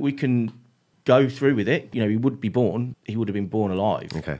we 0.00 0.12
can 0.12 0.52
go 1.04 1.28
through 1.28 1.54
with 1.54 1.68
it. 1.68 1.88
You 1.92 2.02
know, 2.02 2.08
he 2.08 2.16
would 2.16 2.40
be 2.40 2.48
born. 2.48 2.94
He 3.04 3.16
would 3.16 3.28
have 3.28 3.34
been 3.34 3.46
born 3.48 3.70
alive. 3.72 4.10
Okay. 4.14 4.38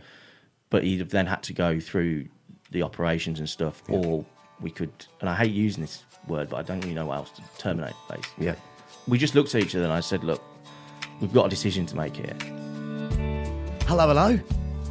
But 0.71 0.85
he'd 0.85 1.01
have 1.01 1.11
then 1.11 1.27
had 1.27 1.43
to 1.45 1.53
go 1.53 1.81
through 1.81 2.27
the 2.71 2.83
operations 2.83 3.39
and 3.41 3.49
stuff, 3.49 3.83
or 3.89 4.25
we 4.61 4.71
could. 4.71 4.93
And 5.21 5.29
I 5.29 5.35
hate 5.35 5.53
using 5.53 5.83
this 5.83 6.05
word, 6.29 6.49
but 6.51 6.59
I 6.59 6.63
don't 6.63 6.81
really 6.81 6.95
know 6.95 7.07
what 7.07 7.17
else 7.17 7.31
to 7.31 7.43
terminate. 7.59 7.95
Basically, 8.09 8.47
Yeah. 8.47 8.55
we 9.09 9.19
just 9.19 9.35
looked 9.35 9.55
at 9.55 9.63
each 9.63 9.75
other 9.75 9.85
and 9.85 9.93
I 9.93 10.01
said, 10.01 10.23
"Look, 10.23 10.43
we've 11.21 11.33
got 11.33 11.47
a 11.47 11.49
decision 11.49 11.87
to 11.87 11.97
make 11.97 12.15
here." 12.17 12.37
Hello, 13.87 14.07
hello. 14.07 14.39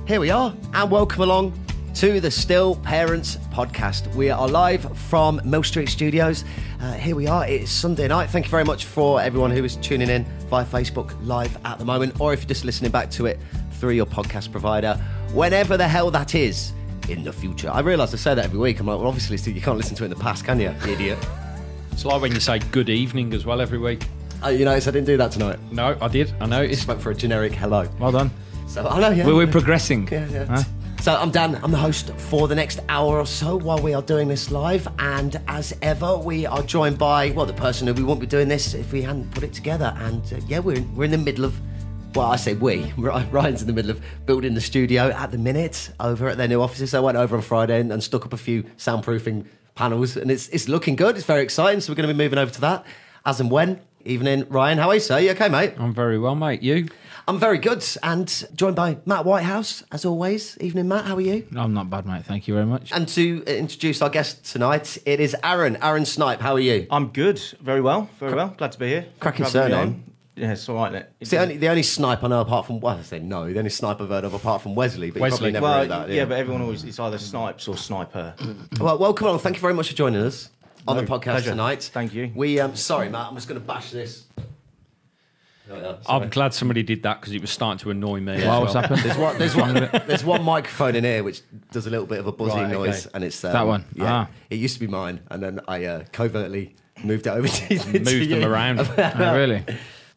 Here 0.08 0.20
we 0.20 0.30
are, 0.32 0.54
and 0.74 0.92
welcome 0.92 1.22
along 1.22 1.54
to 1.96 2.20
the 2.20 2.32
Still 2.32 2.76
Parents 2.78 3.38
podcast. 3.54 4.14
We 4.16 4.30
are 4.30 4.48
live 4.48 4.98
from 4.98 5.40
Mill 5.46 5.64
Street 5.64 5.88
Studios. 5.90 6.44
Uh, 6.80 6.94
here 6.94 7.16
we 7.16 7.28
are. 7.28 7.46
It's 7.46 7.72
Sunday 7.72 8.08
night. 8.08 8.30
Thank 8.30 8.46
you 8.46 8.52
very 8.52 8.64
much 8.64 8.86
for 8.86 9.20
everyone 9.20 9.52
who 9.52 9.66
is 9.66 9.76
tuning 9.78 10.10
in 10.10 10.24
via 10.50 10.66
Facebook 10.66 11.14
Live 11.26 11.58
at 11.66 11.78
the 11.78 11.84
moment, 11.84 12.22
or 12.22 12.32
if 12.32 12.40
you're 12.40 12.48
just 12.48 12.64
listening 12.64 12.90
back 12.90 13.12
to 13.12 13.26
it 13.26 13.38
through 13.74 13.92
your 13.92 14.06
podcast 14.06 14.50
provider, 14.50 14.96
whenever 15.34 15.76
the 15.76 15.88
hell 15.88 16.10
that 16.12 16.36
is 16.36 16.72
in 17.10 17.24
the 17.26 17.34
future. 17.34 17.70
I 17.70 17.82
realise 17.82 18.14
I 18.14 18.18
say 18.18 18.34
that 18.34 18.46
every 18.46 18.60
week. 18.60 18.80
I'm 18.80 18.88
like, 18.88 18.98
well, 18.98 19.08
obviously, 19.08 19.52
you 19.52 19.60
can't 19.60 19.76
listen 19.76 19.96
to 19.98 20.04
it 20.04 20.06
in 20.06 20.12
the 20.12 20.24
past, 20.24 20.46
can 20.46 20.58
you, 20.58 20.74
you 20.86 20.94
idiot? 20.94 21.20
It's 21.92 22.06
like 22.06 22.22
when 22.22 22.32
you 22.32 22.40
say 22.40 22.60
good 22.60 22.88
evening 22.90 23.34
as 23.34 23.46
well 23.46 23.60
every 23.60 23.78
week. 23.78 24.06
Uh, 24.42 24.48
you 24.50 24.64
notice 24.64 24.88
I 24.88 24.92
didn't 24.92 25.08
do 25.08 25.18
that 25.18 25.34
tonight. 25.34 25.60
No, 25.74 25.98
I 26.00 26.08
did. 26.08 26.34
I 26.40 26.46
know. 26.46 26.66
Just 26.66 26.84
It's 26.84 26.88
went 26.88 27.02
for 27.02 27.12
a 27.12 27.16
generic 27.16 27.52
hello. 27.52 27.90
Well 28.00 28.14
done. 28.14 28.32
So 28.68 28.88
I 28.88 29.02
know, 29.02 29.10
yeah. 29.10 29.26
We're, 29.26 29.36
we're 29.36 29.48
progressing. 29.48 30.08
Yeah, 30.10 30.30
yeah. 30.30 30.46
Huh? 30.46 30.64
So 31.02 31.16
I'm 31.16 31.32
Dan. 31.32 31.58
I'm 31.64 31.72
the 31.72 31.78
host 31.78 32.12
for 32.18 32.50
the 32.50 32.56
next 32.56 32.82
hour 32.90 33.20
or 33.20 33.26
so 33.26 33.56
while 33.56 33.82
we 33.82 33.94
are 33.94 34.02
doing 34.02 34.28
this 34.28 34.52
live. 34.52 34.86
And 35.00 35.40
as 35.48 35.74
ever, 35.82 36.18
we 36.18 36.46
are 36.46 36.62
joined 36.62 36.98
by 36.98 37.32
well, 37.32 37.46
the 37.46 37.54
person 37.54 37.88
who 37.88 37.94
we 37.94 38.04
wouldn't 38.04 38.20
be 38.20 38.28
doing 38.28 38.50
this 38.50 38.74
if 38.74 38.92
we 38.92 39.02
hadn't 39.02 39.32
put 39.32 39.44
it 39.44 39.54
together. 39.54 39.94
And 40.00 40.22
uh, 40.34 40.42
yeah, 40.46 40.60
we're 40.60 40.82
we're 40.94 41.06
in 41.06 41.12
the 41.12 41.18
middle 41.18 41.46
of. 41.46 41.58
Well, 42.16 42.28
I 42.28 42.36
say 42.36 42.54
we. 42.54 42.92
Ryan's 42.98 43.62
in 43.62 43.68
the 43.68 43.74
middle 43.74 43.92
of 43.92 44.02
building 44.26 44.56
the 44.56 44.62
studio 44.62 45.10
at 45.12 45.32
the 45.32 45.38
minute 45.38 45.90
over 46.02 46.28
at 46.28 46.38
their 46.38 46.50
new 46.50 46.62
offices. 46.62 46.94
I 46.94 47.00
went 47.00 47.18
over 47.18 47.36
on 47.38 47.44
Friday 47.44 47.80
and, 47.80 47.94
and 47.94 48.04
stuck 48.04 48.26
up 48.26 48.34
a 48.34 48.38
few 48.38 48.64
soundproofing 48.78 49.46
panels, 49.76 50.18
and 50.18 50.30
it's 50.30 50.50
it's 50.50 50.68
looking 50.68 50.98
good. 50.98 51.16
It's 51.16 51.26
very 51.26 51.44
exciting. 51.44 51.80
So 51.80 51.94
we're 51.94 51.96
going 51.96 52.10
to 52.10 52.14
be 52.14 52.18
moving 52.18 52.40
over 52.40 52.52
to 52.52 52.62
that 52.62 52.86
as 53.26 53.40
and 53.40 53.50
when. 53.50 53.80
Evening, 54.04 54.46
Ryan. 54.50 54.78
How 54.78 54.90
are 54.90 54.96
you, 54.96 55.00
sir? 55.00 55.20
You 55.20 55.32
okay, 55.32 55.48
mate? 55.48 55.76
I'm 55.78 55.94
very 55.94 56.20
well, 56.20 56.36
mate. 56.36 56.62
You? 56.62 56.88
I'm 57.30 57.38
very 57.38 57.60
good, 57.60 57.86
and 58.02 58.28
joined 58.56 58.76
by 58.76 58.98
Matt 59.06 59.24
Whitehouse 59.24 59.84
as 59.92 60.04
always. 60.04 60.58
Evening, 60.62 60.88
Matt. 60.88 61.06
How 61.06 61.16
are 61.16 61.22
you? 61.22 61.46
I'm 61.56 61.76
not 61.76 61.88
bad, 61.88 62.08
mate. 62.08 62.26
Thank 62.26 62.48
you 62.48 62.56
very 62.56 62.66
much. 62.66 62.92
And 62.92 63.08
to 63.10 63.44
introduce 63.46 64.02
our 64.02 64.10
guest 64.10 64.46
tonight, 64.52 64.98
it 65.06 65.20
is 65.20 65.36
Arron. 65.44 65.78
Arron 65.80 66.06
Snipe, 66.06 66.42
how 66.42 66.54
are 66.54 66.60
you? 66.60 66.88
I'm 66.90 67.10
good, 67.10 67.40
very 67.62 67.82
well, 67.82 68.10
very 68.20 68.34
well. 68.34 68.56
Glad 68.58 68.72
to 68.72 68.80
be 68.80 68.88
here. 68.88 69.06
Cracking 69.20 69.46
Thank 69.46 69.54
you 69.54 69.62
for 69.62 69.70
having 69.70 69.72
me 69.72 69.78
surname. 69.78 70.04
on. 70.06 70.42
Yeah, 70.42 70.52
it's 70.54 70.68
all 70.70 70.76
right. 70.78 70.88
Isn't 70.88 71.02
it? 71.04 71.14
It's 71.20 71.30
the 71.30 71.38
only, 71.38 71.58
the 71.58 71.70
only 71.70 71.84
snipe 71.84 72.24
I 72.24 72.30
know 72.30 72.42
apart 72.42 72.66
from, 72.66 72.80
well, 72.80 72.98
I 72.98 73.04
say 73.04 73.20
no, 73.20 73.54
the 73.54 73.60
only 73.60 73.70
snipe 73.70 74.02
I've 74.02 74.10
heard 74.10 74.24
of 74.24 74.34
apart 74.34 74.64
from 74.64 74.74
Wesley, 74.74 75.12
but 75.12 75.22
Wesley. 75.22 75.36
you 75.36 75.38
probably 75.38 75.52
never 75.52 75.64
well, 75.66 75.80
heard 75.82 76.10
that. 76.10 76.10
yeah. 76.10 76.26
but 76.26 76.40
everyone 76.40 76.64
always 76.64 76.84
it's 76.84 77.00
either 77.00 77.20
snipes 77.20 77.68
or 77.68 77.78
sniper. 77.78 78.34
Well, 78.80 78.98
welcome 78.98 79.28
along. 79.28 79.40
Thank 79.40 79.58
you 79.58 79.62
very 79.62 79.76
much 79.76 79.90
for 79.90 79.96
joining 79.96 80.24
us 80.24 80.50
on 80.88 80.96
No, 80.96 81.04
the 81.04 81.08
podcast 81.08 81.24
pleasure. 81.24 81.52
tonight. 81.52 81.92
Thank 81.94 82.16
you. 82.16 82.32
We, 82.34 82.60
um, 82.60 82.76
sorry, 82.76 83.10
Matt, 83.10 83.28
I'm 83.28 83.36
just 83.36 83.48
going 83.48 83.62
to 83.62 83.68
bash 83.68 83.92
this. 83.92 84.26
Oh. 85.72 85.98
I'm 86.08 86.30
glad 86.30 86.54
somebody 86.54 86.84
did 86.84 87.04
that 87.04 87.20
because 87.22 87.34
it 87.34 87.42
was 87.42 87.52
starting 87.52 87.78
to 87.80 87.92
annoy 87.92 88.20
me. 88.20 88.34
as 88.34 88.44
Well, 88.46 88.62
what's 88.62 88.74
happened? 88.74 89.02
There's 89.02 89.18
one, 89.18 89.38
there's, 89.38 89.56
one, 89.56 89.74
there's 90.08 90.24
one 90.24 90.44
microphone 90.44 90.96
in 90.96 91.04
here 91.04 91.24
which 91.24 91.42
does 91.72 91.86
a 91.88 91.90
little 91.90 92.06
bit 92.08 92.20
of 92.20 92.28
a 92.28 92.32
buzzing 92.32 92.58
Right, 92.64 92.66
okay. 92.74 92.74
noise, 92.90 93.06
and 93.08 93.24
it's 93.24 93.44
um, 93.44 93.54
That 93.54 93.68
one? 93.68 93.86
Yeah, 93.96 94.06
Ah. 94.14 94.30
it 94.50 94.56
used 94.56 94.74
to 94.76 94.80
be 94.80 94.88
mine, 94.88 95.20
and 95.30 95.42
then 95.44 95.60
I 95.68 95.86
uh, 95.86 96.04
covertly 96.12 96.76
moved 97.04 97.28
it 97.28 97.32
over 97.32 97.48
to, 97.48 97.68
to 97.80 97.88
Moved 98.00 98.06
them 98.32 98.42
you. 98.42 98.48
around. 98.48 98.80
Oh, 98.98 99.36
really? 99.36 99.64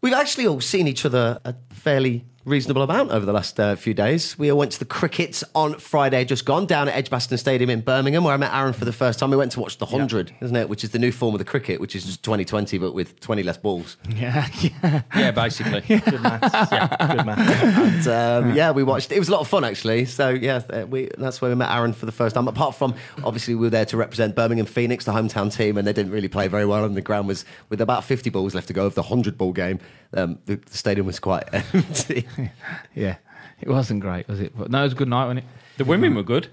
We've 0.01 0.15
actually 0.15 0.47
all 0.47 0.61
seen 0.61 0.89
each 0.89 1.05
other 1.05 1.39
a 1.45 1.55
fairly 1.71 2.25
reasonable 2.45 2.83
amount 2.83 3.11
over 3.13 3.25
the 3.25 3.33
last 3.33 3.59
uh, 3.61 3.77
few 3.77 3.95
days. 3.95 4.39
We 4.39 4.51
all 4.51 4.59
went 4.59 4.73
to 4.73 4.79
the 4.79 4.85
cricket 4.85 5.43
on 5.55 5.75
Friday, 5.79 6.25
just 6.25 6.45
gone 6.45 6.67
down 6.67 6.89
at 6.89 6.95
Edgbaston 6.97 7.39
Stadium 7.39 7.71
in 7.71 7.81
Birmingham, 7.81 8.25
where 8.25 8.35
I 8.35 8.37
met 8.37 8.53
Arron 8.53 8.73
for 8.73 8.85
the 8.85 8.93
first 8.93 9.19
time. 9.19 9.31
We 9.31 9.37
went 9.37 9.53
to 9.53 9.61
watch 9.61 9.79
the 9.79 9.87
hundred, 9.87 10.35
isn't 10.41 10.57
it? 10.57 10.69
Which 10.69 10.83
is 10.85 10.91
the 10.91 10.99
new 10.99 11.13
form 11.13 11.35
of 11.35 11.39
the 11.39 11.45
cricket, 11.45 11.81
which 11.81 11.95
is 11.95 12.05
just 12.05 12.23
2020 12.25 12.79
but 12.79 12.93
with 12.95 13.21
20 13.21 13.43
less 13.43 13.57
balls. 13.59 13.97
Yeah, 14.13 14.47
yeah. 14.61 15.03
Yeah, 15.17 15.31
basically. 15.31 15.81
Good 16.01 16.21
maths. 16.23 16.71
yeah, 16.71 17.15
good 17.17 17.27
maths. 17.27 18.07
And, 18.07 18.45
um, 18.49 18.55
yeah, 18.55 18.71
we 18.71 18.83
watched. 18.83 19.11
It 19.11 19.19
was 19.19 19.29
a 19.29 19.33
lot 19.33 19.41
of 19.41 19.49
fun 19.49 19.65
actually. 19.65 20.05
So 20.05 20.29
yeah, 20.29 20.63
uh, 20.71 20.87
we 20.87 21.09
that's 21.19 21.41
where 21.41 21.51
we 21.51 21.55
met 21.57 21.71
Arron 21.71 21.93
for 21.93 22.07
the 22.07 22.13
first 22.13 22.35
time. 22.35 22.47
Apart 22.47 22.75
from 22.77 22.95
obviously 23.25 23.55
we 23.55 23.63
were 23.63 23.71
there 23.71 23.87
to 23.87 23.97
represent 23.97 24.37
Birmingham 24.37 24.67
Phoenix, 24.67 25.05
the 25.07 25.13
hometown 25.13 25.53
team, 25.55 25.77
and 25.79 25.87
they 25.87 25.93
didn't 25.93 26.13
really 26.13 26.29
play 26.29 26.47
very 26.47 26.67
well. 26.67 26.85
And 26.85 26.97
the 26.97 27.01
ground 27.01 27.27
was 27.27 27.45
with 27.69 27.81
about 27.81 28.05
50 28.05 28.31
balls 28.31 28.55
left 28.55 28.69
to 28.69 28.73
go 28.75 28.87
of 28.87 28.95
the 28.95 29.03
100 29.03 29.37
ball 29.39 29.53
game. 29.53 29.81
Um, 30.15 30.39
the, 30.45 30.57
the 30.57 30.77
stadium 30.77 31.07
was 31.07 31.19
quite 31.19 31.45
empty. 31.53 32.27
yeah. 32.95 33.17
It 33.61 33.69
wasn't 33.69 34.01
great, 34.01 34.27
was 34.29 34.41
it? 34.41 34.53
But 34.57 34.71
no, 34.71 34.81
it 34.81 34.85
was 34.85 34.93
a 34.93 34.97
good 34.97 35.09
night, 35.09 35.25
wasn't 35.27 35.41
it? 35.41 35.45
The 35.79 35.85
women 35.85 36.15
were 36.15 36.23
good. 36.23 36.49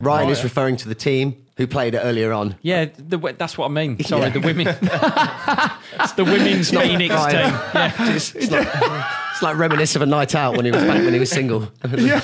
Ryan 0.00 0.26
Right. 0.28 0.32
is 0.32 0.42
referring 0.44 0.76
to 0.78 0.88
the 0.88 0.94
team 0.94 1.36
who 1.56 1.66
played 1.66 1.94
it 1.94 1.98
earlier 1.98 2.32
on. 2.32 2.56
Yeah, 2.62 2.86
the, 2.96 3.18
that's 3.36 3.58
what 3.58 3.66
I 3.66 3.68
mean. 3.68 4.02
Sorry, 4.02 4.22
Yeah. 4.22 4.28
the 4.30 4.40
women. 4.40 4.66
it's 6.00 6.12
the 6.12 6.24
women's 6.24 6.70
Phoenix 6.70 7.14
Ryan. 7.14 7.50
team. 7.50 7.60
Yeah. 7.74 7.92
It's, 8.14 8.34
it's 8.34 8.50
like, 8.50 8.68
it's 9.32 9.42
like 9.42 9.56
reminisce 9.58 9.96
of 9.96 10.02
a 10.02 10.06
night 10.06 10.34
out 10.34 10.56
when 10.56 10.64
he 10.64 10.70
was 10.70 10.82
back 10.84 11.02
when 11.04 11.12
he 11.12 11.18
was 11.18 11.30
single. 11.30 11.68
yeah, 11.96 12.20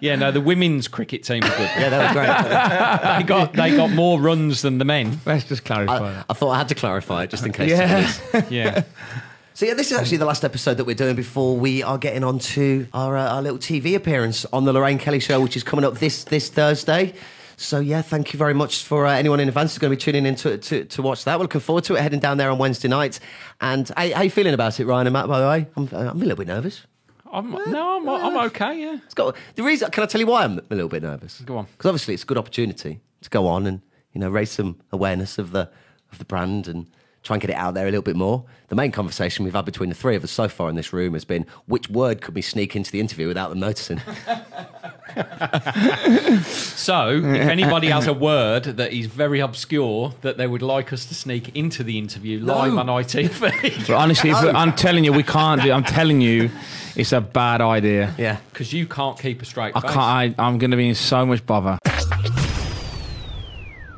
yeah, 0.00 0.16
no, 0.16 0.30
the 0.30 0.40
women's 0.40 0.88
cricket 0.88 1.22
team 1.24 1.40
were 1.42 1.48
good. 1.48 1.70
Yeah, 1.78 1.88
they 1.90 1.98
were 1.98 2.12
great. 2.12 3.18
They 3.18 3.22
got 3.24 3.52
they 3.52 3.76
got 3.76 3.90
more 3.90 4.20
runs 4.20 4.62
than 4.62 4.78
the 4.78 4.84
men. 4.84 5.20
Let's 5.26 5.44
just 5.44 5.64
clarify 5.64 5.96
I, 5.96 6.12
that. 6.12 6.26
I 6.30 6.32
thought 6.34 6.50
I 6.50 6.58
had 6.58 6.68
to 6.68 6.74
clarify 6.74 7.24
it 7.24 7.30
just 7.30 7.44
in 7.44 7.52
case. 7.52 7.70
Yeah. 7.70 8.10
Yeah. 8.48 8.82
So 9.58 9.66
yeah, 9.66 9.74
this 9.74 9.90
is 9.90 9.98
actually 9.98 10.18
the 10.18 10.24
last 10.24 10.44
episode 10.44 10.74
that 10.74 10.84
we're 10.84 10.94
doing 10.94 11.16
before 11.16 11.56
we 11.56 11.82
are 11.82 11.98
getting 11.98 12.22
on 12.22 12.38
to 12.38 12.86
our, 12.92 13.16
uh, 13.16 13.34
our 13.34 13.42
little 13.42 13.58
TV 13.58 13.96
appearance 13.96 14.46
on 14.52 14.64
the 14.64 14.72
Lorraine 14.72 14.98
Kelly 14.98 15.18
Show, 15.18 15.40
which 15.40 15.56
is 15.56 15.64
coming 15.64 15.84
up 15.84 15.98
this 15.98 16.22
this 16.22 16.48
Thursday. 16.48 17.12
So 17.56 17.80
yeah, 17.80 18.00
thank 18.02 18.32
you 18.32 18.38
very 18.38 18.54
much 18.54 18.84
for 18.84 19.04
uh, 19.04 19.10
anyone 19.14 19.40
in 19.40 19.48
advance 19.48 19.72
who's 19.72 19.80
going 19.80 19.90
to 19.90 19.96
be 19.96 20.00
tuning 20.00 20.26
in 20.26 20.36
to, 20.36 20.58
to, 20.58 20.84
to 20.84 21.02
watch 21.02 21.24
that. 21.24 21.40
We're 21.40 21.46
looking 21.46 21.60
forward 21.60 21.82
to 21.86 21.96
it, 21.96 22.02
heading 22.02 22.20
down 22.20 22.38
there 22.38 22.52
on 22.52 22.58
Wednesday 22.58 22.86
night. 22.86 23.18
And 23.60 23.88
how, 23.96 24.08
how 24.12 24.22
you 24.22 24.30
feeling 24.30 24.54
about 24.54 24.78
it, 24.78 24.86
Ryan 24.86 25.08
and 25.08 25.14
Matt? 25.14 25.26
By 25.26 25.40
the 25.40 25.48
way, 25.48 25.66
I'm, 25.74 25.88
I'm 25.92 26.22
a 26.22 26.24
little 26.24 26.36
bit 26.36 26.46
nervous. 26.46 26.86
I'm, 27.32 27.50
no, 27.50 27.96
I'm, 27.96 28.08
I'm 28.08 28.36
okay. 28.46 28.80
Yeah. 28.80 28.98
It's 29.06 29.14
got 29.14 29.34
the 29.56 29.64
reason. 29.64 29.90
Can 29.90 30.04
I 30.04 30.06
tell 30.06 30.20
you 30.20 30.28
why 30.28 30.44
I'm 30.44 30.60
a 30.60 30.62
little 30.70 30.88
bit 30.88 31.02
nervous? 31.02 31.40
Go 31.40 31.56
on. 31.56 31.66
Because 31.72 31.88
obviously 31.88 32.14
it's 32.14 32.22
a 32.22 32.26
good 32.26 32.38
opportunity 32.38 33.00
to 33.22 33.30
go 33.30 33.48
on 33.48 33.66
and 33.66 33.80
you 34.12 34.20
know 34.20 34.30
raise 34.30 34.52
some 34.52 34.78
awareness 34.92 35.36
of 35.36 35.50
the 35.50 35.68
of 36.12 36.18
the 36.18 36.24
brand 36.24 36.68
and 36.68 36.86
try 37.28 37.34
and 37.34 37.40
get 37.42 37.50
it 37.50 37.56
out 37.56 37.74
there 37.74 37.84
a 37.86 37.90
little 37.90 38.02
bit 38.02 38.16
more. 38.16 38.42
The 38.68 38.74
main 38.74 38.90
conversation 38.90 39.44
we've 39.44 39.54
had 39.54 39.66
between 39.66 39.90
the 39.90 39.94
three 39.94 40.16
of 40.16 40.24
us 40.24 40.30
so 40.30 40.48
far 40.48 40.68
in 40.70 40.76
this 40.76 40.92
room 40.94 41.12
has 41.12 41.24
been 41.26 41.44
which 41.66 41.88
word 41.90 42.20
could 42.22 42.34
we 42.34 42.40
sneak 42.42 42.74
into 42.74 42.90
the 42.90 43.00
interview 43.00 43.28
without 43.28 43.50
them 43.50 43.60
noticing. 43.60 44.00
So, 46.44 47.10
if 47.10 47.48
anybody 47.48 47.88
has 47.88 48.06
a 48.06 48.12
word 48.12 48.64
that 48.64 48.92
is 48.92 49.06
very 49.06 49.40
obscure 49.40 50.14
that 50.22 50.36
they 50.36 50.46
would 50.46 50.62
like 50.62 50.92
us 50.92 51.04
to 51.06 51.14
sneak 51.14 51.54
into 51.56 51.82
the 51.82 51.98
interview 51.98 52.40
live 52.40 52.76
on 52.76 52.86
ITV, 52.86 53.86
But 53.86 53.94
honestly, 53.94 54.30
if 54.30 54.36
I'm 54.36 54.72
telling 54.74 55.04
you, 55.04 55.12
we 55.12 55.22
can't 55.22 55.60
do 55.62 55.72
I'm 55.72 55.82
telling 55.84 56.20
you, 56.20 56.50
it's 56.94 57.12
a 57.12 57.20
bad 57.20 57.60
idea. 57.60 58.14
yeah. 58.18 58.38
because 58.52 58.72
you 58.72 58.86
can't 58.86 59.18
keep 59.18 59.42
a 59.42 59.44
straight 59.44 59.72
I 59.74 59.80
face. 59.80 59.90
can't. 59.90 59.98
I, 59.98 60.34
I'm 60.38 60.58
going 60.58 60.70
to 60.70 60.76
be 60.76 60.88
in 60.88 60.94
so 60.94 61.26
much 61.26 61.44
bother. 61.44 61.78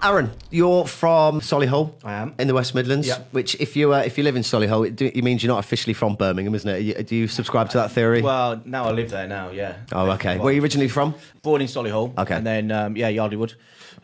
Arron, 0.02 0.30
you're 0.50 0.86
from 0.86 1.40
Solihull. 1.40 1.92
I 2.04 2.14
am. 2.14 2.34
in 2.38 2.48
the 2.48 2.54
West 2.54 2.74
Midlands. 2.74 3.06
Yeah. 3.06 3.18
Which, 3.32 3.54
if 3.60 3.76
you 3.76 3.92
uh, 3.92 3.98
if 3.98 4.16
you 4.16 4.24
live 4.24 4.34
in 4.34 4.42
Solihull, 4.42 4.86
it, 4.86 4.96
do, 4.96 5.10
it 5.14 5.22
means 5.22 5.42
you're 5.42 5.52
not 5.52 5.58
officially 5.58 5.92
from 5.92 6.14
Birmingham, 6.14 6.54
isn't 6.54 6.68
it? 6.70 6.80
You- 6.80 7.02
Do 7.02 7.14
you 7.16 7.28
subscribe 7.28 7.68
to 7.70 7.78
that 7.78 7.90
theory? 7.92 8.22
Well, 8.22 8.62
now 8.64 8.84
I 8.84 8.92
live 8.92 9.10
there 9.10 9.26
now. 9.26 9.50
Yeah. 9.50 9.76
oh, 9.92 10.10
okay. 10.12 10.38
Where 10.38 10.48
are 10.48 10.52
you 10.52 10.62
originally 10.62 10.88
from? 10.88 11.14
Born 11.42 11.60
in 11.60 11.66
Solihull. 11.66 12.16
Okay. 12.18 12.34
And 12.34 12.46
then 12.46 12.72
um, 12.72 12.96
yeah, 12.96 13.08
Yardley 13.08 13.36
Wood 13.36 13.54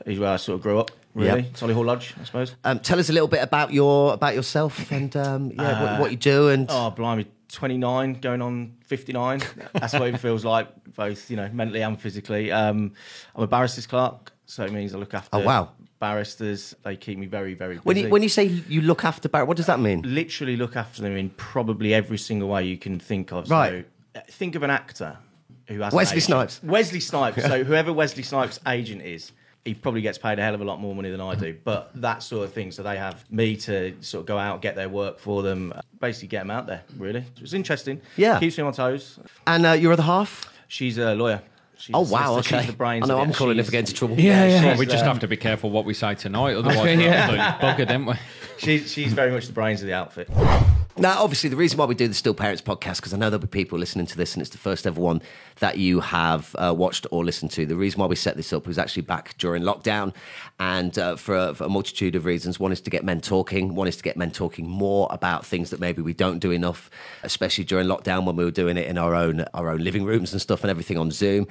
is 0.04 0.18
where 0.18 0.30
I 0.32 0.36
sort 0.36 0.56
of 0.56 0.62
grew 0.62 0.78
up. 0.78 0.90
Really, 1.14 1.42
Yep. 1.44 1.52
Solihull 1.54 1.86
Lodge, 1.86 2.14
I 2.20 2.24
suppose. 2.24 2.54
Um, 2.62 2.78
tell 2.80 2.98
us 2.98 3.08
a 3.08 3.12
little 3.14 3.28
bit 3.28 3.42
about 3.42 3.72
your 3.72 4.12
about 4.12 4.34
yourself 4.34 4.92
and 4.92 5.16
um, 5.16 5.50
yeah, 5.58 5.92
what, 5.92 6.00
what 6.02 6.10
you 6.10 6.18
do 6.18 6.50
and 6.50 6.66
Oh, 6.68 6.90
blimey, 6.90 7.24
29, 7.50 8.21
going 8.21 8.42
on 8.42 8.74
59. 8.84 9.41
That's 9.72 9.94
what 9.94 10.09
it 10.09 10.18
feels 10.21 10.44
like, 10.44 10.68
both, 10.94 11.30
you 11.30 11.38
know, 11.38 11.48
mentally 11.54 11.80
and 11.80 11.98
physically. 11.98 12.53
Um, 12.53 12.92
I'm 13.34 13.44
a 13.44 13.47
barrister's 13.47 13.86
clerk, 13.86 14.30
so 14.44 14.65
it 14.65 14.72
means 14.72 14.94
I 14.94 14.98
look 14.98 15.15
after 15.15 15.38
Oh, 15.38 15.41
wow. 15.41 15.71
Barristers. 15.98 16.75
They 16.83 16.97
keep 16.97 17.19
me 17.19 17.27
very, 17.27 17.54
very 17.54 17.75
busy. 17.75 17.84
when 17.84 17.97
you 17.97 18.09
when 18.09 18.22
you 18.22 18.28
say 18.28 18.45
you 18.45 18.83
look 18.83 19.04
after 19.04 19.28
Barrett, 19.28 19.48
what 19.48 19.57
does 19.57 19.66
that 19.66 19.81
mean? 19.81 20.03
Literally 20.03 20.57
look 20.57 20.77
after 20.77 21.03
them 21.03 21.16
in 21.16 21.31
probably 21.31 21.95
every 21.95 22.19
single 22.19 22.48
way 22.48 22.65
you 22.65 22.77
can 22.78 22.98
think 22.98 23.33
of. 23.33 23.51
Right. 23.51 23.84
So, 24.15 24.21
uh, 24.21 24.22
think 24.28 24.54
of 24.54 24.63
an 24.63 24.71
actor 24.71 25.19
who 25.69 25.81
has 25.81 25.93
Wesley. 25.93 26.21
Snipes. 26.21 26.63
Wesley 26.63 27.01
Snipes. 27.01 27.43
so 27.43 27.65
whoever 27.69 27.93
Wesley 27.93 28.22
Snipes' 28.22 28.60
agent 28.66 29.03
is, 29.03 29.33
he 29.65 29.75
probably 29.75 30.01
gets 30.01 30.16
paid 30.16 30.39
a 30.39 30.43
hell 30.43 30.54
of 30.54 30.60
a 30.60 30.65
lot 30.65 30.81
more 30.81 30.95
money 30.95 31.10
than 31.10 31.21
I 31.21 31.34
do. 31.34 31.57
But 31.65 31.91
that 31.97 32.22
sort 32.22 32.45
of 32.45 32.53
thing. 32.53 32.71
So 32.71 32.83
they 32.83 32.97
have 32.97 33.31
me 33.31 33.57
to 33.59 33.97
sort 34.01 34.21
of 34.21 34.27
go 34.27 34.39
out, 34.39 34.63
get 34.63 34.77
their 34.77 34.89
work 34.89 35.19
for 35.19 35.43
them, 35.43 35.75
basically 36.01 36.28
get 36.28 36.41
them 36.41 36.51
out 36.51 36.66
there. 36.66 36.83
Really, 36.97 37.25
it's 37.41 37.53
interesting. 37.53 38.01
Yeah. 38.16 38.39
keeps 38.39 38.57
me 38.57 38.63
on 38.63 38.69
my 38.69 38.77
toes. 38.77 39.19
And 39.47 39.66
uh, 39.66 39.72
your 39.72 39.93
other 39.93 40.04
half? 40.04 40.53
She's 40.69 40.98
a 40.98 41.15
lawyer. 41.15 41.43
She's 41.78 41.94
Oh 41.94 42.00
wow, 42.00 42.26
solicitor. 42.26 42.56
okay. 42.56 42.64
She's 42.64 42.70
the 42.72 42.76
brains. 42.76 43.04
I 43.04 43.08
know 43.08 43.20
I'm 43.20 43.32
calling 43.32 43.58
if 43.58 43.66
She's- 43.66 43.70
I 43.72 43.78
into 43.80 43.94
trouble. 43.94 44.18
Yeah, 44.18 44.46
yeah. 44.46 44.64
Well, 44.66 44.78
we 44.78 44.86
just 44.86 45.02
um, 45.04 45.08
have 45.08 45.18
to 45.20 45.28
be 45.28 45.36
careful 45.36 45.70
what 45.70 45.84
we 45.84 45.94
say 45.94 46.14
tonight, 46.14 46.54
otherwise 46.56 46.78
Okay, 46.78 46.96
we're 46.96 47.02
yeah. 47.04 47.56
absolute 47.58 47.86
bugger, 47.86 47.88
don't 47.88 48.06
we? 48.06 48.14
She's 48.58 48.90
she's 48.92 49.12
very 49.12 49.30
much 49.30 49.46
the 49.46 49.52
brains 49.52 49.82
of 49.82 49.86
the 49.86 49.92
outfit. 49.94 50.28
Now, 50.98 51.22
obviously, 51.22 51.51
the 51.51 51.57
reason 51.57 51.77
why 51.77 51.84
we 51.84 51.95
do 51.95 52.09
the 52.09 52.15
Still 52.15 52.33
Parents 52.33 52.63
podcast, 52.63 52.97
because 52.97 53.13
I 53.13 53.19
know 53.19 53.28
there'll 53.28 53.43
be 53.43 53.48
people 53.48 53.78
listening 53.78 54.07
to 54.07 54.16
this 54.16 54.33
and 54.33 54.41
it's 54.41 54.51
the 54.51 54.57
first 54.57 54.87
ever 54.87 54.98
one 54.98 55.21
that 55.59 55.77
you 55.77 56.01
have 56.01 56.57
uh, 56.59 56.72
watched 56.75 57.07
or 57.10 57.22
listened 57.22 57.51
to. 57.51 57.66
The 57.66 57.77
reason 57.77 58.01
why 58.01 58.07
we 58.07 58.16
set 58.16 58.39
this 58.39 58.51
up 58.51 58.66
was 58.66 58.78
actually 58.78 59.03
back 59.03 59.37
during 59.37 59.63
lockdown 59.63 60.15
and 60.59 60.98
uh, 60.98 61.16
for, 61.16 61.37
a, 61.37 61.54
for 61.54 61.65
a 61.65 61.69
multitude 61.69 62.15
of 62.15 62.25
reasons. 62.25 62.59
One 62.59 62.72
is 62.72 62.81
to 62.81 62.89
get 62.89 63.04
men 63.04 63.21
talking, 63.21 63.75
one 63.75 63.89
is 63.89 63.98
to 63.98 64.03
get 64.03 64.16
men 64.16 64.31
talking 64.31 64.66
more 64.66 65.07
about 65.10 65.45
things 65.45 65.69
that 65.69 65.81
maybe 65.81 66.01
we 66.01 66.15
don't 66.15 66.39
do 66.39 66.51
enough, 66.51 66.89
especially 67.22 67.65
during 67.65 67.87
lockdown 67.87 68.25
when 68.25 68.37
we 68.37 68.45
were 68.45 68.51
doing 68.51 68.78
it 68.78 68.87
in 68.87 68.97
our 68.97 69.15
own, 69.15 69.45
our 69.53 69.69
own 69.69 69.84
living 69.84 70.07
rooms 70.07 70.33
and 70.33 70.41
stuff 70.41 70.63
and 70.63 70.71
everything 70.71 70.97
on 70.97 71.10
Zoom 71.10 71.47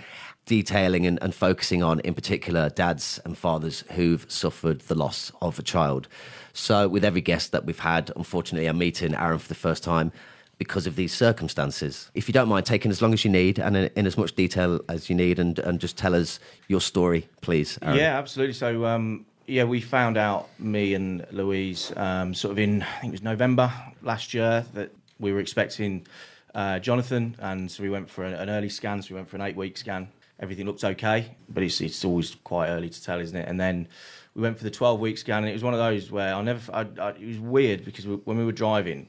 detailing 0.47 1.07
and, 1.07 1.17
and, 1.23 1.33
focusing 1.33 1.81
on, 1.81 1.99
in 2.01 2.13
particular, 2.13 2.69
dads 2.69 3.19
and 3.25 3.35
fathers 3.35 3.83
who've 3.93 4.25
suffered 4.31 4.81
the 4.81 4.93
loss 4.93 5.31
of 5.41 5.57
a 5.57 5.63
child. 5.63 6.07
So, 6.57 6.87
with 6.87 7.03
every 7.03 7.19
guest 7.19 7.51
that 7.51 7.65
we've 7.65 7.77
had, 7.77 8.11
unfortunately, 8.15 8.67
I'm 8.67 8.77
meeting 8.77 9.13
Arron 9.13 9.39
for 9.39 9.49
the 9.49 9.55
first 9.55 9.83
time 9.83 10.13
because 10.57 10.87
of 10.87 10.95
these 10.95 11.13
circumstances. 11.13 12.09
If 12.13 12.29
you 12.29 12.33
don't 12.33 12.47
mind 12.47 12.65
taking 12.65 12.91
as 12.91 13.01
long 13.01 13.11
as 13.11 13.25
you 13.25 13.29
need 13.29 13.59
and 13.59 13.75
in, 13.75 13.89
in 13.97 14.07
as 14.07 14.17
much 14.17 14.35
detail 14.35 14.79
as 14.87 15.09
you 15.09 15.15
need, 15.15 15.37
and, 15.37 15.59
and 15.59 15.81
just 15.81 15.97
tell 15.97 16.15
us 16.15 16.39
your 16.69 16.79
story, 16.79 17.27
please. 17.41 17.77
Arron. 17.81 17.97
Yeah, 17.97 18.17
absolutely. 18.17 18.53
So, 18.53 18.85
um, 18.85 19.25
yeah, 19.47 19.65
we 19.65 19.81
found 19.81 20.15
out, 20.15 20.47
me 20.57 20.93
and 20.93 21.27
Louise, 21.31 21.91
um, 21.97 22.33
sort 22.33 22.53
of 22.53 22.59
in, 22.59 22.83
I 22.83 22.99
think 23.01 23.11
it 23.11 23.15
was 23.15 23.23
November 23.23 23.69
last 24.01 24.33
year, 24.33 24.65
that 24.75 24.91
we 25.19 25.33
were 25.33 25.41
expecting 25.41 26.07
uh, 26.53 26.79
Jonathan. 26.79 27.35
And 27.39 27.69
so 27.69 27.83
we 27.83 27.89
went 27.89 28.09
for 28.09 28.23
an 28.23 28.49
early 28.49 28.69
scan. 28.69 29.01
So 29.01 29.13
we 29.13 29.15
went 29.15 29.29
for 29.29 29.35
an 29.35 29.41
eight 29.41 29.57
week 29.57 29.77
scan. 29.77 30.07
Everything 30.39 30.65
looked 30.65 30.85
okay, 30.85 31.35
but 31.49 31.63
it's, 31.63 31.81
it's 31.81 32.05
always 32.05 32.35
quite 32.43 32.69
early 32.69 32.89
to 32.89 33.03
tell, 33.03 33.19
isn't 33.19 33.37
it? 33.37 33.47
And 33.47 33.59
then 33.59 33.89
we 34.35 34.41
went 34.41 34.57
for 34.57 34.63
the 34.65 34.71
12 34.71 34.99
week 34.99 35.17
scan, 35.17 35.39
and 35.39 35.49
it 35.49 35.53
was 35.53 35.63
one 35.63 35.73
of 35.73 35.79
those 35.79 36.11
where 36.11 36.33
I 36.35 36.41
never, 36.41 36.59
I, 36.73 36.81
I, 37.01 37.09
it 37.11 37.25
was 37.25 37.39
weird 37.39 37.85
because 37.85 38.05
we, 38.05 38.15
when 38.17 38.37
we 38.37 38.45
were 38.45 38.51
driving, 38.51 39.07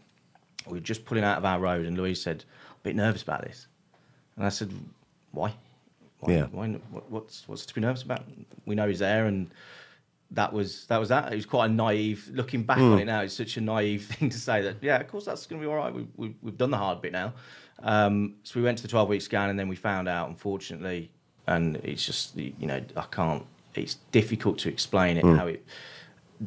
we 0.66 0.74
were 0.74 0.80
just 0.80 1.04
pulling 1.04 1.24
out 1.24 1.36
of 1.38 1.44
our 1.44 1.58
road, 1.60 1.84
and 1.86 1.96
Louise 1.96 2.22
said, 2.22 2.44
I'm 2.70 2.76
a 2.76 2.84
bit 2.84 2.96
nervous 2.96 3.22
about 3.22 3.42
this. 3.42 3.66
And 4.36 4.46
I 4.46 4.48
said, 4.50 4.72
Why? 5.32 5.52
Why? 6.20 6.32
Yeah. 6.32 6.46
Why? 6.52 6.68
What, 6.90 7.10
what's, 7.10 7.48
what's 7.48 7.66
to 7.66 7.74
be 7.74 7.80
nervous 7.80 8.02
about? 8.02 8.24
We 8.66 8.74
know 8.74 8.86
he's 8.88 9.00
there, 9.00 9.26
and 9.26 9.50
that 10.32 10.52
was 10.52 10.86
that 10.86 10.98
was 10.98 11.08
that. 11.10 11.32
It 11.32 11.36
was 11.36 11.46
quite 11.46 11.66
a 11.70 11.72
naive. 11.72 12.28
Looking 12.32 12.62
back 12.64 12.78
Hmm. 12.78 12.92
on 12.94 12.98
it 13.00 13.04
now, 13.04 13.20
it's 13.22 13.34
such 13.34 13.56
a 13.56 13.60
naive 13.60 14.04
thing 14.12 14.28
to 14.30 14.38
say 14.38 14.60
that. 14.62 14.76
Yeah, 14.80 14.96
of 15.00 15.08
course 15.08 15.24
that's 15.24 15.46
going 15.46 15.60
to 15.60 15.66
be 15.66 15.70
all 15.70 15.76
right. 15.76 15.92
We, 15.94 16.06
we, 16.16 16.34
we've 16.42 16.56
done 16.58 16.70
the 16.70 16.76
hard 16.78 17.00
bit 17.00 17.12
now. 17.12 17.32
Um, 17.82 18.34
so 18.42 18.58
we 18.58 18.64
went 18.64 18.78
to 18.78 18.82
the 18.82 18.88
twelve 18.88 19.08
week 19.08 19.22
scan, 19.22 19.50
and 19.50 19.58
then 19.58 19.68
we 19.68 19.76
found 19.76 20.08
out, 20.08 20.28
unfortunately, 20.28 21.10
and 21.46 21.76
it's 21.76 22.04
just 22.06 22.36
you 22.36 22.54
know 22.60 22.80
I 22.96 23.04
can't. 23.10 23.44
It's 23.82 23.94
difficult 24.12 24.58
to 24.60 24.68
explain 24.68 25.16
it 25.16 25.22
Hmm. 25.22 25.36
how 25.36 25.46
it. 25.46 25.64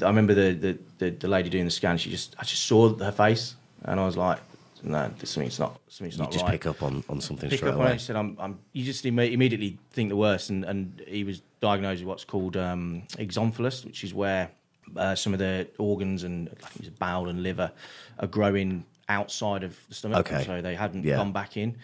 I 0.03 0.07
remember 0.07 0.33
the, 0.35 0.53
the, 0.53 0.77
the, 0.99 1.09
the 1.11 1.27
lady 1.27 1.49
doing 1.49 1.65
the 1.65 1.71
scan. 1.71 1.97
She 1.97 2.09
just 2.11 2.35
I 2.39 2.43
just 2.43 2.63
saw 2.65 2.95
her 2.97 3.11
face, 3.11 3.55
and 3.83 3.99
I 3.99 4.05
was 4.05 4.15
like, 4.17 4.39
no, 4.83 5.11
this 5.17 5.31
something's 5.31 5.59
not 5.59 5.79
something's 5.87 6.17
You 6.17 6.23
not 6.23 6.31
just 6.31 6.43
right 6.45 6.51
pick 6.51 6.65
up 6.67 6.83
on, 6.83 7.03
on 7.09 7.19
something 7.21 7.49
pick 7.49 7.57
straight 7.59 7.69
up 7.69 7.75
on 7.79 7.81
it. 7.81 7.85
away. 7.85 7.93
He 7.93 7.99
said, 7.99 8.15
"I'm, 8.15 8.37
I'm." 8.39 8.59
You 8.73 8.85
just 8.85 9.03
imme- 9.03 9.31
immediately 9.31 9.77
think 9.91 10.09
the 10.09 10.15
worst, 10.15 10.49
and, 10.51 10.63
and 10.63 11.01
he 11.07 11.23
was 11.23 11.41
diagnosed 11.59 12.01
with 12.01 12.07
what's 12.07 12.23
called 12.23 12.55
um, 12.55 13.03
exomphalus, 13.17 13.83
which 13.83 14.03
is 14.03 14.13
where 14.13 14.51
uh, 14.95 15.15
some 15.15 15.33
of 15.33 15.39
the 15.39 15.67
organs 15.79 16.23
and 16.23 16.49
I 16.63 16.67
think 16.67 16.87
it's 16.87 16.97
bowel 16.97 17.27
and 17.29 17.41
liver 17.43 17.71
are 18.19 18.27
growing 18.27 18.85
outside 19.09 19.63
of 19.63 19.75
the 19.89 19.95
stomach, 19.95 20.19
Okay. 20.31 20.43
so 20.45 20.61
they 20.61 20.75
hadn't 20.75 21.03
Yeah. 21.03 21.15
gone 21.17 21.31
back 21.31 21.57
in. 21.57 21.75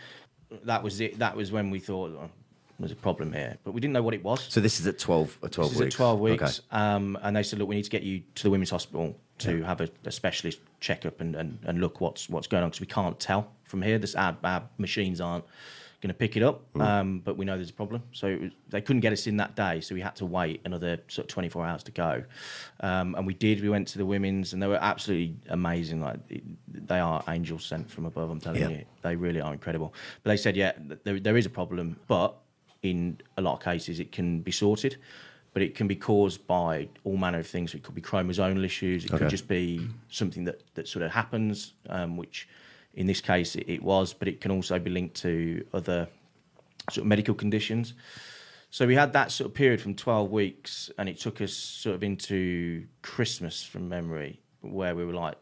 That 0.64 0.84
was 0.84 1.02
it. 1.02 1.18
That 1.20 1.36
was 1.36 1.52
when 1.52 1.72
we 1.72 1.80
thought 1.80 2.12
oh, 2.12 2.30
there's 2.80 2.92
a 2.92 2.96
problem 2.96 3.32
here, 3.34 3.58
but 3.64 3.74
we 3.74 3.82
didn't 3.82 3.94
know 3.94 4.02
what 4.04 4.14
it 4.14 4.24
was. 4.24 4.46
So 4.50 4.60
this 4.60 4.80
is 4.80 4.88
at 4.88 5.00
12, 5.00 5.40
uh, 5.44 5.48
12 5.48 5.72
This 5.72 5.80
is 5.80 5.86
at 5.88 5.92
12 5.94 6.22
Okay. 6.22 6.32
weeks. 6.32 6.62
Um, 6.72 7.18
and 7.22 7.36
they 7.36 7.44
said, 7.44 7.60
look, 7.60 7.68
we 7.70 7.76
need 7.76 7.84
to 7.84 7.90
get 7.90 8.04
you 8.04 8.22
to 8.36 8.44
the 8.44 8.50
women's 8.50 8.70
hospital 8.70 9.18
to 9.40 9.64
have 9.64 9.82
a, 9.82 9.90
a 10.06 10.12
specialist 10.12 10.60
checkup 10.80 11.20
and, 11.22 11.36
and, 11.36 11.60
and 11.64 11.80
look 11.80 12.00
what's 12.02 12.30
what's 12.30 12.48
going 12.48 12.64
on 12.64 12.70
because 12.70 12.80
we 12.82 12.88
can't 12.88 13.20
tell 13.20 13.52
from 13.64 13.82
here. 13.82 13.98
This 13.98 14.16
our, 14.16 14.36
our 14.44 14.64
machines 14.78 15.20
aren't 15.20 15.44
going 16.02 16.10
to 16.10 16.14
pick 16.14 16.36
it 16.38 16.44
up, 16.44 16.62
Mm. 16.74 16.82
um, 16.82 17.20
but 17.24 17.36
we 17.38 17.46
know 17.46 17.56
there's 17.56 17.70
a 17.70 17.74
problem. 17.74 18.04
So 18.12 18.38
was, 18.42 18.52
they 18.70 18.82
couldn't 18.82 19.00
get 19.00 19.12
us 19.14 19.28
in 19.28 19.38
that 19.38 19.56
day, 19.56 19.80
so 19.82 19.96
we 19.96 20.02
had 20.02 20.16
to 20.18 20.26
wait 20.26 20.62
another 20.66 21.00
sort 21.08 21.26
of 21.26 21.34
24 21.34 21.66
hours 21.66 21.84
to 21.84 21.92
go. 21.92 22.24
Um, 22.82 23.16
and 23.16 23.26
we 23.26 23.34
did. 23.34 23.62
We 23.62 23.70
went 23.70 23.88
to 23.90 23.98
the 23.98 24.06
women's, 24.06 24.54
and 24.54 24.62
they 24.62 24.68
were 24.68 24.78
absolutely 24.82 25.36
amazing. 25.50 26.02
Like 26.02 26.20
they 26.68 27.00
are 27.00 27.24
angels 27.28 27.66
sent 27.66 27.90
from 27.90 28.06
above. 28.06 28.30
I'm 28.30 28.40
telling 28.42 28.62
Yeah. 28.62 28.70
you, 28.70 28.86
they 29.02 29.16
really 29.16 29.42
are 29.42 29.52
incredible. 29.54 29.94
But 30.24 30.32
they 30.32 30.38
said, 30.38 30.56
yeah, 30.56 30.74
there, 31.04 31.20
there 31.20 31.38
is 31.38 31.46
a 31.46 31.50
problem, 31.50 31.98
but 32.08 32.36
in 32.92 33.20
a 33.38 33.42
lot 33.42 33.54
of 33.54 33.62
cases 33.62 34.00
it 34.00 34.12
can 34.12 34.42
be 34.42 34.52
sorted 34.52 34.98
but 35.54 35.62
it 35.62 35.74
can 35.74 35.88
be 35.88 35.96
caused 35.96 36.46
by 36.48 36.86
all 37.06 37.16
manner 37.16 37.40
of 37.40 37.48
things. 37.48 37.74
It 37.74 37.82
could 37.82 37.96
be 37.96 38.02
chromosomal 38.02 38.66
issues. 38.66 39.06
It 39.06 39.12
Okay. 39.14 39.20
could 39.20 39.30
just 39.30 39.48
be 39.48 39.88
something 40.10 40.44
that, 40.44 40.62
that 40.74 40.86
sort 40.86 41.04
of 41.06 41.12
happens 41.12 41.72
um, 41.88 42.18
which 42.18 42.50
in 42.94 43.08
this 43.08 43.22
case 43.22 43.56
it, 43.56 43.64
it 43.70 43.82
was 43.82 44.14
but 44.14 44.28
it 44.28 44.42
can 44.42 44.52
also 44.52 44.78
be 44.80 44.90
linked 44.92 45.16
to 45.22 45.66
other 45.74 46.10
sort 46.92 47.04
of 47.04 47.08
medical 47.08 47.34
conditions. 47.34 47.94
So 48.70 48.86
we 48.86 48.96
had 48.96 49.14
that 49.14 49.32
sort 49.32 49.50
of 49.50 49.54
period 49.56 49.80
from 49.80 49.96
12 49.96 50.30
weeks 50.30 50.92
and 50.98 51.08
it 51.08 51.18
took 51.22 51.40
us 51.40 51.54
sort 51.54 51.96
of 51.96 52.04
into 52.04 52.86
christmas 53.02 53.64
from 53.64 53.88
memory 53.88 54.42
where 54.60 54.94
we 54.94 55.06
were 55.06 55.14
like 55.14 55.36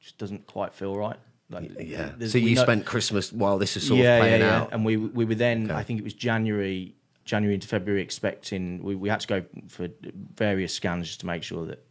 just 0.00 0.16
doesn't 0.16 0.46
quite 0.46 0.72
feel 0.74 0.96
right 0.96 1.18
like, 1.52 1.70
Yeah. 1.80 2.12
So 2.26 2.38
you 2.38 2.56
spent 2.56 2.86
Christmas 2.86 3.32
while 3.32 3.58
this 3.58 3.76
is 3.76 3.86
sort 3.86 4.00
of 4.00 4.06
playing 4.20 4.42
out. 4.42 4.70
and 4.72 4.84
we 4.84 4.96
we 4.96 5.24
were 5.24 5.34
then 5.34 5.66
Okay. 5.66 5.74
I 5.74 5.82
think 5.82 5.98
it 6.00 6.04
was 6.04 6.14
January 6.14 6.94
January 7.24 7.54
into 7.54 7.68
February 7.68 8.02
expecting 8.02 8.82
we, 8.82 8.94
we 8.96 9.08
had 9.08 9.20
to 9.20 9.26
go 9.28 9.44
for 9.68 9.88
various 10.36 10.74
scans 10.74 11.06
just 11.06 11.20
to 11.20 11.26
make 11.26 11.42
sure 11.42 11.66
that 11.66 11.84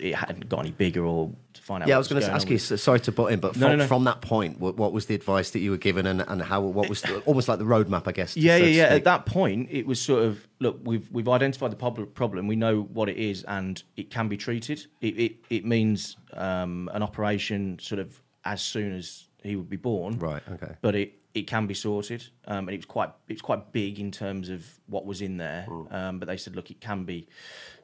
it 0.00 0.16
hadn't 0.16 0.48
got 0.48 0.60
any 0.60 0.72
bigger 0.72 1.04
or 1.04 1.30
to 1.52 1.62
find 1.62 1.80
out. 1.82 1.88
Yeah, 1.88 1.94
I 1.94 1.98
was 1.98 2.08
going 2.08 2.20
to 2.20 2.32
ask 2.32 2.48
you. 2.48 2.54
with- 2.54 2.80
Sorry 2.80 2.98
to 3.00 3.12
butt 3.12 3.30
in, 3.32 3.38
but 3.38 3.52
from, 3.52 3.60
No, 3.60 3.68
no, 3.68 3.76
no. 3.76 3.86
from 3.86 4.02
that 4.04 4.20
point, 4.20 4.58
what, 4.58 4.76
what 4.76 4.92
was 4.92 5.06
the 5.06 5.14
advice 5.14 5.50
that 5.50 5.60
you 5.60 5.70
were 5.70 5.76
given, 5.76 6.06
and, 6.08 6.22
and 6.26 6.42
how? 6.42 6.60
What 6.60 6.88
was 6.88 7.02
the, 7.02 7.20
almost 7.24 7.46
like 7.48 7.60
the 7.60 7.64
roadmap, 7.64 8.08
I 8.08 8.12
guess. 8.12 8.36
Yeah, 8.36 8.58
so 8.58 8.64
yeah, 8.64 8.70
yeah. 8.88 8.94
At 8.96 9.04
that 9.04 9.26
point, 9.26 9.68
it 9.70 9.86
was 9.86 10.00
sort 10.00 10.24
of 10.24 10.44
look, 10.58 10.80
we've 10.82 11.08
we've 11.12 11.28
identified 11.28 11.70
the 11.70 11.76
prob- 11.76 12.14
problem. 12.14 12.48
We 12.48 12.56
know 12.56 12.82
what 12.82 13.08
it 13.08 13.16
is, 13.16 13.44
and 13.44 13.80
it 13.96 14.10
can 14.10 14.26
be 14.26 14.36
treated. 14.36 14.84
It 15.00 15.18
it, 15.20 15.36
it 15.50 15.64
means 15.64 16.16
um, 16.32 16.90
an 16.92 17.04
operation 17.04 17.78
sort 17.78 18.00
of 18.00 18.20
as 18.46 18.62
soon 18.62 18.94
as 18.94 19.26
he 19.42 19.56
would 19.56 19.68
be 19.68 19.76
born. 19.76 20.18
Right, 20.18 20.42
okay. 20.52 20.76
But 20.80 20.94
it 20.94 21.14
it 21.34 21.46
can 21.46 21.66
be 21.66 21.74
sorted, 21.74 22.24
um, 22.46 22.66
and 22.66 22.70
it 22.70 22.78
was 22.78 22.86
quite 22.86 23.10
it's 23.28 23.42
quite 23.42 23.72
big 23.72 24.00
in 24.00 24.10
terms 24.10 24.48
of 24.48 24.64
what 24.86 25.04
was 25.04 25.20
in 25.20 25.36
there. 25.36 25.66
Um, 25.90 26.18
but 26.18 26.28
they 26.28 26.38
said, 26.38 26.56
look, 26.56 26.70
it 26.70 26.80
can 26.80 27.04
be 27.04 27.28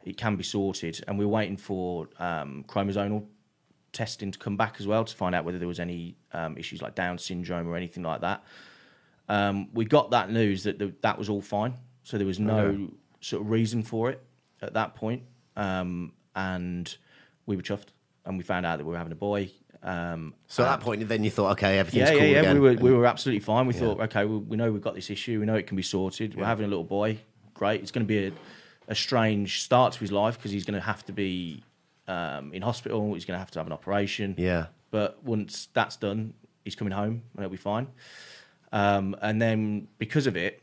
it 0.04 0.16
can 0.16 0.36
be 0.36 0.44
sorted, 0.44 1.04
and 1.06 1.18
we're 1.18 1.28
waiting 1.28 1.58
for 1.58 2.08
um, 2.18 2.64
chromosomal 2.66 3.26
testing 3.92 4.30
to 4.30 4.38
come 4.38 4.56
back 4.56 4.76
as 4.80 4.86
well 4.86 5.04
to 5.04 5.14
find 5.14 5.34
out 5.34 5.44
whether 5.44 5.58
there 5.58 5.68
was 5.68 5.78
any 5.78 6.16
um, 6.32 6.56
issues 6.56 6.80
like 6.80 6.94
Down 6.94 7.18
syndrome 7.18 7.68
or 7.68 7.76
anything 7.76 8.02
like 8.02 8.22
that. 8.22 8.42
Um, 9.28 9.68
we 9.74 9.84
got 9.84 10.12
that 10.12 10.30
news 10.30 10.62
that 10.62 10.78
the, 10.78 10.94
that 11.02 11.18
was 11.18 11.28
all 11.28 11.42
fine, 11.42 11.74
so 12.04 12.16
there 12.16 12.26
was 12.26 12.40
no 12.40 12.90
sort 13.20 13.42
of 13.42 13.50
reason 13.50 13.82
for 13.82 14.10
it 14.10 14.22
at 14.62 14.72
that 14.74 14.94
point, 14.94 15.22
um, 15.56 16.12
and 16.34 16.96
we 17.44 17.56
were 17.56 17.62
chuffed, 17.62 17.88
and 18.24 18.38
we 18.38 18.44
found 18.44 18.64
out 18.64 18.78
that 18.78 18.84
we 18.84 18.92
were 18.92 18.98
having 18.98 19.12
a 19.12 19.16
boy. 19.16 19.50
Um, 19.82 20.34
So 20.46 20.62
at 20.62 20.68
that 20.68 20.80
point, 20.80 21.06
then 21.08 21.24
you 21.24 21.30
thought, 21.30 21.52
okay, 21.52 21.78
everything's 21.78 22.10
yeah, 22.10 22.16
cool 22.16 22.24
yeah, 22.24 22.32
yeah. 22.32 22.38
again. 22.40 22.60
We 22.60 22.74
were 22.74 22.80
we 22.80 22.92
were 22.92 23.06
absolutely 23.06 23.40
fine. 23.40 23.66
We 23.66 23.74
thought, 23.74 24.00
okay, 24.00 24.24
we, 24.24 24.36
we 24.38 24.56
know 24.56 24.70
we've 24.70 24.82
got 24.82 24.94
this 24.94 25.10
issue. 25.10 25.40
We 25.40 25.46
know 25.46 25.56
it 25.56 25.66
can 25.66 25.76
be 25.76 25.82
sorted. 25.82 26.36
We're 26.36 26.44
having 26.44 26.64
a 26.64 26.68
little 26.68 26.84
boy. 26.84 27.18
Great. 27.54 27.80
It's 27.82 27.90
going 27.90 28.06
to 28.06 28.08
be 28.08 28.26
a, 28.28 28.32
a 28.88 28.94
strange 28.94 29.62
start 29.62 29.94
to 29.94 30.00
his 30.00 30.12
life 30.12 30.36
because 30.36 30.50
he's 30.50 30.64
going 30.64 30.80
to 30.80 30.86
have 30.86 31.04
to 31.06 31.12
be 31.12 31.62
um, 32.08 32.52
in 32.52 32.62
hospital. 32.62 33.14
He's 33.14 33.24
going 33.24 33.34
to 33.34 33.38
have 33.38 33.50
to 33.52 33.58
have 33.58 33.66
an 33.66 33.72
operation. 33.72 34.34
Yeah. 34.38 34.66
But 34.90 35.22
once 35.24 35.68
that's 35.72 35.96
done, 35.96 36.34
he's 36.64 36.74
coming 36.74 36.92
home 36.92 37.22
and 37.34 37.40
he'll 37.40 37.48
be 37.48 37.56
fine. 37.56 37.88
Um, 38.72 39.16
and 39.20 39.40
then 39.40 39.88
because 39.98 40.26
of 40.26 40.36
it, 40.36 40.62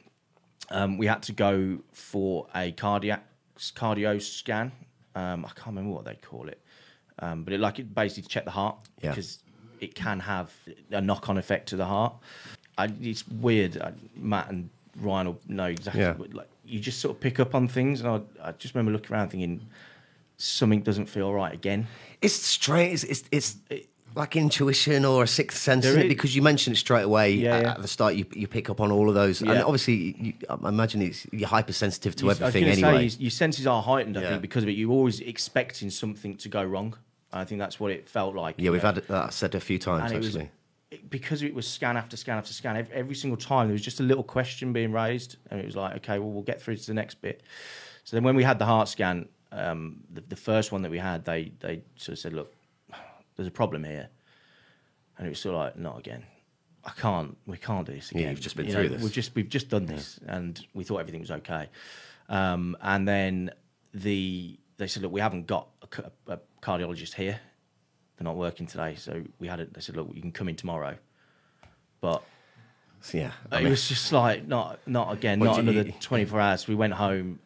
um, 0.71 0.97
we 0.97 1.07
had 1.07 1.23
to 1.23 1.31
go 1.31 1.79
for 1.91 2.47
a 2.55 2.71
cardiac 2.71 3.25
cardio 3.57 4.21
scan. 4.21 4.71
Um, 5.15 5.45
I 5.45 5.49
can't 5.49 5.67
remember 5.67 5.91
what 5.91 6.05
they 6.05 6.15
call 6.15 6.47
it, 6.47 6.61
um, 7.21 7.43
but 7.43 7.53
it 7.53 7.59
like 7.59 7.79
it 7.79 7.93
basically 7.93 8.23
to 8.23 8.29
check 8.29 8.45
the 8.45 8.51
heart 8.51 8.75
Yeah. 9.01 9.11
because 9.11 9.39
it 9.79 9.95
can 9.95 10.19
have 10.19 10.51
a 10.91 10.99
knock-on 11.01 11.37
effect 11.37 11.69
to 11.69 11.75
the 11.77 11.85
heart. 11.85 12.13
I, 12.77 12.89
it's 13.01 13.27
weird. 13.27 13.81
I, 13.81 13.93
Matt 14.15 14.49
and 14.49 14.69
Ryan 14.99 15.27
will 15.27 15.39
know 15.47 15.65
exactly. 15.65 16.01
Yeah. 16.01 16.13
What, 16.13 16.33
like 16.33 16.49
you 16.65 16.79
just 16.79 16.99
sort 16.99 17.15
of 17.15 17.21
pick 17.21 17.39
up 17.39 17.55
on 17.55 17.67
things, 17.67 18.01
and 18.01 18.09
I, 18.09 18.47
I 18.49 18.51
just 18.53 18.73
remember 18.75 18.91
looking 18.91 19.13
around 19.15 19.29
thinking 19.29 19.67
something 20.37 20.81
doesn't 20.81 21.07
feel 21.07 21.33
right 21.33 21.53
again. 21.53 21.87
It's 22.21 22.33
strange. 22.35 23.03
It's, 23.03 23.23
it's, 23.31 23.57
it's 23.69 23.87
like 24.15 24.35
intuition 24.35 25.05
or 25.05 25.23
a 25.23 25.27
sixth 25.27 25.57
sense, 25.59 25.85
it? 25.85 25.97
is- 25.97 26.07
Because 26.07 26.35
you 26.35 26.41
mentioned 26.41 26.75
it 26.75 26.79
straight 26.79 27.03
away 27.03 27.31
Yeah, 27.33 27.55
at, 27.57 27.61
yeah. 27.63 27.71
at 27.71 27.81
the 27.81 27.87
start. 27.87 28.15
You, 28.15 28.25
you 28.33 28.47
pick 28.47 28.69
up 28.69 28.79
on 28.81 28.91
all 28.91 29.09
of 29.09 29.15
those, 29.15 29.41
and 29.41 29.49
obviously, 29.51 30.15
you, 30.19 30.33
I 30.49 30.67
imagine 30.69 31.01
it's, 31.01 31.25
you're 31.31 31.47
hypersensitive 31.49 32.15
to 32.17 32.25
You- 32.25 32.31
everything 32.31 32.63
anyway. 32.65 33.09
Say, 33.09 33.17
your, 33.19 33.31
senses 33.31 33.67
are 33.67 33.81
heightened, 33.81 34.17
I 34.17 34.21
Yeah. 34.21 34.29
think, 34.31 34.41
because 34.41 34.63
of 34.63 34.69
it. 34.69 34.73
You're 34.73 34.91
always 34.91 35.19
expecting 35.21 35.89
something 35.89 36.35
to 36.37 36.49
go 36.49 36.63
wrong. 36.63 36.95
I 37.31 37.43
think 37.45 37.59
that's 37.59 37.79
what 37.79 37.91
it 37.91 38.09
felt 38.09 38.35
like. 38.35 38.55
yeah, 38.57 38.71
we've 38.71 38.81
know. 38.81 38.93
had 38.93 39.03
that 39.07 39.33
said 39.33 39.55
a 39.55 39.59
few 39.59 39.77
times 39.79 40.11
and 40.11 40.13
it 40.13 40.17
was 40.25 40.35
actually. 40.35 40.51
because 41.09 41.43
it 41.43 41.53
was 41.53 41.67
scan 41.67 41.95
after 41.97 42.17
scan 42.17 42.37
after 42.37 42.53
scan. 42.53 42.75
Every, 42.77 42.93
every 42.95 43.15
single 43.15 43.37
time 43.37 43.67
there 43.67 43.73
was 43.73 43.81
just 43.83 43.99
a 43.99 44.03
little 44.03 44.23
question 44.23 44.73
being 44.73 44.91
raised, 44.91 45.37
and 45.51 45.59
it 45.59 45.65
was 45.65 45.75
like, 45.75 45.95
okay, 45.97 46.19
well, 46.19 46.29
we'll 46.31 46.43
get 46.43 46.61
through 46.61 46.77
to 46.77 46.87
the 46.87 46.93
next 46.93 47.21
bit. 47.21 47.43
So 48.03 48.15
then, 48.15 48.23
when 48.23 48.35
we 48.35 48.43
had 48.43 48.57
the 48.57 48.65
heart 48.65 48.87
scan, 48.87 49.29
um, 49.51 50.01
the, 50.11 50.21
the 50.21 50.35
first 50.35 50.71
one 50.71 50.81
that 50.81 50.91
we 50.91 50.97
had, 50.97 51.25
they 51.25 51.51
they 51.59 51.83
sort 51.95 52.13
of 52.13 52.19
said, 52.19 52.33
look, 52.33 52.53
there's 53.35 53.47
a 53.47 53.51
problem 53.51 53.83
here, 53.83 54.09
and 55.17 55.27
it 55.27 55.29
was 55.29 55.39
sort 55.39 55.55
of 55.55 55.61
like, 55.61 55.77
not 55.77 55.99
again. 55.99 56.23
I 56.83 56.91
can't. 56.91 57.37
We 57.45 57.57
can't 57.57 57.85
do 57.85 57.93
this 57.93 58.11
Yeah, 58.11 58.19
again. 58.21 58.31
you've 58.31 58.41
just 58.41 58.55
been 58.55 58.65
You 58.65 58.71
through 58.73 58.83
know, 58.83 58.89
this. 58.95 59.03
We've 59.03 59.11
just 59.11 59.35
we've 59.35 59.49
just 59.49 59.69
done 59.69 59.85
this, 59.85 60.19
and 60.25 60.59
we 60.73 60.83
thought 60.83 60.97
everything 60.97 61.21
was 61.21 61.29
okay. 61.31 61.69
Um, 62.29 62.77
and 62.81 63.07
then 63.07 63.51
the 63.93 64.57
they 64.77 64.87
said, 64.87 65.03
look, 65.03 65.11
we 65.11 65.19
haven't 65.19 65.45
got 65.45 65.67
a, 66.27 66.33
a 66.33 66.39
cardiologist 66.61 67.13
here. 67.15 67.39
They're 68.17 68.25
not 68.25 68.35
working 68.35 68.67
today, 68.67 68.95
so 68.95 69.23
we 69.39 69.47
had 69.47 69.59
it. 69.59 69.73
They 69.73 69.81
said, 69.81 69.95
look, 69.95 70.09
you 70.13 70.21
can 70.21 70.31
come 70.31 70.49
in 70.49 70.55
tomorrow, 70.55 70.97
but 72.01 72.21
So, 73.01 73.17
yeah. 73.17 73.31
I 73.51 73.59
it 73.59 73.63
mean, 73.63 73.69
was 73.71 73.87
just 73.87 74.11
like 74.11 74.45
not 74.47 74.79
not 74.85 75.13
again, 75.13 75.39
not 75.39 75.59
another 75.59 75.87
eat? 75.87 76.01
twenty 76.01 76.25
four 76.25 76.39
hours. 76.41 76.67
We 76.67 76.75
went 76.75 76.93
home, 76.93 77.39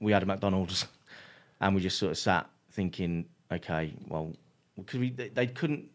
we 0.00 0.12
had 0.12 0.22
a 0.22 0.26
McDonald's, 0.26 0.86
and 1.60 1.74
we 1.74 1.82
just 1.82 1.98
sort 1.98 2.12
of 2.12 2.18
sat 2.18 2.48
thinking, 2.72 3.26
okay, 3.52 3.92
well, 4.08 4.32
because 4.76 4.98
we 4.98 5.10
they, 5.10 5.28
they 5.28 5.46
couldn't 5.46 5.90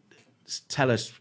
tell 0.68 0.90
us 0.90 1.12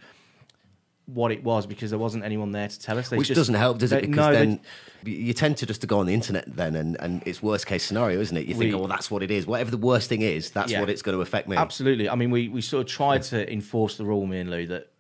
what 1.13 1.31
it 1.31 1.43
was 1.43 1.65
because 1.65 1.89
there 1.89 1.99
wasn't 1.99 2.23
anyone 2.23 2.51
there 2.51 2.67
to 2.67 2.79
tell 2.79 2.97
us. 2.97 3.09
They 3.09 3.17
which 3.17 3.27
just- 3.27 3.37
doesn't 3.37 3.55
help, 3.55 3.77
does 3.79 3.91
it? 3.91 4.01
Because 4.01 4.15
no, 4.15 4.31
they- 4.31 4.39
then 4.39 4.59
you 5.05 5.33
tend 5.33 5.57
to 5.57 5.65
just 5.65 5.81
to 5.81 5.87
go 5.87 5.99
on 5.99 6.05
the 6.05 6.13
internet 6.13 6.45
then, 6.55 6.75
and, 6.75 6.95
and 6.99 7.23
it's 7.25 7.41
worst 7.41 7.65
case 7.67 7.83
scenario, 7.83 8.19
isn't 8.19 8.35
it? 8.35 8.41
You 8.47 8.53
think, 8.53 8.59
We- 8.59 8.73
oh, 8.73 8.79
well, 8.79 8.87
that's 8.87 9.09
what 9.09 9.23
it 9.23 9.31
is. 9.31 9.45
Whatever 9.47 9.71
the 9.71 9.77
worst 9.77 10.09
thing 10.09 10.21
is, 10.21 10.51
that's 10.51 10.71
Yeah. 10.71 10.79
what 10.81 10.89
it's 10.89 11.01
going 11.01 11.17
to 11.17 11.21
affect 11.21 11.47
me. 11.47 11.57
Absolutely. 11.57 12.09
I 12.09 12.15
mean, 12.15 12.31
we, 12.31 12.47
we 12.47 12.61
sort 12.61 12.81
of 12.81 12.87
tried 12.91 13.23
to 13.23 13.51
enforce 13.51 13.97
the 13.97 14.05
rule, 14.05 14.25
me 14.25 14.39
and 14.39 14.49
Lou, 14.49 14.67
that 14.67 14.91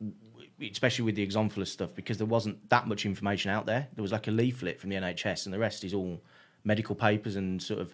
especially 0.61 1.05
with 1.05 1.15
the 1.15 1.25
exomphalus 1.25 1.67
stuff, 1.71 1.95
because 1.95 2.17
there 2.17 2.27
wasn't 2.27 2.69
that 2.69 2.87
much 2.87 3.05
information 3.05 3.49
out 3.51 3.65
there. 3.65 3.87
There 3.95 4.01
was 4.01 4.11
like 4.11 4.27
a 4.27 4.31
leaflet 4.31 4.79
from 4.79 4.89
the 4.89 4.97
NHS, 4.97 5.45
and 5.45 5.53
the 5.53 5.59
rest 5.59 5.83
is 5.83 5.93
all 5.93 6.21
medical 6.65 6.95
papers 6.95 7.35
and 7.35 7.61
sort 7.61 7.79
of 7.79 7.93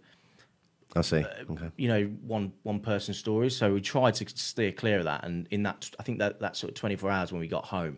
I 0.95 1.01
see. 1.01 1.17
Uh, 1.23 1.51
Okay. 1.51 1.69
you 1.77 1.87
know 1.87 2.03
one 2.25 2.53
one 2.63 2.79
person 2.79 3.13
stories. 3.13 3.55
So 3.55 3.73
we 3.73 3.81
tried 3.81 4.15
to 4.15 4.25
steer 4.37 4.71
clear 4.71 4.99
of 4.99 5.05
that. 5.05 5.23
And 5.25 5.47
in 5.51 5.63
that, 5.63 5.89
I 5.99 6.03
think 6.03 6.19
that 6.19 6.39
that 6.39 6.55
sort 6.55 6.71
of 6.71 6.75
twenty 6.75 6.95
four 6.95 7.09
hours 7.11 7.31
when 7.31 7.41
we 7.41 7.47
got 7.47 7.65
home, 7.65 7.97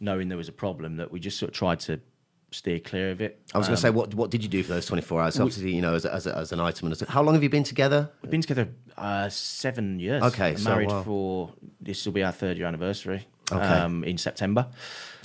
knowing 0.00 0.28
there 0.28 0.38
was 0.38 0.48
a 0.48 0.52
problem, 0.52 0.96
that 0.96 1.10
we 1.12 1.20
just 1.20 1.38
sort 1.38 1.50
of 1.50 1.54
tried 1.56 1.80
to 1.80 2.00
steer 2.50 2.78
clear 2.78 3.10
of 3.10 3.20
it. 3.22 3.40
I 3.54 3.58
was 3.58 3.66
going 3.66 3.76
to 3.76 3.80
say, 3.80 3.90
what 3.90 4.14
what 4.14 4.30
did 4.30 4.42
you 4.42 4.48
do 4.48 4.62
for 4.62 4.72
those 4.74 4.86
24 4.86 5.22
hours? 5.22 5.40
Obviously, 5.40 5.74
you 5.74 5.80
know, 5.82 5.94
as, 5.94 6.04
a- 6.04 6.12
as, 6.14 6.26
a- 6.26 6.36
as 6.36 6.52
an 6.52 6.60
item. 6.60 6.86
And 6.86 6.92
as 6.92 7.02
a, 7.02 7.10
how 7.10 7.22
long 7.22 7.34
have 7.34 7.42
you 7.42 7.48
been 7.48 7.64
together? 7.64 8.10
We've 8.22 8.30
been 8.30 8.42
together 8.42 8.68
uh, 8.96 9.28
seven 9.28 9.98
years. 9.98 10.22
Okay, 10.22 10.56
so, 10.56 10.70
married 10.70 10.90
wow. 10.90 11.02
for 11.02 11.52
this 11.80 12.04
will 12.04 12.12
be 12.12 12.22
our 12.22 12.32
third 12.32 12.56
year 12.58 12.66
anniversary. 12.66 13.26
Okay. 13.50 13.62
Um, 13.62 14.04
in 14.04 14.16
September. 14.16 14.66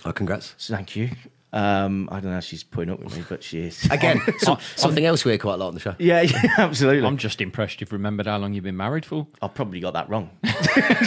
Oh, 0.03 0.11
congrats. 0.11 0.53
So 0.57 0.75
thank 0.75 0.95
you. 0.95 1.09
Um, 1.53 2.09
I 2.11 2.15
don't 2.15 2.25
know 2.25 2.33
how 2.33 2.39
she's 2.41 2.63
putting 2.63 2.93
up 2.93 2.99
with 2.99 3.15
me, 3.15 3.23
but 3.27 3.41
she 3.41 3.59
is. 3.61 3.85
Again, 3.91 4.19
some, 4.39 4.57
something 4.75 5.05
else 5.05 5.23
we 5.23 5.31
hear 5.31 5.39
quite 5.39 5.53
a 5.53 5.57
lot 5.57 5.69
on 5.69 5.73
the 5.75 5.79
show. 5.79 5.95
yeah, 5.97 6.21
yeah, 6.21 6.41
absolutely. 6.57 7.07
I'm 7.07 7.15
just 7.17 7.39
impressed 7.39 7.79
you've 7.79 7.93
remembered 7.93 8.27
how 8.27 8.37
long 8.37 8.53
you've 8.53 8.65
been 8.65 8.75
married 8.77 9.05
for. 9.05 9.25
I 9.41 9.47
probably 9.47 9.79
got 9.79 9.93
that 9.93 10.09
wrong. 10.09 10.29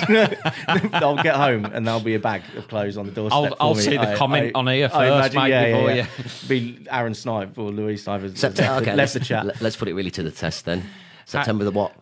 I'll 0.07 1.23
get 1.23 1.37
home 1.37 1.67
and 1.67 1.87
there'll 1.87 2.01
be 2.01 2.15
a 2.15 2.19
bag 2.21 2.43
of 2.57 2.69
clothes 2.69 2.97
on 2.97 3.07
the 3.07 3.13
doorstep. 3.13 3.37
I'll- 3.37 3.49
for 3.49 3.57
I'll 3.61 3.75
me. 3.75 3.83
see 3.83 3.97
the 3.97 4.13
I- 4.13 4.17
comment 4.17 4.53
I- 4.55 4.59
on 4.59 4.67
here 4.67 4.87
I 4.87 4.89
first, 4.89 5.35
imagine- 5.35 5.43
mate, 5.43 5.49
yeah, 5.51 5.67
before 5.73 5.91
yeah, 5.91 6.07
yeah. 6.19 6.49
Be 6.49 6.87
Arron 6.91 7.15
Snipe 7.15 7.59
or 7.59 7.71
Louis 7.71 7.97
Snipe 7.99 8.23
has 8.23 8.41
has 8.41 8.55
Sept- 8.55 8.59
left, 8.59 8.83
okay, 8.83 8.91
the, 8.93 8.97
let's, 8.97 8.97
left 8.97 9.13
the 9.15 9.21
chat. 9.29 9.47
let- 9.47 9.61
let's 9.61 9.77
put 9.77 9.89
it 9.89 9.95
really 9.95 10.11
to 10.13 10.23
the 10.23 10.31
test 10.31 10.65
then. 10.65 10.85
September 11.27 11.65
the 11.65 11.71
what? 11.71 11.95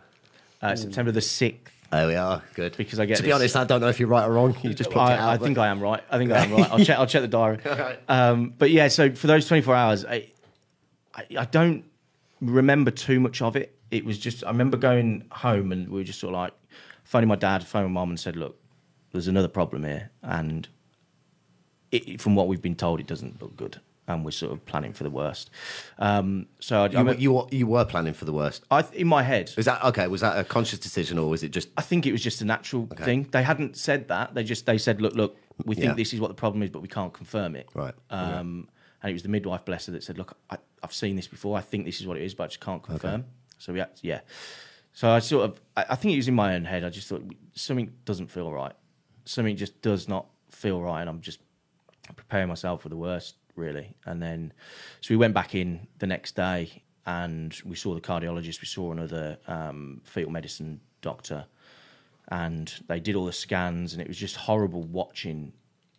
Uh, 0.62 0.74
September 0.76 1.12
the 1.12 1.20
sixth. 1.20 1.74
There 1.90 2.06
we 2.06 2.14
are. 2.16 2.42
Good. 2.54 2.76
Because 2.76 3.00
I 3.00 3.06
get 3.06 3.16
To 3.16 3.22
be 3.22 3.28
this- 3.28 3.34
honest, 3.34 3.56
I 3.56 3.64
don't 3.64 3.80
know 3.80 3.88
if 3.88 3.98
you're 3.98 4.08
right 4.10 4.26
or 4.26 4.32
wrong. 4.32 4.54
You 4.62 4.74
just 4.74 4.90
plucked 4.90 5.12
it 5.12 5.18
out. 5.18 5.28
I, 5.28 5.32
I 5.32 5.36
but- 5.38 5.44
think 5.44 5.58
I 5.58 5.68
am 5.68 5.80
right. 5.80 6.02
I 6.10 6.18
think 6.18 6.30
I 6.32 6.44
am 6.44 6.52
right. 6.56 6.70
I'll 6.70 6.84
check. 6.84 6.98
I'll 6.98 7.06
check 7.06 7.22
the 7.22 7.28
diary. 7.28 7.58
Um, 8.08 8.52
but 8.58 8.70
yeah, 8.70 8.88
so 8.88 9.10
for 9.14 9.26
those 9.26 9.46
24 9.48 9.74
hours, 9.74 10.04
I, 10.04 10.28
I, 11.14 11.24
I 11.38 11.44
don't 11.46 11.84
remember 12.40 12.90
too 12.90 13.20
much 13.20 13.40
of 13.42 13.56
it. 13.56 13.74
It 13.90 14.04
was 14.04 14.18
just 14.18 14.44
I 14.44 14.48
remember 14.48 14.76
going 14.76 15.24
home 15.30 15.72
and 15.72 15.88
we 15.88 16.00
were 16.00 16.04
just 16.04 16.20
sort 16.20 16.34
of 16.34 16.40
like 16.40 16.52
phoning 17.04 17.28
my 17.28 17.36
dad, 17.36 17.66
phoning 17.66 17.90
my 17.92 18.00
mum, 18.02 18.10
and 18.10 18.20
said, 18.20 18.36
"Look, 18.36 18.58
there's 19.12 19.28
another 19.28 19.48
problem 19.48 19.84
here, 19.84 20.10
and 20.22 20.68
it, 21.90 22.20
from 22.20 22.34
what 22.34 22.48
we've 22.48 22.60
been 22.60 22.74
told, 22.74 23.00
it 23.00 23.06
doesn't 23.06 23.40
look 23.40 23.56
good, 23.56 23.80
and 24.08 24.24
we're 24.24 24.30
sort 24.30 24.52
of 24.52 24.64
planning 24.66 24.92
for 24.92 25.04
the 25.04 25.10
worst." 25.10 25.50
Um, 25.98 26.46
so 26.60 26.82
I, 26.82 26.86
I, 26.86 26.88
you, 26.90 26.98
were- 26.98 27.04
mean, 27.04 27.20
you, 27.20 27.32
were- 27.32 27.46
you 27.50 27.66
were 27.66 27.84
planning 27.84 28.14
for 28.14 28.24
the 28.24 28.32
worst. 28.32 28.64
I, 28.70 28.84
in 28.92 29.06
my 29.08 29.22
head, 29.22 29.52
Is 29.56 29.64
that 29.66 29.84
okay? 29.84 30.06
Was 30.08 30.20
that 30.22 30.38
a 30.38 30.44
conscious 30.44 30.78
decision 30.78 31.18
or 31.18 31.28
was 31.30 31.42
it 31.42 31.50
just 31.50 31.68
I 31.76 31.82
think 31.82 32.06
it 32.06 32.12
was 32.12 32.22
just 32.22 32.40
a 32.40 32.44
natural 32.44 32.86
thing. 32.86 33.28
They 33.30 33.42
hadn't 33.42 33.76
said 33.76 34.08
that. 34.08 34.34
They 34.34 34.44
just 34.44 34.66
they 34.66 34.78
said, 34.78 35.00
look, 35.00 35.14
look, 35.14 35.36
we 35.64 35.74
think 35.74 35.86
Yeah. 35.88 35.94
this 35.94 36.12
is 36.12 36.20
what 36.20 36.28
the 36.28 36.34
problem 36.34 36.62
is, 36.62 36.70
but 36.70 36.82
we 36.82 36.88
can't 36.88 37.12
confirm 37.12 37.56
it. 37.56 37.68
Right. 37.74 37.94
Um, 38.10 38.68
And 39.02 39.10
it 39.10 39.12
was 39.12 39.22
the 39.22 39.28
midwife, 39.28 39.64
bless 39.64 39.86
her, 39.86 39.92
that 39.92 40.02
said, 40.02 40.18
look, 40.18 40.36
I, 40.50 40.56
I've 40.82 40.92
seen 40.92 41.14
this 41.14 41.28
before. 41.28 41.56
I 41.56 41.60
think 41.60 41.84
this 41.84 42.00
is 42.00 42.06
what 42.08 42.16
it 42.16 42.24
is, 42.24 42.34
but 42.34 42.44
I 42.44 42.46
just 42.48 42.60
can't 42.60 42.82
confirm. 42.82 43.26
So 43.58 43.72
we 43.72 43.78
had, 43.78 43.90
yeah. 44.02 44.20
So 44.92 45.08
I 45.08 45.20
sort 45.20 45.44
of, 45.48 45.60
I, 45.76 45.84
I 45.90 45.94
think 45.94 46.14
it 46.14 46.16
was 46.16 46.26
in 46.26 46.34
my 46.34 46.54
own 46.56 46.64
head. 46.64 46.82
I 46.82 46.90
just 46.90 47.06
thought 47.08 47.22
something 47.54 47.92
doesn't 48.04 48.26
feel 48.28 48.50
right. 48.50 48.72
Something 49.24 49.56
just 49.56 49.80
does 49.82 50.08
not 50.08 50.26
feel 50.50 50.80
right, 50.82 51.00
and 51.00 51.08
I'm 51.10 51.20
just 51.20 51.38
preparing 52.16 52.48
myself 52.48 52.82
for 52.82 52.88
the 52.88 52.96
worst, 52.96 53.36
really. 53.58 53.94
And 54.06 54.22
then, 54.22 54.52
so 55.02 55.12
we 55.12 55.16
went 55.18 55.34
back 55.34 55.54
in 55.54 55.86
the 55.98 56.06
next 56.06 56.34
day, 56.36 56.82
and 57.04 57.54
we 57.64 57.76
saw 57.76 57.94
the 57.94 58.00
cardiologist. 58.00 58.60
We 58.62 58.66
saw 58.66 58.92
another 58.92 59.38
um, 59.46 60.00
fetal 60.04 60.30
medicine 60.30 60.80
doctor, 61.02 61.44
and 62.28 62.72
they 62.88 63.00
did 63.00 63.14
all 63.16 63.26
the 63.26 63.32
scans, 63.32 63.92
and 63.92 64.00
it 64.02 64.08
was 64.08 64.16
just 64.16 64.36
horrible 64.36 64.82
watching 64.84 65.52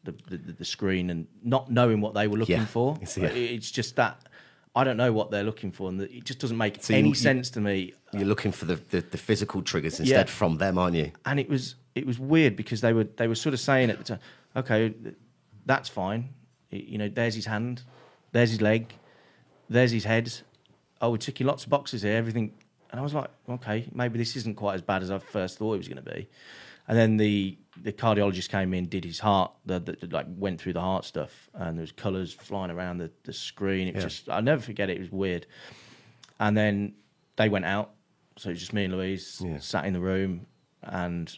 the 0.03 0.13
the, 0.29 0.37
the 0.37 0.65
screen 0.65 1.09
and 1.09 1.27
not 1.43 1.69
knowing 1.69 2.01
what 2.01 2.13
they 2.13 2.27
were 2.27 2.37
looking 2.37 2.55
Yeah. 2.57 2.65
for. 2.65 2.95
It's- 3.01 3.17
yeah. 3.17 3.27
It's 3.27 3.69
just 3.71 3.95
that. 3.97 4.17
I 4.75 4.83
don't 4.83 4.97
know 4.97 5.11
what 5.11 5.31
they're 5.31 5.43
looking 5.43 5.71
for, 5.71 5.89
and 5.89 5.99
it 6.01 6.23
just 6.23 6.39
doesn't 6.39 6.55
make 6.57 6.81
So 6.83 6.93
any 6.93 7.09
you- 7.09 7.15
sense 7.15 7.49
to 7.51 7.59
me. 7.59 7.93
you're 8.13 8.23
looking 8.23 8.51
for 8.51 8.65
the, 8.65 8.75
the, 8.91 9.01
the 9.01 9.17
physical 9.17 9.61
triggers 9.63 9.99
instead 9.99 10.27
Yeah. 10.27 10.31
from 10.33 10.57
them, 10.57 10.77
aren't 10.77 10.95
you? 10.95 11.11
and 11.25 11.39
it 11.39 11.49
was 11.49 11.75
it 11.95 12.05
was 12.05 12.19
weird 12.19 12.55
because 12.55 12.79
they 12.81 12.93
were 12.93 13.05
they 13.17 13.27
were 13.27 13.35
sort 13.35 13.53
of 13.53 13.59
saying 13.59 13.89
at 13.89 13.97
the 13.97 14.03
time, 14.03 14.19
okay, 14.55 14.93
that's 15.65 15.89
fine. 15.89 16.29
You 16.71 16.97
know, 16.97 17.09
there's 17.09 17.35
his 17.35 17.45
hand, 17.45 17.83
there's 18.31 18.51
his 18.51 18.61
leg, 18.61 18.93
there's 19.69 19.91
his 19.91 20.03
head. 20.03 20.31
Oh, 21.01 21.11
we're 21.11 21.17
ticking 21.17 21.47
lots 21.47 21.63
of 21.63 21.69
boxes 21.69 22.01
here. 22.03 22.15
Everything, 22.15 22.53
and 22.91 22.99
I 22.99 23.03
was 23.03 23.13
like, 23.13 23.29
okay, 23.49 23.87
maybe 23.93 24.17
this 24.19 24.35
isn't 24.35 24.55
quite 24.55 24.75
as 24.75 24.81
bad 24.81 25.01
as 25.01 25.09
I 25.11 25.17
first 25.19 25.57
thought 25.57 25.73
it 25.73 25.77
was 25.77 25.87
going 25.87 26.03
to 26.03 26.11
be. 26.13 26.27
And 26.87 26.97
then 26.97 27.17
the 27.17 27.57
the 27.81 27.93
cardiologist 27.93 28.49
came 28.49 28.73
in, 28.73 28.87
did 28.89 29.05
his 29.05 29.19
heart, 29.19 29.51
the, 29.65 29.79
the, 29.79 29.93
the- 29.93 30.07
like 30.07 30.25
went 30.27 30.59
through 30.59 30.73
the 30.73 30.81
heart 30.81 31.05
stuff, 31.05 31.49
and 31.53 31.77
there 31.77 31.81
was 31.81 31.91
colours 31.91 32.33
flying 32.33 32.71
around 32.71 32.97
the, 32.97 33.09
the 33.23 33.33
screen. 33.33 33.87
It 33.87 33.95
was 33.95 34.03
Yeah. 34.03 34.09
just 34.09 34.29
I'll 34.29 34.41
never 34.41 34.61
forget 34.61 34.89
it. 34.89 34.97
It 34.97 34.99
was 34.99 35.11
weird. 35.11 35.45
And 36.39 36.55
then 36.57 36.93
they 37.37 37.47
went 37.49 37.65
out, 37.65 37.91
so 38.37 38.49
it 38.49 38.53
was 38.53 38.59
just 38.59 38.73
me 38.73 38.83
and 38.85 38.93
Louise 38.93 39.41
Yeah. 39.43 39.59
sat 39.59 39.85
in 39.85 39.93
the 39.93 39.99
room, 39.99 40.45
and 40.83 41.35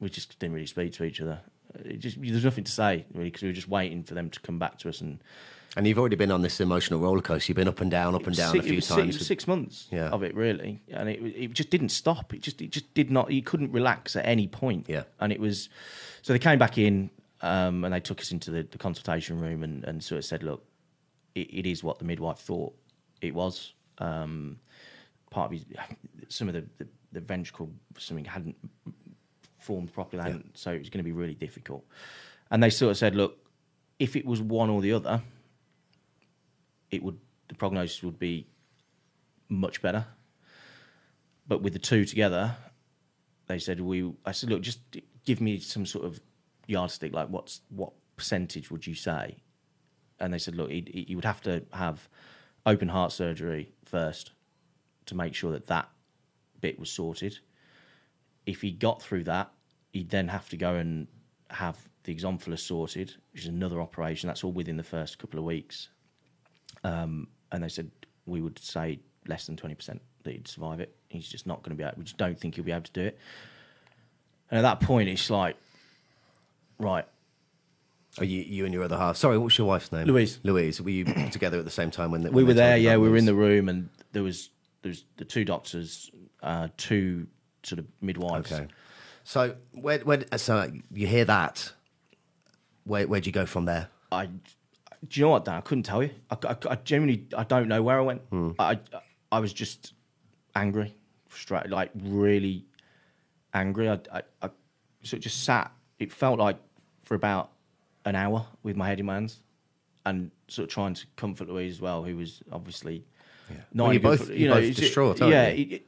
we 0.00 0.08
just 0.10 0.38
didn't 0.38 0.54
really 0.54 0.66
speak 0.66 0.92
to 0.94 1.04
each 1.04 1.20
other. 1.20 1.40
It 1.84 1.98
just 1.98 2.20
there's 2.20 2.44
nothing 2.44 2.64
to 2.64 2.72
say 2.72 3.04
really 3.14 3.28
because 3.30 3.42
we 3.42 3.48
were 3.48 3.54
just 3.54 3.68
waiting 3.68 4.02
for 4.02 4.14
them 4.14 4.30
to 4.30 4.40
come 4.40 4.58
back 4.58 4.78
to 4.78 4.88
us. 4.88 5.00
And 5.00 5.22
And 5.76 5.86
you've 5.86 5.98
already 5.98 6.16
been 6.16 6.30
on 6.32 6.42
this 6.42 6.60
emotional 6.60 6.98
roller 7.00 7.20
coaster. 7.22 7.50
You've 7.50 7.56
been 7.56 7.68
up 7.68 7.80
and 7.80 7.90
down, 7.90 8.14
up 8.14 8.26
and 8.26 8.36
down 8.36 8.52
six, 8.52 8.64
a 8.64 8.68
few 8.68 8.80
times. 8.80 9.18
With- 9.18 9.26
six 9.26 9.46
months 9.46 9.86
Yeah. 9.92 10.08
of 10.10 10.22
it 10.22 10.34
really, 10.34 10.82
and 10.88 11.08
it 11.08 11.20
it 11.22 11.52
just 11.52 11.70
didn't 11.70 11.90
stop. 11.90 12.34
It 12.34 12.42
just 12.42 12.60
it 12.60 12.70
just 12.72 12.92
did 12.94 13.10
not. 13.10 13.30
You 13.30 13.42
couldn't 13.42 13.72
relax 13.72 14.16
at 14.16 14.26
any 14.26 14.48
point. 14.48 14.86
Yeah. 14.88 15.04
and 15.20 15.32
it 15.32 15.40
was 15.40 15.68
so 16.22 16.32
they 16.32 16.38
came 16.38 16.58
back 16.58 16.76
in 16.78 17.10
um, 17.42 17.84
and 17.84 17.94
they 17.94 18.00
took 18.00 18.20
us 18.20 18.32
into 18.32 18.50
the, 18.50 18.62
the 18.64 18.76
consultation 18.78 19.40
room 19.40 19.62
and, 19.62 19.82
and 19.84 20.04
sort 20.04 20.18
of 20.18 20.24
said, 20.26 20.42
look, 20.42 20.62
it, 21.34 21.48
it 21.54 21.66
is 21.66 21.82
what 21.82 21.98
the 21.98 22.04
midwife 22.04 22.36
thought 22.38 22.74
it 23.22 23.34
was. 23.34 23.72
Um, 23.96 24.58
part 25.30 25.46
of 25.46 25.52
his, 25.52 25.64
some 26.28 26.48
of 26.48 26.54
the, 26.54 26.64
the, 26.78 26.86
the 27.12 27.20
ventricle 27.20 27.70
something 27.96 28.26
hadn't 28.26 28.56
formed 29.60 29.92
properly, 29.92 30.22
hadn't- 30.22 30.58
so 30.58 30.72
it 30.72 30.78
was 30.78 30.90
going 30.90 30.98
to 30.98 31.04
be 31.04 31.12
really 31.12 31.34
difficult. 31.34 31.84
And 32.50 32.62
they 32.62 32.70
sort 32.70 32.90
of 32.90 32.96
said, 32.96 33.14
look, 33.14 33.38
if 33.98 34.16
it 34.16 34.24
was 34.26 34.40
one 34.40 34.70
or 34.70 34.80
the 34.80 34.92
other, 34.92 35.22
it 36.90 37.02
would 37.02 37.18
the 37.48 37.54
prognosis 37.54 38.02
would 38.02 38.18
be 38.18 38.46
much 39.48 39.82
better. 39.82 40.06
But 41.46 41.62
with 41.62 41.72
the 41.72 41.78
two 41.78 42.04
together, 42.04 42.56
they 43.46 43.58
said 43.58 43.80
we. 43.80 44.12
I 44.24 44.32
said, 44.32 44.50
look, 44.50 44.62
just 44.62 44.80
give 45.24 45.40
me 45.40 45.58
some 45.58 45.84
sort 45.86 46.04
of 46.04 46.20
yardstick. 46.66 47.12
Like, 47.12 47.28
what's 47.28 47.60
what 47.68 47.92
percentage 48.16 48.70
would 48.70 48.86
you 48.86 48.94
say? 48.94 49.36
And 50.18 50.32
they 50.32 50.38
said, 50.38 50.54
look, 50.54 50.70
he 50.70 51.12
would 51.14 51.24
have 51.24 51.40
to 51.42 51.64
have 51.72 52.08
open 52.66 52.88
heart 52.88 53.10
surgery 53.12 53.72
first 53.84 54.32
to 55.06 55.14
make 55.14 55.34
sure 55.34 55.50
that 55.52 55.66
that 55.68 55.88
bit 56.60 56.78
was 56.78 56.90
sorted. 56.90 57.38
If 58.46 58.62
he 58.62 58.70
got 58.70 59.02
through 59.02 59.24
that, 59.24 59.50
he'd 59.92 60.10
then 60.10 60.28
have 60.28 60.48
to 60.50 60.56
go 60.56 60.74
and 60.74 61.06
have 61.50 61.76
the 62.04 62.14
exomphalus 62.14 62.60
sorted, 62.60 63.14
which 63.32 63.42
is 63.42 63.48
another 63.48 63.80
operation. 63.80 64.26
That's 64.28 64.44
all 64.44 64.52
within 64.52 64.76
the 64.76 64.82
first 64.82 65.18
couple 65.18 65.38
of 65.38 65.44
weeks. 65.44 65.88
Um, 66.84 67.28
and 67.52 67.62
they 67.62 67.68
said 67.68 67.90
we 68.26 68.40
would 68.40 68.58
say 68.58 69.00
less 69.26 69.46
than 69.46 69.56
twenty 69.56 69.74
percent 69.74 70.00
that 70.24 70.32
he'd 70.32 70.48
survive 70.48 70.80
it. 70.80 70.94
He's 71.08 71.28
just 71.28 71.46
not 71.46 71.62
going 71.62 71.76
to 71.76 71.76
be 71.76 71.82
able. 71.82 71.94
We 71.98 72.04
just 72.04 72.18
don't 72.18 72.38
think 72.38 72.54
he'll 72.54 72.64
be 72.64 72.72
able 72.72 72.82
to 72.82 72.92
do 72.92 73.02
it. 73.02 73.18
And 74.50 74.58
at 74.58 74.62
that 74.62 74.80
point, 74.80 75.08
it's 75.08 75.30
like, 75.30 75.56
right, 76.78 77.04
Are 78.18 78.24
you, 78.24 78.42
you 78.42 78.64
and 78.64 78.74
your 78.74 78.82
other 78.82 78.96
half? 78.96 79.16
Sorry, 79.16 79.38
what's 79.38 79.56
your 79.56 79.66
wife's 79.66 79.92
name? 79.92 80.06
Louise. 80.06 80.40
Louise. 80.42 80.80
Were 80.80 80.90
you 80.90 81.04
together 81.30 81.58
at 81.58 81.64
the 81.64 81.70
same 81.70 81.90
time 81.90 82.10
when, 82.10 82.22
the, 82.22 82.30
we 82.30 82.44
were 82.44 82.54
there. 82.54 82.76
Yeah, 82.76 82.96
we 82.96 83.08
were 83.08 83.16
in 83.16 83.26
the 83.26 83.34
room, 83.34 83.68
and 83.68 83.88
there 84.12 84.22
was 84.22 84.50
there 84.82 84.90
was 84.90 85.04
the 85.16 85.24
two 85.24 85.44
doctors, 85.44 86.10
uh, 86.42 86.68
two 86.76 87.26
sort 87.62 87.78
of 87.78 87.86
midwives. 88.00 88.50
Okay. 88.52 88.66
So 89.24 89.54
when, 89.72 90.00
when 90.02 90.38
so 90.38 90.70
you 90.92 91.06
hear 91.06 91.24
that, 91.26 91.72
where 92.84 93.06
where'd 93.06 93.26
you 93.26 93.32
go 93.32 93.46
from 93.46 93.64
there? 93.66 93.88
I, 94.10 94.26
do 94.26 94.32
you 95.12 95.22
know 95.26 95.30
what, 95.30 95.44
Dan? 95.44 95.54
I 95.56 95.60
couldn't 95.60 95.84
tell 95.84 96.02
you. 96.02 96.10
I, 96.30 96.36
I, 96.48 96.56
I 96.70 96.74
genuinely, 96.76 97.26
I 97.36 97.44
don't 97.44 97.68
know 97.68 97.82
where 97.82 97.98
I 97.98 98.02
went. 98.02 98.22
Hmm. 98.30 98.50
I, 98.58 98.78
I 99.30 99.38
was 99.40 99.52
just 99.52 99.92
angry, 100.54 100.94
frustrated, 101.28 101.70
like 101.70 101.90
really 101.94 102.64
angry. 103.54 103.88
I, 103.88 103.98
I, 104.12 104.22
I 104.42 104.50
sort 105.02 105.14
of 105.14 105.20
just 105.20 105.44
sat. 105.44 105.70
It 105.98 106.12
felt 106.12 106.38
like 106.38 106.56
for 107.04 107.14
about 107.14 107.50
an 108.04 108.14
hour 108.16 108.46
with 108.62 108.76
my 108.76 108.88
head 108.88 109.00
in 109.00 109.06
my 109.06 109.14
hands, 109.14 109.38
and 110.06 110.30
sort 110.48 110.64
of 110.68 110.72
trying 110.74 110.94
to 110.94 111.06
comfort 111.16 111.48
Louise 111.48 111.74
as 111.74 111.80
well, 111.80 112.02
who 112.02 112.16
was 112.16 112.42
obviously 112.50 113.04
not 113.72 113.84
Well, 113.84 113.92
good 113.92 114.02
both- 114.02 114.26
fo- 114.28 114.32
you're 114.32 114.54
both 114.54 114.74
distraught, 114.76 115.20
yeah, 115.20 115.48
you? 115.50 115.62
it- 115.66 115.72
it- 115.72 115.86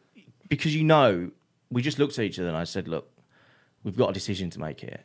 because 0.49 0.75
you 0.77 0.85
know, 0.85 1.31
we 1.73 1.83
just 1.83 1.99
looked 1.99 2.19
at 2.19 2.25
each 2.25 2.39
other 2.39 2.49
and 2.49 2.57
I 2.57 2.65
said, 2.65 2.87
"Look, 2.87 3.11
we've 3.83 3.97
got 3.97 4.11
a 4.11 4.13
decision 4.13 4.51
to 4.51 4.61
make 4.61 4.81
here, 4.81 5.01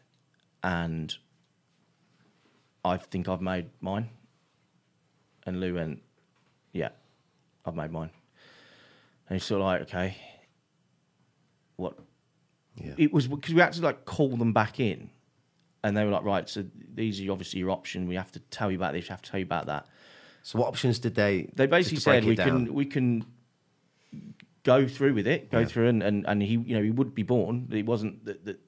and 0.63 1.15
I 2.83 2.97
think 2.97 3.27
I've 3.27 3.41
made 3.41 3.69
mine." 3.81 4.09
And 5.45 5.61
Lou 5.61 5.75
went, 5.75 6.01
"Yeah, 6.73 6.89
I've 7.65 7.75
made 7.75 7.91
mine." 7.91 8.09
And 9.29 9.35
he's 9.37 9.45
sort 9.45 9.61
of 9.61 9.67
like, 9.67 9.81
"Okay, 9.83 10.17
what?" 11.77 11.97
Yeah. 12.75 12.93
It 12.97 13.13
was 13.13 13.27
because 13.27 13.53
we 13.53 13.61
had 13.61 13.73
to 13.73 13.81
like 13.81 14.05
call 14.05 14.35
them 14.35 14.53
back 14.53 14.79
in, 14.79 15.09
and 15.83 15.95
they 15.95 16.03
were 16.03 16.11
like, 16.11 16.23
"Right, 16.23 16.49
so 16.49 16.65
these 16.93 17.21
are 17.21 17.31
obviously 17.31 17.59
your 17.59 17.71
option. 17.71 18.07
We 18.07 18.15
have 18.15 18.31
to 18.33 18.39
tell 18.39 18.69
you 18.69 18.77
about 18.77 18.93
this. 18.93 19.05
We 19.05 19.09
have 19.09 19.21
to 19.21 19.31
tell 19.31 19.39
you 19.39 19.45
about 19.45 19.67
that." 19.67 19.87
So 20.43 20.59
what 20.59 20.67
options 20.67 20.99
did 20.99 21.15
they? 21.15 21.49
They 21.55 21.65
basically 21.65 21.95
just 21.95 22.05
to 22.05 22.11
break 22.11 22.23
said 22.23 22.29
we 22.29 22.35
down? 22.35 22.65
can 22.65 22.73
we 22.73 22.85
can 22.85 23.25
go 24.73 24.87
through 24.87 25.13
with 25.13 25.25
it, 25.27 25.49
go 25.49 25.63
through, 25.65 25.87
and, 25.87 26.03
and 26.03 26.25
and 26.27 26.43
he 26.43 26.53
you 26.67 26.75
know 26.75 26.83
he 26.83 26.91
would 26.91 27.15
be 27.15 27.23
born. 27.23 27.67
It 27.71 27.85
wasn't 27.85 28.25
that, 28.25 28.43
that 28.45 28.59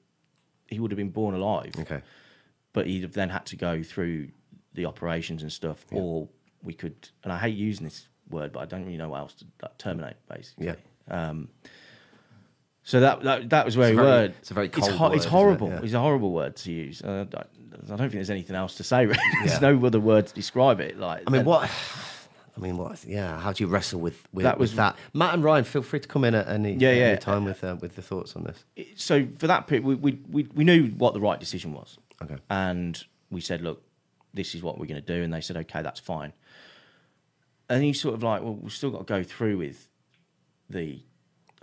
he 0.68 0.80
would 0.80 0.90
have 0.90 0.96
been 1.04 1.10
born 1.10 1.34
alive, 1.34 1.72
Okay. 1.78 2.00
but 2.72 2.86
he'd 2.86 3.02
have 3.02 3.12
then 3.12 3.28
had 3.28 3.44
to 3.46 3.56
go 3.56 3.82
through 3.82 4.28
the 4.74 4.86
operations 4.86 5.42
and 5.42 5.52
stuff, 5.52 5.84
or 5.92 6.28
we 6.62 6.72
could. 6.72 6.96
And 7.22 7.32
I 7.32 7.38
hate 7.38 7.56
using 7.56 7.84
this 7.84 8.08
word, 8.30 8.52
but 8.52 8.60
I 8.60 8.64
don't 8.64 8.84
really 8.86 8.96
know 8.96 9.10
what 9.10 9.18
else 9.20 9.34
to 9.34 9.44
like, 9.62 9.76
terminate. 9.78 10.16
Basically, 10.28 10.66
Yeah. 10.66 10.76
Um, 11.08 11.48
so 12.82 13.00
that, 13.00 13.22
that 13.22 13.50
that 13.50 13.64
was 13.66 13.76
where 13.76 13.88
It's 13.90 13.96
we 13.98 14.02
very- 14.02 14.28
were. 14.28 14.34
it's 14.40 14.50
a 14.50 14.54
very 14.54 14.66
it's, 14.66 14.78
cold 14.78 14.92
ho- 14.92 15.04
word, 15.08 15.14
it's 15.16 15.26
isn't 15.26 15.28
it? 15.36 15.38
horrible. 15.38 15.68
Yeah. 15.68 15.80
It's 15.82 15.92
a 15.92 16.00
horrible 16.00 16.32
word 16.32 16.56
to 16.56 16.72
use. 16.72 17.02
Uh, 17.02 17.26
I, 17.36 17.40
I 17.40 17.86
don't 17.88 17.98
think 17.98 18.12
there's 18.12 18.30
anything 18.30 18.56
else 18.56 18.76
to 18.76 18.84
say. 18.84 19.06
Really. 19.06 19.20
there's 19.44 19.60
no 19.60 19.84
other 19.84 20.00
word 20.00 20.26
to 20.28 20.34
describe 20.34 20.80
it. 20.80 20.98
Like 20.98 21.24
I 21.26 21.30
mean, 21.30 21.44
what? 21.44 21.68
I 22.56 22.60
mean, 22.60 22.76
what? 22.76 23.04
Yeah. 23.04 23.38
How 23.40 23.52
do 23.52 23.62
you 23.64 23.68
wrestle 23.68 24.00
with 24.00 24.26
with 24.32 24.44
That 24.44 24.58
was- 24.58 24.70
With 24.72 24.76
that? 24.76 24.96
Matt 25.14 25.34
and 25.34 25.44
Ryan, 25.44 25.64
feel 25.64 25.82
free 25.82 26.00
to 26.00 26.08
come 26.08 26.24
in 26.24 26.34
at 26.34 26.48
any, 26.48 26.72
Yeah, 26.74 26.92
yeah. 26.92 27.04
any 27.06 27.18
time 27.18 27.44
with 27.44 27.62
uh, 27.64 27.76
with 27.80 27.96
the 27.96 28.02
thoughts 28.02 28.34
on 28.36 28.44
this. 28.44 28.64
so 28.96 29.26
for 29.38 29.46
that 29.46 29.66
period, 29.66 29.84
we, 29.84 29.94
we, 29.94 30.18
we, 30.30 30.42
we 30.54 30.64
knew 30.64 30.88
what 30.88 31.14
the 31.14 31.20
right 31.20 31.38
decision 31.40 31.72
was. 31.72 31.98
Okay. 32.22 32.36
And 32.50 33.02
we 33.30 33.40
said, 33.40 33.62
look, 33.62 33.82
this 34.34 34.54
is 34.54 34.62
what 34.62 34.78
we're 34.78 34.86
going 34.86 35.00
to 35.02 35.06
do. 35.16 35.22
And 35.22 35.32
they 35.32 35.40
said, 35.40 35.56
okay, 35.56 35.80
that's 35.82 36.00
fine. 36.00 36.32
And 37.68 37.82
he's 37.84 38.00
sort 38.00 38.14
of 38.14 38.22
like, 38.22 38.42
well, 38.42 38.54
we've 38.56 38.72
still 38.72 38.90
got 38.90 39.06
to 39.06 39.12
go 39.12 39.22
through 39.22 39.58
with 39.58 39.88
the 40.68 41.00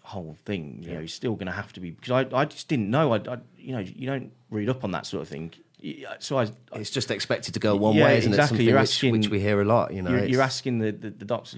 whole 0.03 0.37
thing. 0.45 0.79
You 0.81 0.93
know, 0.95 1.01
he's 1.01 1.13
still 1.13 1.33
going 1.35 1.47
to 1.47 1.51
have 1.51 1.73
to 1.73 1.79
be, 1.81 1.91
because 1.91 2.11
I, 2.33 2.37
I 2.37 2.45
just 2.45 2.67
didn't 2.69 2.89
know. 2.89 3.13
I, 3.13 3.17
I, 3.17 3.37
you 3.57 3.73
know, 3.73 3.79
you 3.79 4.07
don't 4.07 4.31
read 4.49 4.69
up 4.69 4.83
on 4.85 4.91
that 4.91 5.05
sort 5.05 5.21
of 5.21 5.27
thing. 5.27 5.51
So 6.19 6.39
I, 6.39 6.47
It's 6.73 6.89
just 6.89 7.11
expected 7.11 7.53
to 7.53 7.59
go 7.59 7.75
one 7.75 7.95
Yeah, 7.95 8.05
way, 8.05 8.17
isn't 8.17 8.31
exactly. 8.33 8.43
it? 8.43 8.47
Something 8.47 8.67
You're 8.67 8.79
which, 8.79 8.89
asking- 8.89 9.11
which 9.11 9.29
we 9.29 9.39
hear 9.39 9.61
a 9.61 9.65
lot. 9.65 9.93
You 9.93 10.01
know, 10.01 10.11
you're, 10.11 10.25
you're 10.25 10.41
asking 10.41 10.79
the, 10.79 10.91
the, 10.91 11.09
the 11.11 11.25
doctor, 11.25 11.57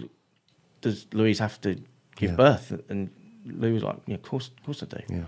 does 0.82 1.08
Louise 1.14 1.40
have 1.40 1.60
to 1.62 1.76
give 2.16 2.32
Yeah. 2.32 2.36
birth? 2.36 2.82
And 2.90 3.10
Lou 3.46 3.74
was 3.74 3.84
like, 3.84 3.98
yeah, 4.08 4.16
of 4.16 4.22
course, 4.24 4.50
of 4.58 4.64
course 4.64 4.84
I 4.84 4.88
do. 4.88 5.02
Yeah. 5.10 5.24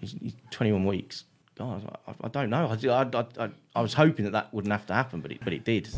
He's, 0.00 0.12
he's 0.20 0.34
21 0.50 0.84
weeks. 0.86 1.24
God, 1.58 1.86
I, 2.06 2.10
I, 2.10 2.14
I 2.24 2.28
don't 2.28 2.48
know. 2.48 2.66
I, 2.66 2.88
I, 2.88 3.44
I, 3.44 3.50
I 3.76 3.82
was 3.82 3.92
hoping 3.94 4.24
that 4.24 4.30
that 4.32 4.52
wouldn't 4.54 4.72
have 4.72 4.86
to 4.86 4.94
happen, 4.94 5.20
but 5.20 5.30
it, 5.32 5.40
but 5.44 5.52
it 5.52 5.64
did. 5.64 5.88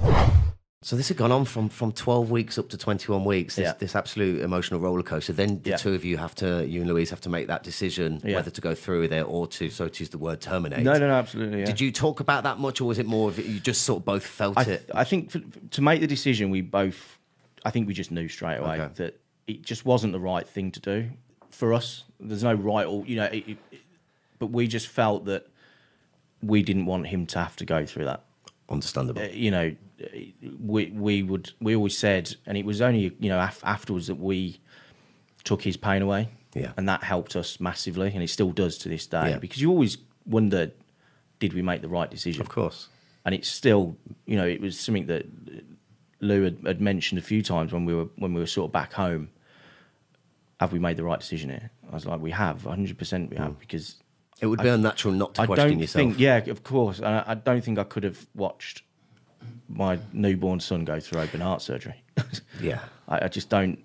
So 0.84 0.96
this 0.96 1.08
had 1.08 1.16
gone 1.16 1.32
on 1.32 1.46
from, 1.46 1.70
from 1.70 1.92
12 1.92 2.30
weeks 2.30 2.58
up 2.58 2.68
to 2.68 2.76
21 2.76 3.24
weeks, 3.24 3.56
this, 3.56 3.62
Yeah. 3.62 3.72
this 3.72 3.96
absolute 3.96 4.42
emotional 4.42 4.80
roller 4.80 5.02
coaster. 5.02 5.32
Then 5.32 5.62
the 5.62 5.70
Yeah. 5.70 5.76
two 5.78 5.94
of 5.94 6.04
you 6.04 6.18
have 6.18 6.34
to, 6.34 6.62
you 6.68 6.82
and 6.82 6.90
Louise 6.90 7.08
have 7.08 7.22
to 7.22 7.30
make 7.30 7.46
that 7.46 7.62
decision 7.62 8.20
Yeah. 8.22 8.34
whether 8.36 8.50
to 8.50 8.60
go 8.60 8.74
through 8.74 9.00
with 9.00 9.12
it 9.14 9.22
or 9.26 9.46
to, 9.46 9.70
so 9.70 9.88
to 9.88 10.00
use 10.02 10.10
the 10.10 10.18
word 10.18 10.42
terminate. 10.42 10.84
No, 10.84 10.92
no, 10.98 11.08
no, 11.08 11.14
absolutely. 11.14 11.64
Did 11.64 11.80
you 11.80 11.90
talk 11.90 12.20
about 12.20 12.42
that 12.42 12.58
much 12.58 12.82
or 12.82 12.84
was 12.84 12.98
it 12.98 13.06
more 13.06 13.30
of 13.30 13.38
it, 13.38 13.46
you 13.46 13.60
just 13.60 13.80
sort 13.80 14.00
of 14.00 14.04
both 14.04 14.26
felt 14.26 14.58
I, 14.58 14.62
it? 14.64 14.90
I 14.94 15.04
think 15.04 15.30
for, 15.30 15.38
to 15.70 15.80
make 15.80 16.02
the 16.02 16.06
decision, 16.06 16.50
we 16.50 16.60
both, 16.60 17.18
I 17.64 17.70
think 17.70 17.86
we 17.88 17.94
just 17.94 18.10
knew 18.12 18.28
straight 18.28 18.58
away 18.58 18.78
Okay. 18.78 18.92
that 18.96 19.18
it 19.46 19.62
just 19.62 19.86
wasn't 19.86 20.12
the 20.12 20.20
right 20.20 20.46
thing 20.46 20.70
to 20.72 20.80
do 20.80 21.08
for 21.48 21.72
us. 21.72 22.04
There's 22.20 22.44
no 22.44 22.52
right 22.52 22.84
or, 22.84 23.06
you 23.06 23.16
know, 23.16 23.24
it, 23.24 23.48
it, 23.48 23.58
but 24.38 24.48
we 24.48 24.68
just 24.68 24.88
felt 24.88 25.24
that 25.24 25.46
we 26.42 26.62
didn't 26.62 26.84
want 26.84 27.06
him 27.06 27.24
to 27.28 27.38
have 27.38 27.56
to 27.56 27.64
go 27.64 27.86
through 27.86 28.04
that. 28.04 28.22
Understandable. 28.68 29.22
Uh, 29.22 29.26
you 29.26 29.50
know, 29.50 29.74
we 30.60 30.86
we 30.90 31.22
would 31.22 31.52
we 31.60 31.74
always 31.76 31.96
said, 31.96 32.34
and 32.46 32.56
it 32.58 32.64
was 32.64 32.80
only 32.80 33.14
you 33.20 33.28
know 33.28 33.40
af- 33.40 33.62
afterwards 33.64 34.06
that 34.06 34.16
we 34.16 34.60
took 35.44 35.62
his 35.62 35.76
pain 35.76 36.02
away, 36.02 36.28
Yeah. 36.54 36.72
and 36.76 36.88
that 36.88 37.02
helped 37.02 37.36
us 37.36 37.60
massively, 37.60 38.10
and 38.14 38.22
it 38.22 38.28
still 38.30 38.50
does 38.52 38.78
to 38.78 38.88
this 38.88 39.06
day 39.06 39.30
Yeah. 39.30 39.38
because 39.38 39.60
you 39.60 39.70
always 39.70 39.98
wonder, 40.26 40.72
did 41.38 41.52
we 41.52 41.62
make 41.62 41.82
the 41.82 41.88
right 41.88 42.10
decision? 42.10 42.40
Of 42.42 42.48
course. 42.48 42.88
and 43.26 43.34
it's 43.34 43.48
still 43.48 43.96
you 44.26 44.36
know 44.36 44.46
it 44.46 44.60
was 44.60 44.78
something 44.78 45.06
that 45.06 45.26
Lou 46.20 46.44
had, 46.44 46.58
had 46.66 46.80
mentioned 46.80 47.18
a 47.18 47.22
few 47.22 47.42
times 47.42 47.72
when 47.72 47.84
we 47.84 47.94
were 47.94 48.08
when 48.16 48.32
we 48.34 48.40
were 48.40 48.46
sort 48.46 48.68
of 48.68 48.72
back 48.72 48.92
home. 48.94 49.28
Have 50.60 50.72
we 50.72 50.78
made 50.78 50.96
the 50.96 51.02
right 51.04 51.18
decision 51.20 51.50
here? 51.50 51.70
I 51.90 51.94
was 51.94 52.06
like, 52.06 52.20
we 52.20 52.30
have, 52.30 52.64
100 52.64 52.96
percent 52.96 53.28
we 53.30 53.36
have, 53.36 53.52
hmm. 53.54 53.58
because 53.60 53.96
It 54.40 54.46
would 54.46 54.62
be 54.62 54.68
unnatural 54.68 55.12
not 55.12 55.34
to 55.34 55.42
I 55.42 55.46
question 55.46 55.68
don't 55.70 55.78
yourself. 55.80 56.00
think, 56.00 56.18
yeah, 56.20 56.36
of 56.48 56.62
course. 56.62 56.98
And 56.98 57.08
I, 57.08 57.24
I 57.28 57.34
don't 57.34 57.62
think 57.62 57.78
I 57.78 57.84
could 57.84 58.04
have 58.04 58.26
watched 58.34 58.82
my 59.68 59.98
newborn 60.12 60.60
son 60.60 60.84
go 60.84 61.00
through 61.00 61.20
open 61.20 61.40
heart 61.40 61.62
surgery. 61.62 62.02
Yeah. 62.60 62.80
I, 63.08 63.24
I 63.24 63.28
just 63.28 63.48
don't, 63.50 63.80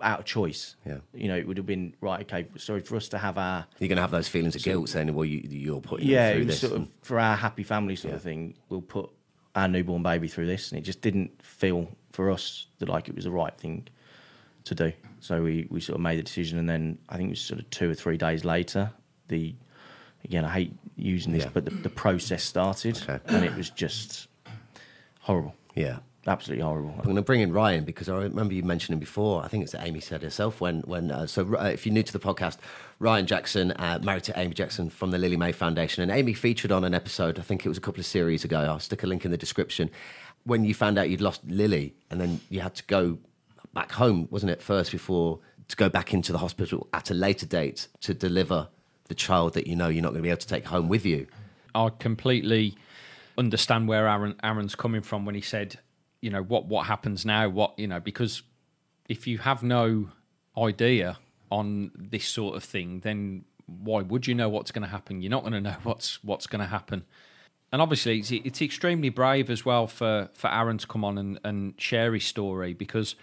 out 0.00 0.18
of 0.20 0.24
choice. 0.24 0.74
Yeah. 0.84 0.98
You 1.14 1.28
know, 1.28 1.36
it 1.36 1.46
would 1.46 1.56
have 1.56 1.66
been 1.66 1.94
right. 2.00 2.20
Okay, 2.22 2.48
sorry 2.56 2.80
for 2.80 2.96
us 2.96 3.08
to 3.10 3.18
have 3.18 3.38
our 3.38 3.64
You're 3.78 3.88
going 3.88 3.96
to 3.96 4.02
have 4.02 4.10
those 4.10 4.26
feelings 4.28 4.56
of 4.56 4.62
guilt 4.64 4.88
saying, 4.88 5.14
well, 5.14 5.24
you, 5.24 5.46
you're 5.48 5.80
putting 5.80 6.08
yeah, 6.08 6.32
through 6.34 6.46
this. 6.46 6.60
sort 6.60 6.72
of 6.72 6.88
for 7.02 7.20
our 7.20 7.36
happy 7.36 7.62
family 7.62 7.94
sort 7.94 8.14
of 8.14 8.22
thing. 8.22 8.54
We'll 8.68 8.80
put 8.82 9.10
our 9.54 9.68
newborn 9.68 10.02
baby 10.02 10.26
through 10.26 10.46
this, 10.46 10.72
and 10.72 10.78
it 10.80 10.82
just 10.82 11.00
didn't 11.00 11.40
feel 11.40 11.88
for 12.10 12.30
us 12.30 12.66
that 12.78 12.88
like 12.88 13.08
it 13.08 13.14
was 13.14 13.24
the 13.24 13.30
right 13.30 13.56
thing 13.56 13.86
to 14.64 14.74
do. 14.74 14.92
So 15.20 15.42
we 15.42 15.68
we 15.70 15.80
sort 15.80 15.94
of 15.94 16.00
made 16.00 16.18
the 16.18 16.24
decision, 16.24 16.58
and 16.58 16.68
then 16.68 16.98
I 17.08 17.16
think 17.16 17.28
it 17.28 17.32
was 17.32 17.40
sort 17.40 17.60
of 17.60 17.70
two 17.70 17.88
or 17.88 17.94
three 17.94 18.16
days 18.16 18.44
later. 18.44 18.90
The 19.28 19.54
again, 20.24 20.44
I 20.44 20.50
hate 20.50 20.72
using 20.96 21.32
this, 21.32 21.44
Yeah. 21.44 21.50
but 21.54 21.64
the, 21.64 21.70
the 21.70 21.88
process 21.90 22.42
started, 22.42 23.00
Okay. 23.08 23.20
and 23.26 23.44
it 23.44 23.54
was 23.54 23.70
just 23.70 24.26
horrible, 25.22 25.54
yeah. 25.74 25.98
absolutely 26.26 26.62
horrible. 26.62 26.94
I'm 26.98 27.04
going 27.04 27.16
to 27.16 27.22
bring 27.22 27.40
in 27.40 27.52
Ryan 27.52 27.84
because 27.84 28.08
I 28.08 28.16
remember 28.16 28.54
you 28.54 28.62
mentioning 28.62 29.00
before. 29.00 29.42
I 29.42 29.48
think 29.48 29.62
it's 29.62 29.72
that 29.72 29.86
Amy 29.86 30.00
said 30.00 30.22
herself 30.22 30.60
when 30.60 30.80
when 30.82 31.10
uh, 31.10 31.26
so 31.26 31.56
uh, 31.56 31.64
if 31.64 31.84
you're 31.86 31.92
new 31.92 32.02
to 32.02 32.12
the 32.12 32.18
podcast, 32.18 32.58
Ryan 32.98 33.26
Jackson 33.26 33.72
uh, 33.72 33.98
married 34.02 34.24
to 34.24 34.38
Amy 34.38 34.54
Jackson 34.54 34.90
from 34.90 35.10
the 35.10 35.18
Lily 35.18 35.36
Mae 35.36 35.52
Foundation, 35.52 36.02
and 36.02 36.12
Amy 36.12 36.34
featured 36.34 36.70
on 36.70 36.84
an 36.84 36.94
episode. 36.94 37.38
I 37.38 37.42
think 37.42 37.64
it 37.64 37.68
was 37.68 37.78
a 37.78 37.80
couple 37.80 38.00
of 38.00 38.06
series 38.06 38.44
ago. 38.44 38.60
I'll 38.60 38.78
stick 38.78 39.02
a 39.02 39.06
link 39.06 39.24
in 39.24 39.30
the 39.30 39.38
description. 39.38 39.90
When 40.44 40.64
you 40.64 40.74
found 40.74 40.98
out 40.98 41.08
you'd 41.08 41.20
lost 41.20 41.40
Lily, 41.46 41.94
and 42.10 42.20
then 42.20 42.40
you 42.50 42.60
had 42.60 42.74
to 42.76 42.84
go 42.84 43.18
back 43.74 43.92
home, 43.92 44.28
wasn't 44.30 44.50
it 44.50 44.60
first 44.60 44.92
before 44.92 45.40
to 45.68 45.76
go 45.76 45.88
back 45.88 46.12
into 46.12 46.32
the 46.32 46.38
hospital 46.38 46.88
at 46.92 47.10
a 47.10 47.14
later 47.14 47.46
date 47.46 47.88
to 48.00 48.12
deliver 48.12 48.68
the 49.04 49.14
child 49.14 49.54
that 49.54 49.66
you 49.66 49.74
know 49.74 49.88
you're 49.88 50.02
not 50.02 50.10
going 50.10 50.18
to 50.18 50.22
be 50.22 50.28
able 50.28 50.38
to 50.38 50.46
take 50.46 50.66
home 50.66 50.88
with 50.88 51.06
you. 51.06 51.26
I 51.74 51.88
completely 51.98 52.76
understand 53.38 53.88
where 53.88 54.06
Arron 54.06 54.34
Arron's 54.42 54.74
coming 54.74 55.02
from 55.02 55.24
when 55.24 55.34
he 55.34 55.40
said, 55.40 55.78
you 56.20 56.30
know, 56.30 56.42
what 56.42 56.66
what 56.66 56.86
happens 56.86 57.24
now? 57.24 57.48
What 57.48 57.78
you 57.78 57.86
know, 57.86 58.00
because 58.00 58.42
if 59.08 59.26
you 59.26 59.38
have 59.38 59.62
no 59.62 60.10
idea 60.56 61.18
on 61.50 61.90
this 61.94 62.26
sort 62.26 62.56
of 62.56 62.64
thing, 62.64 63.00
then 63.00 63.44
why 63.66 64.02
would 64.02 64.26
you 64.26 64.34
know 64.34 64.48
what's 64.48 64.70
going 64.70 64.82
to 64.82 64.88
happen? 64.88 65.20
You're 65.20 65.30
not 65.30 65.42
going 65.42 65.52
to 65.52 65.60
know 65.60 65.76
what's 65.82 66.22
what's 66.24 66.46
going 66.46 66.60
to 66.60 66.66
happen. 66.66 67.04
And 67.72 67.80
obviously, 67.80 68.18
it's, 68.18 68.30
it's 68.30 68.60
extremely 68.60 69.08
brave 69.08 69.48
as 69.48 69.64
well 69.64 69.86
for, 69.86 70.28
for 70.34 70.50
Arron 70.50 70.76
to 70.76 70.86
come 70.86 71.04
on 71.04 71.16
and, 71.16 71.40
and 71.42 71.74
share 71.80 72.12
his 72.12 72.24
story 72.24 72.74
because 72.74 73.16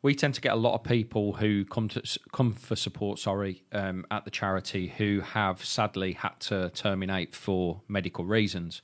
we 0.00 0.14
tend 0.14 0.34
to 0.34 0.40
get 0.40 0.52
a 0.52 0.56
lot 0.56 0.74
of 0.74 0.84
people 0.84 1.32
who 1.32 1.64
come 1.64 1.88
to 1.88 2.02
come 2.32 2.52
for 2.52 2.76
support. 2.76 3.18
Sorry, 3.18 3.64
um, 3.72 4.06
at 4.12 4.24
the 4.24 4.30
charity 4.30 4.94
who 4.96 5.20
have 5.20 5.64
sadly 5.64 6.12
had 6.12 6.38
to 6.40 6.70
terminate 6.70 7.34
for 7.34 7.82
medical 7.88 8.24
reasons. 8.24 8.82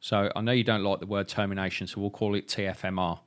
So 0.00 0.30
I 0.34 0.40
know 0.40 0.52
you 0.52 0.64
don't 0.64 0.82
like 0.84 1.00
the 1.00 1.06
word 1.06 1.28
termination, 1.28 1.86
so 1.86 2.00
we'll 2.00 2.10
call 2.10 2.34
it 2.34 2.48
TFMR. 2.48 3.20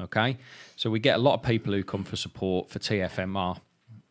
Okay, 0.00 0.38
so 0.74 0.90
we 0.90 0.98
get 0.98 1.14
a 1.16 1.22
lot 1.22 1.34
of 1.34 1.42
people 1.42 1.72
who 1.72 1.84
come 1.84 2.02
for 2.02 2.16
support 2.16 2.68
for 2.68 2.80
TFMR. 2.80 3.58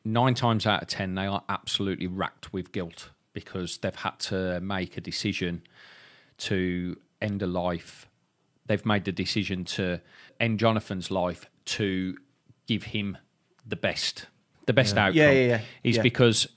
Nine 0.06 0.34
times 0.34 0.66
out 0.66 0.82
of 0.82 0.88
ten, 0.88 1.16
they 1.16 1.26
are 1.26 1.44
absolutely 1.50 2.08
racked 2.08 2.54
with 2.54 2.72
guilt 2.72 3.10
because 3.34 3.78
they've 3.80 3.96
had 3.96 4.18
to 4.20 4.62
make 4.62 4.96
a 4.96 5.02
decision 5.02 5.62
to 6.38 6.98
end 7.22 7.42
a 7.42 7.48
life. 7.48 8.08
They've 8.66 8.86
made 8.86 9.04
the 9.04 9.12
decision 9.12 9.66
to 9.66 10.00
end 10.40 10.60
Jonathan's 10.60 11.12
life 11.12 11.50
to 11.66 12.18
give 12.66 12.84
him 12.84 13.18
the 13.66 13.76
best, 13.76 14.28
the 14.66 14.74
best 14.74 14.98
outcome. 14.98 15.18
Yeah, 15.18 15.32
yeah, 15.32 15.48
yeah. 15.48 15.62
Is 15.84 15.98
Yeah. 15.98 16.02
because 16.02 16.48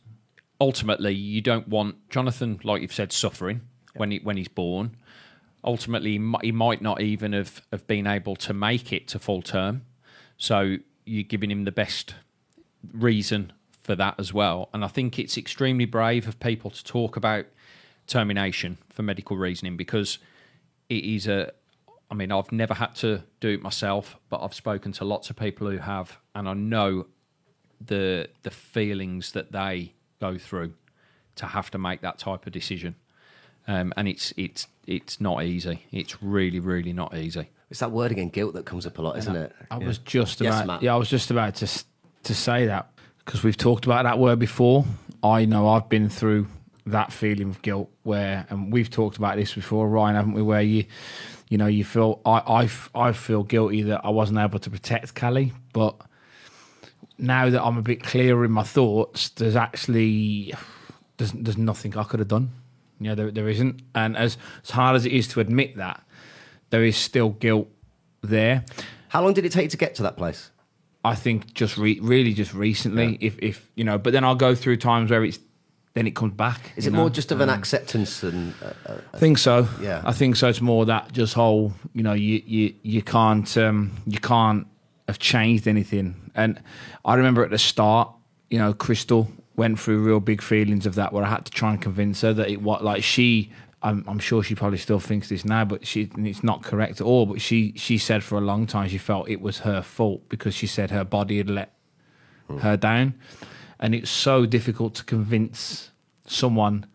ultimately 0.60 1.14
you 1.14 1.40
don't 1.40 1.66
want 1.68 2.08
Jonathan, 2.10 2.60
like 2.62 2.82
you've 2.82 2.92
said, 2.92 3.12
suffering 3.12 3.62
when 3.96 4.10
he 4.12 4.18
when 4.18 4.36
he's 4.36 4.48
born. 4.48 4.96
Ultimately 5.66 6.20
he 6.42 6.52
might 6.52 6.80
not 6.80 7.00
even 7.00 7.32
have, 7.32 7.60
have 7.72 7.86
been 7.86 8.06
able 8.06 8.36
to 8.36 8.54
make 8.54 8.92
it 8.92 9.08
to 9.08 9.18
full 9.18 9.42
term. 9.42 9.84
So 10.38 10.76
you're 11.04 11.24
giving 11.24 11.50
him 11.50 11.64
the 11.64 11.72
best 11.72 12.14
reason 12.92 13.52
for 13.82 13.94
that 13.96 14.14
as 14.18 14.32
well. 14.32 14.68
And 14.72 14.84
I 14.84 14.88
think 14.88 15.18
it's 15.18 15.36
extremely 15.36 15.84
brave 15.84 16.28
of 16.28 16.38
people 16.40 16.70
to 16.70 16.84
talk 16.84 17.16
about 17.16 17.46
termination 18.06 18.78
for 18.88 19.02
medical 19.02 19.36
reasoning 19.36 19.76
because 19.76 20.18
it 20.88 21.04
is 21.04 21.26
a. 21.26 21.52
I 22.08 22.14
mean, 22.14 22.30
I've 22.30 22.52
never 22.52 22.74
had 22.74 22.94
to 22.96 23.24
do 23.40 23.48
it 23.48 23.62
myself, 23.62 24.16
but 24.28 24.40
I've 24.40 24.54
spoken 24.54 24.92
to 24.92 25.04
lots 25.04 25.28
of 25.28 25.34
people 25.34 25.68
who 25.68 25.78
have, 25.78 26.18
and 26.36 26.48
I 26.48 26.54
know 26.54 27.06
the 27.84 28.28
the 28.42 28.50
feelings 28.50 29.32
that 29.32 29.50
they 29.50 29.94
go 30.20 30.38
through 30.38 30.74
to 31.36 31.46
have 31.46 31.70
to 31.72 31.78
make 31.78 32.00
that 32.02 32.18
type 32.18 32.46
of 32.46 32.52
decision. 32.52 32.94
Um, 33.68 33.92
and 33.96 34.06
it's 34.08 34.32
it's 34.36 34.66
it's 34.86 35.20
not 35.20 35.42
easy. 35.44 35.84
It's 35.92 36.22
really 36.22 36.60
really 36.60 36.92
not 36.92 37.16
easy. 37.16 37.48
It's 37.68 37.80
that 37.80 37.90
word 37.90 38.12
again, 38.12 38.28
guilt, 38.28 38.54
that 38.54 38.64
comes 38.64 38.86
up 38.86 38.96
a 38.98 39.02
lot, 39.02 39.18
isn't 39.18 39.34
it? 39.34 39.52
I 39.72 39.78
was 39.78 39.98
just 39.98 40.40
Yes, 40.40 40.54
about 40.54 40.66
Matt. 40.66 40.82
yeah, 40.82 40.94
I 40.94 40.96
was 40.96 41.08
just 41.08 41.30
about 41.30 41.56
to 41.56 41.84
to 42.24 42.34
say 42.34 42.66
that 42.66 42.90
because 43.24 43.42
we've 43.42 43.56
talked 43.56 43.86
about 43.86 44.04
that 44.04 44.18
word 44.18 44.38
before. 44.38 44.84
I 45.22 45.44
know 45.46 45.68
I've 45.68 45.88
been 45.88 46.08
through 46.08 46.46
that 46.86 47.12
feeling 47.12 47.48
of 47.48 47.62
guilt 47.62 47.90
where, 48.04 48.46
and 48.48 48.72
we've 48.72 48.88
talked 48.88 49.16
about 49.16 49.36
this 49.36 49.52
before, 49.54 49.88
Ryan, 49.88 50.14
haven't 50.14 50.32
we? 50.34 50.42
Where 50.42 50.62
you, 50.62 50.84
you 51.48 51.58
know, 51.58 51.66
you 51.66 51.84
feel 51.84 52.20
I 52.24 52.68
I 52.94 53.08
I 53.08 53.12
feel 53.12 53.42
guilty 53.42 53.82
that 53.82 54.02
I 54.04 54.10
wasn't 54.10 54.38
able 54.38 54.60
to 54.60 54.70
protect 54.70 55.16
Callie, 55.16 55.52
but 55.72 55.96
now 57.18 57.50
that 57.50 57.62
I'm 57.62 57.78
a 57.78 57.82
bit 57.82 58.02
clearer 58.02 58.44
in 58.44 58.52
my 58.52 58.62
thoughts, 58.62 59.30
there's 59.30 59.56
actually 59.56 60.54
there's 61.16 61.32
there's 61.32 61.58
nothing 61.58 61.96
I 61.96 62.04
could 62.04 62.20
have 62.20 62.28
done. 62.28 62.50
You 63.00 63.08
know, 63.08 63.14
there, 63.14 63.30
there 63.30 63.48
isn't, 63.48 63.82
and 63.94 64.16
as 64.16 64.38
as 64.62 64.70
hard 64.70 64.96
as 64.96 65.06
it 65.06 65.12
is 65.12 65.28
to 65.28 65.40
admit 65.40 65.76
that, 65.76 66.02
there 66.70 66.84
is 66.84 66.96
still 66.96 67.30
guilt 67.30 67.68
there. 68.22 68.64
How 69.08 69.22
long 69.22 69.34
did 69.34 69.44
it 69.44 69.52
take 69.52 69.70
to 69.70 69.76
get 69.76 69.94
to 69.96 70.02
that 70.02 70.16
place? 70.16 70.50
I 71.04 71.14
think 71.14 71.54
just 71.54 71.78
re- 71.78 72.00
really 72.00 72.34
just 72.34 72.52
recently, 72.52 73.18
if 73.20 73.38
if 73.38 73.70
you 73.74 73.84
know, 73.84 73.98
but 73.98 74.12
then 74.12 74.24
I'll 74.24 74.34
go 74.34 74.54
through 74.54 74.78
times 74.78 75.10
where 75.10 75.24
it's 75.24 75.38
then 75.96 76.06
it 76.06 76.14
comes 76.14 76.34
back. 76.34 76.72
Is 76.76 76.86
it 76.86 76.92
know? 76.92 76.98
more 76.98 77.10
just 77.10 77.32
of 77.32 77.40
an 77.40 77.48
acceptance 77.48 78.22
and 78.22 78.52
uh, 78.62 78.72
uh, 78.84 78.98
I 79.14 79.18
think 79.18 79.38
so. 79.38 79.66
Yeah. 79.80 80.02
I 80.04 80.12
think 80.12 80.36
so. 80.36 80.48
It's 80.48 80.60
more 80.60 80.84
that 80.84 81.10
just 81.12 81.32
whole, 81.32 81.72
you 81.94 82.02
know, 82.02 82.12
you 82.12 82.42
you 82.44 82.74
you 82.82 83.02
can't 83.02 83.56
um, 83.56 83.92
you 84.06 84.18
can't 84.18 84.66
have 85.08 85.18
changed 85.18 85.66
anything. 85.66 86.30
And 86.34 86.60
I 87.04 87.14
remember 87.14 87.42
at 87.42 87.50
the 87.50 87.58
start, 87.58 88.10
you 88.50 88.58
know, 88.58 88.74
Crystal 88.74 89.26
went 89.56 89.80
through 89.80 90.02
real 90.02 90.20
big 90.20 90.42
feelings 90.42 90.86
of 90.86 90.94
that, 90.94 91.12
where 91.12 91.24
I 91.24 91.30
had 91.30 91.44
to 91.46 91.50
try 91.50 91.72
and 91.72 91.80
convince 91.80 92.20
her 92.20 92.32
that 92.34 92.48
it 92.48 92.62
what 92.62 92.84
like 92.84 93.02
she. 93.02 93.50
I'm, 93.82 94.04
I'm 94.08 94.18
sure 94.18 94.42
she 94.42 94.54
probably 94.54 94.78
still 94.78 94.98
thinks 94.98 95.28
this 95.28 95.44
now, 95.44 95.64
but 95.64 95.86
she 95.86 96.10
and 96.14 96.26
it's 96.26 96.42
not 96.42 96.62
correct 96.62 97.00
at 97.00 97.06
all. 97.06 97.26
But 97.26 97.40
she 97.40 97.72
she 97.76 97.98
said 97.98 98.24
for 98.24 98.38
a 98.38 98.40
long 98.40 98.66
time 98.66 98.88
she 98.88 98.98
felt 98.98 99.28
it 99.28 99.40
was 99.40 99.60
her 99.60 99.82
fault 99.82 100.28
because 100.28 100.54
she 100.54 100.66
said 100.66 100.90
her 100.90 101.04
body 101.04 101.38
had 101.38 101.50
let 101.50 101.72
hmm. 102.48 102.58
her 102.58 102.76
down, 102.76 103.14
and 103.78 103.94
it's 103.94 104.10
so 104.10 104.46
difficult 104.46 104.94
to 104.96 105.04
convince 105.04 105.90
someone 106.26 106.86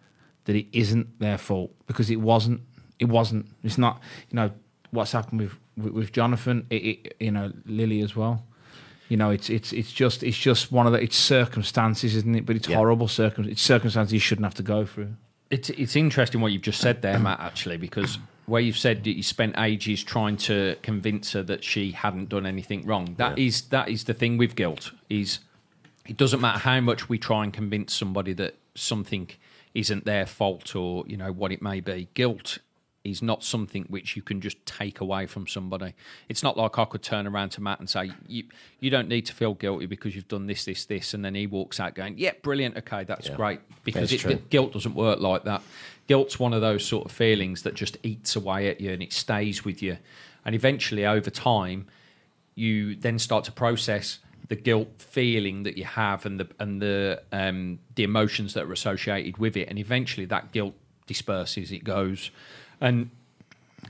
that 0.45 0.55
it 0.55 0.67
isn't 0.73 1.19
their 1.19 1.37
fault 1.37 1.73
because 1.85 2.09
it 2.09 2.19
wasn't. 2.19 2.61
It 2.99 3.05
wasn't. 3.05 3.47
It's 3.63 3.77
not. 3.77 4.01
You 4.29 4.35
know 4.35 4.51
what's 4.89 5.11
happened 5.11 5.41
with 5.41 5.57
with, 5.77 5.93
with 5.93 6.11
Jonathan. 6.11 6.67
It, 6.69 6.75
it, 6.75 7.15
you 7.19 7.31
know 7.31 7.51
Lily 7.65 8.01
as 8.01 8.15
well. 8.15 8.45
You 9.11 9.17
know 9.17 9.29
it's 9.29 9.49
it's 9.49 9.73
it's 9.73 9.91
just 9.91 10.23
it's 10.23 10.37
just 10.37 10.71
one 10.71 10.87
of 10.87 10.93
the 10.93 11.01
it's 11.03 11.17
circumstances, 11.17 12.15
isn't 12.15 12.33
it? 12.33 12.45
But 12.45 12.55
it's 12.55 12.69
Yeah. 12.69 12.77
horrible 12.77 13.09
circum. 13.09 13.43
It's 13.49 13.61
circumstances 13.61 14.13
you 14.13 14.21
shouldn't 14.21 14.45
have 14.45 14.53
to 14.53 14.63
go 14.63 14.85
through. 14.85 15.15
It's 15.49 15.69
it's 15.71 15.97
interesting 15.97 16.39
what 16.39 16.53
you've 16.53 16.61
just 16.61 16.79
said 16.79 17.01
there, 17.01 17.19
Matt. 17.19 17.41
Actually, 17.41 17.75
because 17.75 18.19
where 18.45 18.61
you've 18.61 18.77
said 18.77 19.03
that 19.03 19.17
you 19.17 19.21
spent 19.23 19.55
ages 19.57 20.01
trying 20.01 20.37
to 20.37 20.77
convince 20.81 21.33
her 21.33 21.43
that 21.43 21.61
she 21.61 21.91
hadn't 21.91 22.29
done 22.29 22.45
anything 22.45 22.85
wrong. 22.85 23.15
That 23.17 23.37
is 23.37 23.63
that 23.63 23.89
is 23.89 24.05
the 24.05 24.13
thing 24.13 24.37
with 24.37 24.55
guilt. 24.55 24.93
Is 25.09 25.39
it 26.07 26.15
doesn't 26.15 26.39
matter 26.39 26.59
how 26.59 26.79
much 26.79 27.09
we 27.09 27.17
try 27.17 27.43
and 27.43 27.51
convince 27.51 27.93
somebody 27.93 28.31
that 28.35 28.55
something 28.75 29.29
isn't 29.73 30.05
their 30.05 30.25
fault 30.25 30.73
or 30.73 31.03
you 31.05 31.17
know 31.17 31.33
what 31.33 31.51
it 31.51 31.61
may 31.61 31.81
be. 31.81 32.07
Guilt 32.13 32.59
is 33.03 33.21
not 33.21 33.43
something 33.43 33.83
which 33.89 34.15
you 34.15 34.21
can 34.21 34.41
just 34.41 34.63
take 34.65 34.99
away 34.99 35.25
from 35.25 35.47
somebody. 35.47 35.93
It's 36.29 36.43
not 36.43 36.55
like 36.55 36.77
I 36.77 36.85
could 36.85 37.01
turn 37.01 37.25
around 37.25 37.49
to 37.51 37.61
Matt 37.61 37.79
and 37.79 37.89
say, 37.89 38.11
"You 38.27 38.43
you 38.79 38.89
don't 38.89 39.07
need 39.07 39.25
to 39.27 39.33
feel 39.33 39.53
guilty 39.55 39.87
because 39.87 40.15
you've 40.15 40.27
done 40.27 40.45
this, 40.45 40.65
this, 40.65 40.85
this," 40.85 41.13
and 41.13 41.25
then 41.25 41.33
he 41.33 41.47
walks 41.47 41.79
out 41.79 41.95
going, 41.95 42.17
"Yeah, 42.17 42.33
brilliant. 42.41 42.77
Okay, 42.77 43.03
that's 43.03 43.29
great." 43.29 43.59
Because 43.83 44.13
it, 44.13 44.49
guilt 44.49 44.73
doesn't 44.73 44.93
work 44.93 45.19
like 45.19 45.43
that. 45.45 45.63
Guilt's 46.07 46.39
one 46.39 46.53
of 46.53 46.61
those 46.61 46.85
sort 46.85 47.05
of 47.05 47.11
feelings 47.11 47.63
that 47.63 47.73
just 47.73 47.97
eats 48.03 48.35
away 48.35 48.67
at 48.67 48.81
you 48.81 48.91
and 48.91 49.01
it 49.01 49.13
stays 49.13 49.63
with 49.65 49.81
you. 49.81 49.97
And 50.45 50.53
eventually, 50.53 51.05
over 51.05 51.29
time, 51.29 51.87
you 52.55 52.95
then 52.95 53.17
start 53.17 53.45
to 53.45 53.51
process 53.51 54.19
the 54.49 54.55
guilt 54.55 54.89
feeling 54.97 55.63
that 55.63 55.77
you 55.77 55.85
have 55.85 56.25
and 56.25 56.39
the 56.39 56.47
and 56.59 56.81
the 56.81 57.23
um, 57.31 57.79
the 57.95 58.03
emotions 58.03 58.53
that 58.53 58.65
are 58.65 58.73
associated 58.73 59.37
with 59.37 59.57
it. 59.57 59.69
And 59.69 59.79
eventually, 59.79 60.25
that 60.25 60.51
guilt 60.51 60.75
disperses. 61.07 61.71
It 61.71 61.83
goes, 61.83 62.31
and 62.81 63.09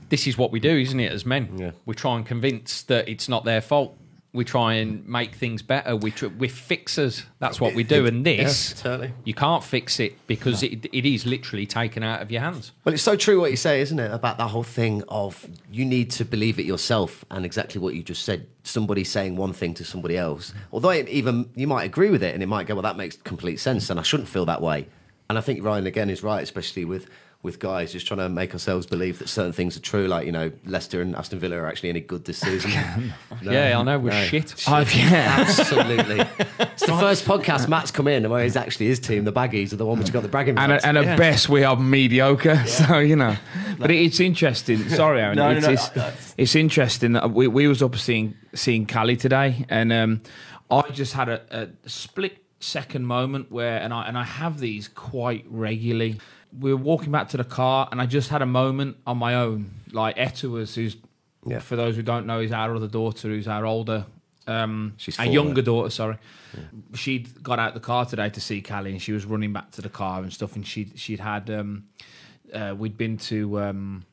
this 0.10 0.28
is 0.28 0.38
what 0.38 0.52
we 0.52 0.60
do, 0.60 0.78
isn't 0.78 1.00
it? 1.00 1.12
As 1.12 1.26
men, 1.26 1.58
Yeah. 1.58 1.72
we 1.86 1.96
try 1.96 2.16
and 2.18 2.26
convince 2.26 2.84
that 2.84 3.08
it's 3.08 3.28
not 3.30 3.46
their 3.46 3.62
fault. 3.62 3.98
We 4.34 4.46
try 4.46 4.76
and 4.76 5.06
make 5.06 5.36
things 5.36 5.62
better. 5.62 5.94
We 5.94 6.12
tr- 6.12 6.28
we're 6.28 6.50
fixers. 6.50 7.24
That's 7.40 7.60
what 7.60 7.76
we 7.76 7.84
do. 7.84 8.06
And 8.06 8.26
this, 8.26 8.74
Yeah, 8.78 8.82
totally. 8.84 9.12
you 9.26 9.34
can't 9.34 9.62
fix 9.62 10.00
it 10.00 10.26
because 10.26 10.64
it, 10.64 10.86
it 10.94 11.06
is 11.06 11.26
literally 11.26 11.66
taken 11.66 12.02
out 12.02 12.22
of 12.22 12.32
your 12.32 12.40
hands. 12.40 12.72
Well, 12.86 12.94
it's 12.94 13.04
so 13.04 13.18
true 13.18 13.42
what 13.42 13.52
you 13.52 13.58
say, 13.58 13.82
isn't 13.82 14.00
it? 14.00 14.10
About 14.10 14.38
that 14.38 14.48
whole 14.52 14.64
thing 14.64 15.04
of 15.10 15.46
you 15.70 15.84
need 15.84 16.12
to 16.12 16.24
believe 16.24 16.60
it 16.60 16.66
yourself, 16.66 17.26
and 17.30 17.44
exactly 17.46 17.82
what 17.82 17.94
you 17.94 18.04
just 18.04 18.24
said. 18.24 18.48
Somebody 18.64 19.04
saying 19.04 19.36
one 19.36 19.52
thing 19.52 19.74
to 19.74 19.84
somebody 19.84 20.16
else, 20.18 20.54
although 20.72 20.92
it 20.92 21.10
even 21.10 21.50
you 21.56 21.68
might 21.68 21.84
agree 21.84 22.10
with 22.10 22.24
it, 22.24 22.34
and 22.34 22.42
it 22.42 22.48
might 22.48 22.68
go, 22.68 22.76
"Well, 22.76 22.84
that 22.84 22.96
makes 22.96 23.18
complete 23.18 23.60
sense," 23.60 23.90
and 23.90 24.00
I 24.00 24.04
shouldn't 24.04 24.30
feel 24.30 24.46
that 24.46 24.62
way. 24.62 24.88
And 25.30 25.38
I 25.38 25.42
think 25.42 25.62
Ryan 25.62 25.88
again 25.88 26.10
is 26.10 26.24
right, 26.24 26.42
especially 26.42 26.86
with 26.86 27.06
with 27.44 27.58
guys 27.60 27.92
just 27.92 28.06
trying 28.06 28.20
to 28.20 28.30
make 28.30 28.54
ourselves 28.54 28.86
believe 28.86 29.18
that 29.20 29.28
certain 29.28 29.52
things 29.52 29.76
are 29.76 29.80
true. 29.80 30.08
Like 30.08 30.26
you 30.26 30.32
know, 30.32 30.52
Leicester 30.66 31.02
and 31.02 31.16
Aston 31.16 31.40
Villa 31.40 31.58
are 31.58 31.66
actually 31.68 31.90
any 31.90 32.00
good 32.00 32.26
this 32.26 32.38
season. 32.38 32.72
No, 33.42 33.52
yeah, 33.52 33.80
I 33.80 33.84
know 33.84 33.98
we're 33.98 34.12
no. 34.12 34.24
shit. 34.26 34.68
I've, 34.68 34.94
yeah. 34.94 35.38
Absolutely. 35.40 36.20
it's 36.60 36.86
the 36.86 36.98
first 37.00 37.26
podcast 37.26 37.68
Matt's 37.68 37.90
come 37.92 38.08
in 38.08 38.30
where 38.30 38.44
he's 38.44 38.56
actually 38.56 38.88
his 38.88 39.00
team, 39.00 39.24
the 39.26 39.34
Baggies, 39.34 39.74
are 39.74 39.78
the 39.78 39.86
one 39.86 39.98
which 40.00 40.12
got 40.14 40.22
the 40.24 40.30
bragging 40.30 40.58
and, 40.58 40.72
at- 40.72 40.86
and 40.86 40.98
at 40.98 41.18
best 41.18 41.50
we 41.50 41.64
are 41.64 41.76
mediocre. 41.76 42.64
So 42.72 43.00
you 43.00 43.16
know, 43.16 43.36
but 43.80 43.92
it, 43.92 43.96
it's 44.02 44.20
interesting. 44.20 44.88
Sorry, 44.90 45.22
Arron. 45.22 45.36
No, 45.36 45.50
it's, 45.52 45.66
no, 45.96 46.08
it's, 46.08 46.36
it's 46.38 46.56
interesting. 46.56 47.14
that 47.14 47.32
We 47.32 47.48
we 47.48 47.68
was 47.68 47.82
up 47.82 47.96
seeing 47.96 48.36
seeing 48.54 48.86
Callie 48.86 49.18
today, 49.18 49.66
and 49.70 49.92
um, 49.92 50.22
I 50.70 50.82
just 50.92 51.14
had 51.14 51.28
a, 51.30 51.42
a 51.86 51.90
split 51.90 52.38
second 52.60 53.06
moment 53.06 53.52
where, 53.52 53.80
and 53.80 53.94
I 53.94 54.04
and 54.08 54.18
I 54.18 54.24
have 54.24 54.60
these 54.60 54.88
quite 54.88 55.46
regularly. 55.50 56.20
We 56.58 56.72
were 56.74 56.82
walking 56.82 57.12
back 57.12 57.30
to 57.30 57.38
the 57.38 57.44
car, 57.44 57.88
and 57.92 58.02
I 58.02 58.06
just 58.06 58.30
had 58.30 58.42
a 58.42 58.46
moment 58.46 58.98
on 59.08 59.18
my 59.18 59.36
own. 59.36 59.72
Like 59.92 60.16
Etta 60.18 60.50
was, 60.50 60.76
who's 60.76 60.98
Yeah. 61.46 61.60
for 61.60 61.76
those 61.76 61.96
who 61.96 62.02
don't 62.02 62.26
know, 62.26 62.40
is 62.40 62.52
our 62.52 62.76
other 62.76 62.88
daughter, 62.88 63.30
who's 63.30 63.48
our 63.48 63.66
older. 63.66 64.06
Um, 64.48 64.94
She's 64.98 65.18
our 65.20 65.26
younger 65.26 65.62
daughter, 65.62 65.90
sorry. 65.90 66.18
She'd 66.96 67.42
got 67.44 67.60
out 67.60 67.74
the 67.74 67.80
car 67.80 68.06
today 68.06 68.30
to 68.30 68.42
see 68.42 68.62
Callie, 68.62 68.92
and 68.92 69.02
she 69.02 69.12
was 69.14 69.26
running 69.26 69.54
back 69.54 69.72
to 69.72 69.82
the 69.82 69.90
car 69.90 70.22
and 70.24 70.34
stuff. 70.34 70.56
And 70.56 70.66
she'd 70.68 70.98
she'd 71.00 71.20
had 71.20 71.50
um, 71.50 71.86
uh, 72.54 72.76
we'd 72.78 72.98
been 72.98 73.18
to 73.18 73.62
um, 73.62 74.04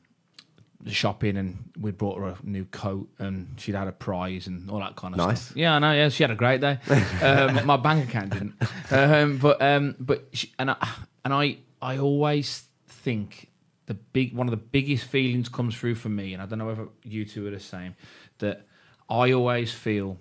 the 0.81 0.91
shopping, 0.93 1.35
and 1.35 1.71
we'd 1.79 1.97
brought 1.97 2.19
her 2.19 2.27
a 2.27 2.37
new 2.43 2.63
coat, 2.65 3.09
and 3.19 3.55
she'd 3.57 3.75
had 3.75 3.87
a 3.87 3.91
prize 3.91 4.47
and 4.47 4.69
all 4.69 4.79
that 4.79 4.95
kind 4.95 5.13
of 5.13 5.17
Nice. 5.17 5.41
stuff. 5.41 5.57
Yeah, 5.57 5.75
I 5.75 5.79
know. 5.79 5.91
Yeah, 5.93 6.09
she 6.09 6.23
had 6.23 6.31
a 6.31 6.35
great 6.35 6.61
day. 6.61 6.77
um, 7.21 7.65
my 7.65 7.75
bank 7.77 8.07
account 8.07 8.29
didn't, 8.31 8.53
um, 8.91 9.37
but 9.39 9.61
um, 9.61 9.95
but 9.99 10.25
she, 10.31 10.53
and 10.57 10.71
I 10.71 10.77
and 11.25 11.33
I 11.33 11.57
I 11.81 11.97
always 11.97 12.63
think 12.87 13.49
the 13.85 13.93
big 13.93 14.35
one 14.35 14.47
of 14.47 14.51
the 14.51 14.57
biggest 14.57 15.05
feelings 15.05 15.49
comes 15.49 15.75
through 15.77 15.95
for 15.95 16.09
me, 16.09 16.33
and 16.33 16.41
I 16.41 16.45
don't 16.45 16.59
know 16.59 16.65
whether 16.67 16.87
you 17.03 17.25
two 17.25 17.47
are 17.47 17.51
the 17.51 17.59
same. 17.59 17.95
That 18.39 18.65
I 19.09 19.31
always 19.31 19.73
feel 19.73 20.17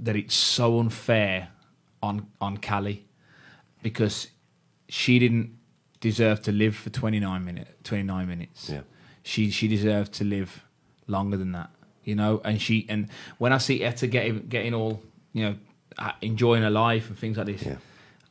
that 0.00 0.16
it's 0.16 0.34
so 0.34 0.78
unfair 0.80 1.48
on 2.02 2.26
on 2.40 2.56
Callie 2.58 3.06
because 3.82 4.28
she 4.88 5.18
didn't 5.18 5.56
deserve 6.00 6.42
to 6.42 6.52
live 6.52 6.76
for 6.76 6.90
29 6.90 7.44
minutes 7.44 7.70
29 7.84 8.28
minutes 8.28 8.68
Yeah. 8.68 8.80
she 9.22 9.50
she 9.50 9.66
deserved 9.66 10.12
to 10.14 10.24
live 10.24 10.62
longer 11.06 11.36
than 11.36 11.52
that 11.52 11.70
you 12.04 12.14
know 12.14 12.40
and 12.44 12.60
she 12.60 12.84
and 12.88 13.08
when 13.38 13.52
i 13.52 13.58
see 13.58 13.82
etta 13.82 14.06
getting 14.06 14.46
getting 14.48 14.74
all 14.74 15.02
you 15.32 15.44
know 15.44 15.56
uh, 15.98 16.12
enjoying 16.20 16.62
her 16.62 16.70
life 16.70 17.08
and 17.08 17.18
things 17.18 17.38
like 17.38 17.46
this 17.46 17.62
Yeah. 17.62 17.76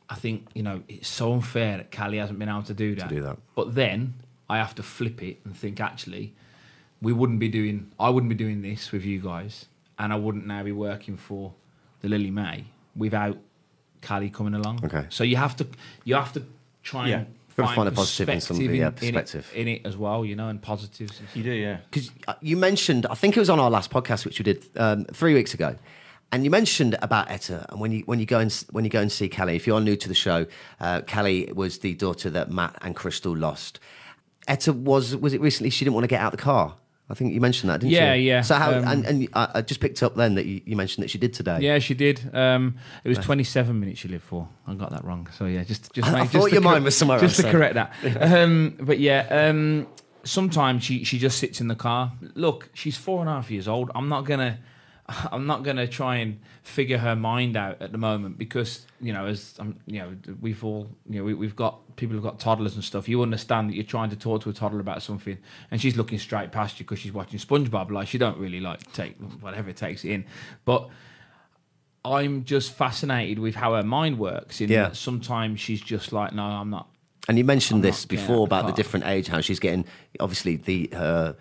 I 0.08 0.14
think 0.14 0.46
you 0.54 0.62
know 0.62 0.82
it's 0.88 1.08
so 1.08 1.32
unfair 1.32 1.76
that 1.78 1.90
callie 1.90 2.18
hasn't 2.18 2.38
been 2.38 2.48
able 2.48 2.62
to 2.64 2.74
do 2.74 2.94
that 2.94 3.08
do 3.08 3.22
that. 3.22 3.36
but 3.56 3.74
then 3.74 4.14
i 4.48 4.56
have 4.56 4.72
to 4.76 4.82
flip 4.82 5.20
it 5.22 5.38
and 5.44 5.56
think 5.56 5.80
actually 5.80 6.32
we 7.02 7.12
wouldn't 7.12 7.40
be 7.40 7.48
doing 7.48 7.90
i 7.98 8.08
wouldn't 8.08 8.28
be 8.28 8.36
doing 8.36 8.62
this 8.62 8.92
with 8.92 9.04
you 9.04 9.20
guys 9.20 9.66
and 9.98 10.12
i 10.12 10.16
wouldn't 10.16 10.46
now 10.46 10.62
be 10.62 10.70
working 10.72 11.16
for 11.16 11.52
the 12.02 12.08
lily 12.08 12.30
mae 12.30 12.64
without 12.94 13.36
callie 14.00 14.30
coming 14.30 14.54
along 14.54 14.78
Okay. 14.84 15.06
so 15.08 15.24
you 15.24 15.36
have 15.36 15.56
to 15.56 15.66
you 16.04 16.14
have 16.14 16.32
to 16.34 16.42
try 16.84 17.08
Yeah. 17.08 17.16
and 17.18 17.26
Gotta 17.56 17.74
find 17.74 17.88
a 17.88 17.92
positive 17.92 18.28
in 18.28 18.40
somebody, 18.42 18.78
yeah, 18.78 18.90
perspective. 18.90 19.50
in, 19.54 19.66
it, 19.66 19.70
in 19.70 19.76
it 19.76 19.86
as 19.86 19.96
well, 19.96 20.26
you 20.26 20.36
know, 20.36 20.48
and 20.48 20.60
positives. 20.60 21.22
You 21.34 21.42
do, 21.42 21.52
yeah. 21.52 21.78
because 21.90 22.10
you 22.42 22.54
mentioned, 22.54 23.06
I 23.06 23.14
think 23.14 23.34
it 23.34 23.40
was 23.40 23.48
on 23.48 23.58
our 23.58 23.70
last 23.70 23.90
podcast, 23.90 24.26
which 24.26 24.38
we 24.38 24.42
did 24.42 24.66
um, 24.76 25.06
three 25.06 25.32
weeks 25.32 25.54
ago, 25.54 25.74
and 26.32 26.44
you 26.44 26.50
mentioned 26.50 26.96
about 27.02 27.30
Etta. 27.30 27.66
And 27.70 27.80
when 27.80 27.92
you 27.92 28.02
when 28.06 28.18
you 28.20 28.26
go 28.26 28.38
and 28.38 28.52
when 28.70 28.84
you 28.84 28.90
go 28.90 29.00
and 29.00 29.10
see 29.10 29.28
Callie, 29.28 29.56
if 29.56 29.66
you're 29.66 29.80
new 29.80 29.96
to 29.96 30.08
the 30.08 30.14
show, 30.14 30.46
uh, 30.80 31.00
Callie 31.02 31.50
was 31.54 31.78
the 31.78 31.94
daughter 31.94 32.30
that 32.30 32.50
Matt 32.50 32.76
and 32.82 32.94
Crystal 32.96 33.36
lost. 33.36 33.78
Etta 34.48 34.72
was 34.72 35.16
was 35.16 35.32
it 35.34 35.40
recently? 35.40 35.70
She 35.70 35.84
didn't 35.84 35.94
want 35.94 36.04
to 36.04 36.08
get 36.08 36.20
out 36.20 36.32
of 36.32 36.38
the 36.38 36.42
car. 36.44 36.74
I 37.08 37.14
think 37.14 37.32
you 37.34 37.40
mentioned 37.40 37.70
that, 37.70 37.78
didn't 37.80 37.92
Yeah, 37.92 38.14
you? 38.14 38.22
yeah, 38.22 38.34
yeah. 38.38 38.40
So 38.42 38.56
how? 38.56 38.72
um, 38.72 38.84
and 38.84 39.04
and 39.06 39.28
I, 39.32 39.48
I 39.54 39.62
just 39.62 39.78
picked 39.80 40.02
up 40.02 40.16
then 40.16 40.34
that 40.34 40.44
you, 40.46 40.60
you 40.66 40.74
mentioned 40.74 41.04
that 41.04 41.08
she 41.10 41.18
did 41.18 41.32
today. 41.34 41.60
Yeah, 41.60 41.78
she 41.78 41.94
did. 41.94 42.20
Um, 42.34 42.78
it 43.04 43.08
was 43.08 43.18
27 43.18 43.78
minutes 43.78 44.00
she 44.00 44.08
lived 44.08 44.24
for. 44.24 44.48
I 44.66 44.74
got 44.74 44.90
that 44.90 45.04
wrong. 45.04 45.28
So 45.38 45.44
yeah, 45.46 45.62
just 45.62 45.92
just 45.92 46.08
I- 46.08 46.16
I 46.16 46.20
make, 46.22 46.30
thought 46.30 46.38
just 46.38 46.48
to 46.48 46.54
your 46.54 46.62
cor- 46.62 46.72
mind 46.72 46.84
was 46.84 46.96
somewhere 46.96 47.20
Just 47.20 47.38
else 47.38 47.46
to 47.46 47.52
correct 47.52 47.74
that. 47.76 47.92
um, 48.20 48.76
but 48.80 48.98
yeah, 48.98 49.26
um, 49.30 49.86
sometimes 50.24 50.82
she 50.82 51.04
she 51.04 51.18
just 51.20 51.38
sits 51.38 51.60
in 51.60 51.68
the 51.68 51.76
car. 51.76 52.12
Look, 52.34 52.70
she's 52.74 52.96
four 52.96 53.20
and 53.20 53.28
a 53.28 53.34
half 53.34 53.52
years 53.52 53.68
old. 53.68 53.92
I'm 53.94 54.08
not 54.08 54.24
gonna. 54.24 54.58
I'm 55.32 55.46
not 55.46 55.62
going 55.62 55.76
to 55.76 55.86
try 55.86 56.16
and 56.16 56.40
figure 56.62 56.98
her 56.98 57.14
mind 57.14 57.56
out 57.56 57.80
at 57.80 57.92
the 57.92 57.98
moment 57.98 58.38
because 58.38 58.86
you 59.00 59.12
know, 59.12 59.26
as 59.26 59.54
um, 59.58 59.76
you 59.86 60.00
know, 60.00 60.16
we've 60.40 60.64
all 60.64 60.88
you 61.08 61.18
know, 61.18 61.24
we, 61.24 61.34
we've 61.34 61.56
got 61.56 61.96
people 61.96 62.14
who've 62.14 62.22
got 62.24 62.40
toddlers 62.40 62.74
and 62.74 62.82
stuff. 62.82 63.08
You 63.08 63.22
understand 63.22 63.70
that 63.70 63.74
you're 63.74 63.84
trying 63.84 64.10
to 64.10 64.16
talk 64.16 64.42
to 64.42 64.50
a 64.50 64.52
toddler 64.52 64.80
about 64.80 65.02
something, 65.02 65.38
and 65.70 65.80
she's 65.80 65.96
looking 65.96 66.18
straight 66.18 66.52
past 66.52 66.78
you 66.78 66.84
because 66.84 66.98
she's 66.98 67.12
watching 67.12 67.38
SpongeBob. 67.38 67.90
Like 67.90 68.08
she 68.08 68.18
don't 68.18 68.38
really 68.38 68.60
like 68.60 68.92
take 68.92 69.16
whatever 69.40 69.72
takes 69.72 70.04
it 70.04 70.10
in, 70.10 70.24
but 70.64 70.88
I'm 72.04 72.44
just 72.44 72.72
fascinated 72.72 73.38
with 73.38 73.54
how 73.56 73.74
her 73.74 73.82
mind 73.82 74.18
works. 74.18 74.60
In 74.60 74.70
Yeah. 74.70 74.88
that 74.88 74.96
sometimes 74.96 75.60
she's 75.60 75.80
just 75.80 76.12
like, 76.12 76.32
no, 76.32 76.44
I'm 76.44 76.70
not. 76.70 76.88
And 77.28 77.36
you 77.38 77.44
mentioned 77.44 77.78
I'm 77.78 77.82
this 77.82 78.04
not 78.04 78.08
getting 78.08 78.24
out 78.24 78.26
before 78.28 78.42
of 78.44 78.48
the 78.48 78.54
about 78.56 78.66
the 78.68 78.72
different 78.72 79.06
age, 79.06 79.26
how 79.28 79.40
she's 79.40 79.58
getting 79.60 79.84
obviously 80.20 80.56
the 80.56 80.88
her 80.92 81.36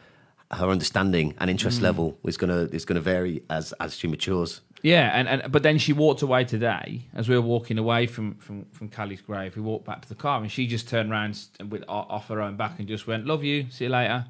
her 0.56 0.70
understanding 0.70 1.34
and 1.40 1.48
Mm. 1.50 1.52
interest 1.52 1.82
level 1.82 2.18
is 2.24 2.38
gonna 2.38 2.70
is 2.72 2.86
gonna 2.86 3.02
vary 3.02 3.42
as 3.50 3.74
as 3.80 3.96
she 3.96 4.08
matures. 4.08 4.62
Yeah, 4.82 5.10
and, 5.18 5.28
and 5.28 5.52
but 5.52 5.64
then 5.64 5.78
she 5.80 5.94
walked 5.94 6.22
away 6.22 6.44
today 6.46 7.02
as 7.16 7.28
we 7.28 7.36
were 7.36 7.42
walking 7.56 7.78
away 7.80 8.06
from 8.08 8.36
from 8.36 8.66
from 8.72 8.90
Callie's 8.90 9.22
grave. 9.22 9.56
We 9.56 9.62
walked 9.64 9.86
back 9.86 10.02
to 10.04 10.10
the 10.10 10.16
car, 10.16 10.40
and 10.42 10.52
she 10.52 10.68
just 10.68 10.88
turned 10.88 11.12
around 11.12 11.40
with 11.72 11.84
off 11.88 12.28
her 12.28 12.40
own 12.42 12.56
back 12.56 12.78
and 12.80 12.88
just 12.88 13.08
went, 13.08 13.26
"Love 13.26 13.44
you, 13.44 13.66
see 13.72 13.86
you 13.86 13.90
later." 13.90 14.26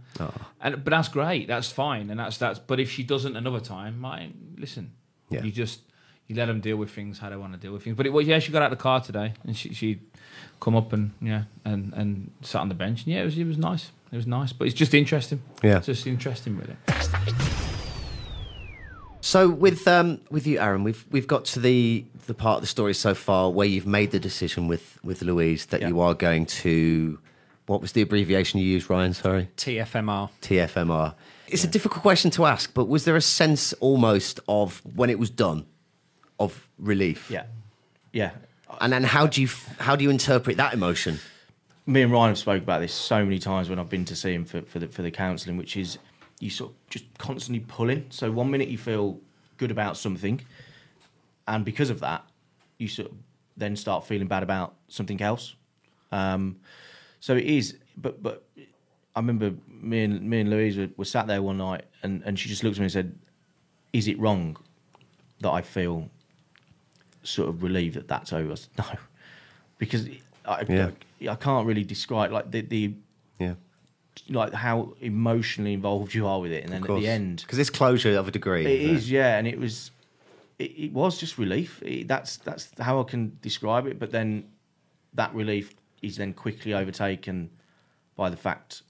And 0.62 0.84
but 0.84 0.92
that's 0.92 1.10
great, 1.10 1.48
that's 1.48 1.70
fine, 1.72 2.10
and 2.10 2.20
that's 2.20 2.38
that's. 2.38 2.60
But 2.60 2.80
if 2.80 2.90
she 2.92 3.04
doesn't 3.04 3.36
another 3.36 3.60
time, 3.60 4.00
my 4.00 4.30
listen, 4.58 4.92
Yeah. 5.30 5.44
you 5.44 5.52
just 5.52 5.82
you 6.28 6.36
let 6.36 6.46
them 6.46 6.62
deal 6.62 6.78
with 6.78 6.90
things 6.90 7.20
how 7.20 7.30
they 7.30 7.36
want 7.36 7.54
to 7.54 7.60
deal 7.60 7.74
with 7.74 7.84
things. 7.84 7.98
But 7.98 8.06
it 8.06 8.14
was 8.14 8.26
yeah, 8.26 8.40
she 8.40 8.52
got 8.54 8.62
out 8.62 8.72
of 8.72 8.78
the 8.78 8.82
car 8.82 9.02
today, 9.02 9.34
and 9.46 9.58
she 9.58 9.74
she 9.74 10.00
come 10.62 10.76
up 10.78 10.94
and 10.94 11.12
yeah 11.22 11.44
and 11.66 11.94
and 11.94 12.32
sat 12.42 12.62
on 12.62 12.70
the 12.70 12.76
bench, 12.76 13.04
and 13.04 13.14
yeah, 13.14 13.22
it 13.24 13.26
was 13.26 13.38
it 13.38 13.46
was 13.46 13.58
nice. 13.58 13.92
It 14.15 14.19
was 14.19 14.28
nice, 14.28 14.54
but 14.54 14.65
it's 14.65 14.73
just 14.73 14.93
interesting. 14.93 15.41
Yeah. 15.62 15.75
it's 15.80 15.88
just 15.88 16.08
interesting, 16.08 16.56
really. 16.58 16.78
So 19.19 19.49
with 19.49 19.86
um 19.89 20.21
with 20.32 20.47
you, 20.47 20.58
Arron, 20.58 20.86
we've 20.86 21.04
we've 21.12 21.28
got 21.28 21.43
to 21.45 21.60
the 21.60 22.06
the 22.25 22.34
part 22.34 22.56
of 22.56 22.62
the 22.62 22.67
story 22.67 22.93
so 22.93 23.13
far 23.13 23.51
where 23.51 23.67
you've 23.67 23.86
made 23.86 24.12
the 24.12 24.19
decision 24.21 24.69
with 24.69 24.97
with 25.04 25.21
Louise 25.21 25.65
that 25.65 25.82
Yeah. 25.82 25.89
you 25.89 25.99
are 25.99 26.13
going 26.13 26.45
to 26.63 27.19
what 27.65 27.82
was 27.82 27.91
the 27.91 28.01
abbreviation 28.04 28.62
you 28.62 28.65
used, 28.67 28.89
Ryan? 28.89 29.13
Sorry. 29.13 29.49
TFMR. 29.58 30.30
TFMR. 30.41 31.13
It's 31.49 31.65
a 31.65 31.67
difficult 31.67 32.01
question 32.01 32.32
to 32.32 32.45
ask, 32.45 32.73
but 32.73 32.88
was 32.88 33.04
there 33.04 33.17
a 33.17 33.21
sense 33.21 33.73
almost 33.82 34.39
of 34.47 34.82
when 34.95 35.10
it 35.10 35.19
was 35.19 35.30
done 35.30 35.65
of 36.39 36.69
relief? 36.80 37.30
Yeah. 37.30 37.47
Yeah. 38.13 38.32
And 38.80 38.93
then 38.93 39.04
how 39.04 39.28
do 39.28 39.41
you 39.41 39.49
how 39.80 39.97
do 39.97 40.06
you 40.06 40.10
interpret 40.10 40.56
that 40.56 40.73
emotion? 40.73 41.19
Me 41.86 42.02
and 42.02 42.12
Ryan 42.12 42.30
have 42.30 42.38
spoke 42.38 42.63
about 42.63 42.80
this 42.82 42.93
so 42.93 43.24
many 43.24 43.39
times 43.39 43.69
when 43.69 43.80
I've 43.80 43.89
been 43.89 44.06
to 44.06 44.15
see 44.15 44.34
him 44.34 44.45
for, 44.45 44.62
for 44.63 44.80
the 44.80 44.88
for 44.88 45.02
the 45.02 45.12
counselling, 45.12 45.58
which 45.58 45.78
is 45.78 45.98
you 46.39 46.50
sort 46.50 46.71
of 46.71 46.76
just 46.89 47.06
constantly 47.17 47.63
pulling. 47.67 48.08
So 48.10 48.32
one 48.32 48.50
minute 48.50 48.69
you 48.69 48.78
feel 48.78 49.19
good 49.58 49.71
about 49.71 49.98
something, 49.98 50.41
and 51.48 51.63
because 51.63 51.89
of 51.89 52.00
that, 52.00 52.26
you 52.78 52.88
sort 52.88 53.12
of 53.12 53.17
then 53.58 53.76
start 53.76 54.06
feeling 54.06 54.28
bad 54.28 54.43
about 54.43 54.76
something 54.88 55.21
else. 55.21 55.56
Um, 56.12 56.58
so 57.19 57.36
it 57.36 57.45
is, 57.45 57.78
but 57.98 58.21
but 58.21 58.43
I 59.15 59.19
remember 59.19 59.54
me 59.67 60.04
and 60.04 60.21
me 60.21 60.41
and 60.41 60.50
Louise 60.50 60.78
were, 60.78 60.89
were 60.98 61.06
sat 61.06 61.28
there 61.28 61.41
one 61.41 61.58
night, 61.58 61.86
and 62.02 62.24
and 62.26 62.39
she 62.39 62.50
just 62.50 62.63
looked 62.63 62.78
at 62.78 62.80
me 62.80 62.86
and 62.86 62.91
said, 62.91 63.17
"Is 63.93 64.08
it 64.08 64.19
wrong 64.19 64.58
that 65.41 65.52
I 65.52 65.62
feel 65.62 66.10
sort 67.21 67.50
of 67.50 67.62
relieved 67.62 67.95
that 67.95 68.08
that's 68.08 68.34
over?" 68.34 68.56
No, 68.78 68.86
because 69.78 70.08
I, 70.47 70.63
Yeah. 70.67 70.91
I, 71.21 71.29
I 71.34 71.36
can't 71.36 71.65
really 71.67 71.84
describe 71.84 72.31
like 72.31 72.51
the 72.51 72.62
the 72.62 72.93
Yeah. 73.39 73.55
like 74.29 74.53
how 74.53 74.93
emotionally 75.01 75.73
involved 75.73 76.13
you 76.13 76.27
are 76.27 76.39
with 76.39 76.51
it, 76.51 76.63
and 76.63 76.71
then 76.73 76.84
at 76.84 76.88
the 77.01 77.08
end, 77.08 77.41
because 77.41 77.60
it's 77.60 77.69
closure 77.69 78.17
of 78.17 78.27
a 78.27 78.31
degree. 78.31 78.65
it 78.65 78.81
is 78.81 79.10
yeah, 79.12 79.38
and 79.38 79.47
it 79.47 79.60
was 79.60 79.91
it, 80.60 80.71
it 80.77 80.93
was 80.93 81.17
just 81.17 81.38
relief. 81.38 81.81
It, 81.84 82.08
that's 82.08 82.38
that's 82.38 82.69
how 82.79 82.99
I 83.01 83.03
can 83.03 83.38
describe 83.41 83.88
it. 83.88 83.99
But 83.99 84.12
then 84.12 84.45
that 85.13 85.34
relief 85.34 85.73
is 86.01 86.17
then 86.17 86.34
quickly 86.34 86.73
overtaken 86.73 87.49
by 88.15 88.29
the 88.29 88.38
fact 88.38 88.84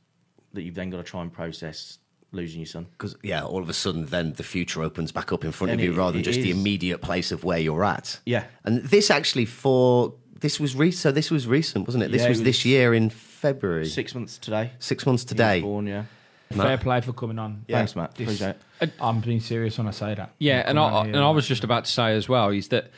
that 0.54 0.64
you've 0.64 0.76
then 0.76 0.90
got 0.90 0.98
to 0.98 1.04
try 1.04 1.22
and 1.22 1.32
process 1.34 1.98
losing 2.32 2.60
your 2.60 2.68
son. 2.68 2.86
Because 2.92 3.16
yeah, 3.24 3.44
all 3.44 3.62
of 3.62 3.70
a 3.70 3.74
sudden, 3.74 4.06
then 4.08 4.34
the 4.34 4.44
future 4.44 4.84
opens 4.84 5.12
back 5.12 5.32
up 5.32 5.44
in 5.46 5.52
front 5.52 5.72
And 5.72 5.80
of 5.80 5.86
you, 5.86 5.94
rather 5.94 6.14
than 6.14 6.22
it 6.22 6.24
just 6.26 6.42
the 6.42 6.52
immediate 6.52 7.00
place 7.02 7.32
of 7.32 7.44
where 7.44 7.58
you're 7.60 7.84
at. 7.86 8.20
Yeah. 8.26 8.46
and 8.64 8.84
this 8.84 9.10
actually 9.10 9.46
for 9.46 10.14
this 10.40 10.60
was 10.60 10.76
recent. 10.76 11.02
So 11.02 11.12
this 11.12 11.32
was 11.32 11.48
recent, 11.48 11.88
wasn't 11.88 12.04
it? 12.04 12.12
This 12.12 12.22
Yeah, 12.22 12.28
it 12.28 12.30
was, 12.30 12.40
was 12.40 12.46
this 12.46 12.66
year 12.66 12.94
in 12.94 13.10
February. 13.10 13.86
Six 13.86 14.14
months 14.14 14.38
today. 14.38 14.72
Six 14.80 15.06
months 15.06 15.24
he 15.24 15.26
was 15.26 15.30
today. 15.30 15.62
born, 15.62 15.88
yeah. 15.88 16.04
Fair 16.52 16.78
play 16.78 17.02
for 17.02 17.14
coming 17.14 17.40
on. 17.40 17.66
Thanks, 17.68 17.96
Matt. 17.96 18.16
This- 18.16 18.28
Appreciate 18.28 18.56
it. 18.82 18.94
I'm 19.00 19.20
being 19.20 19.40
serious 19.40 19.78
when 19.78 19.88
I 19.88 19.92
say 19.92 20.14
that. 20.14 20.32
Yeah, 20.38 20.60
and 20.60 20.78
Coming 20.78 20.84
I, 20.84 20.98
on 20.98 21.06
and 21.08 21.16
here. 21.16 21.24
I 21.24 21.30
was 21.30 21.48
just 21.48 21.64
about 21.64 21.86
to 21.86 21.92
say 21.92 22.16
as 22.16 22.30
well 22.30 22.50
is 22.50 22.68
that 22.70 22.92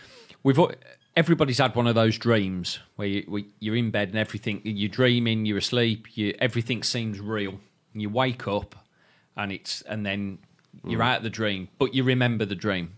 we've 0.43 0.60
all- 0.60 0.73
everybody's 1.15 1.58
had 1.58 1.76
one 1.76 1.88
of 1.88 1.95
those 1.95 2.17
dreams 2.17 2.80
where 2.95 3.08
you, 3.08 3.26
we, 3.28 3.47
you're 3.60 3.76
in 3.76 3.89
bed 3.89 4.10
and 4.10 4.17
everything 4.17 4.62
you're 4.63 4.89
dreaming, 4.89 5.45
you're 5.45 5.58
asleep, 5.58 6.17
you, 6.17 6.36
everything 6.39 6.84
seems 6.84 7.19
real. 7.19 7.60
And 7.93 8.02
you 8.02 8.10
wake 8.10 8.47
up 8.47 8.76
and 9.36 9.52
it's 9.52 9.82
and 9.84 10.06
then 10.06 10.39
you're 10.86 11.02
mm. 11.02 11.06
out 11.06 11.17
of 11.17 11.23
the 11.23 11.30
dream, 11.30 11.69
but 11.80 11.95
you 11.95 12.04
remember 12.04 12.45
the 12.45 12.56
dream. 12.56 12.97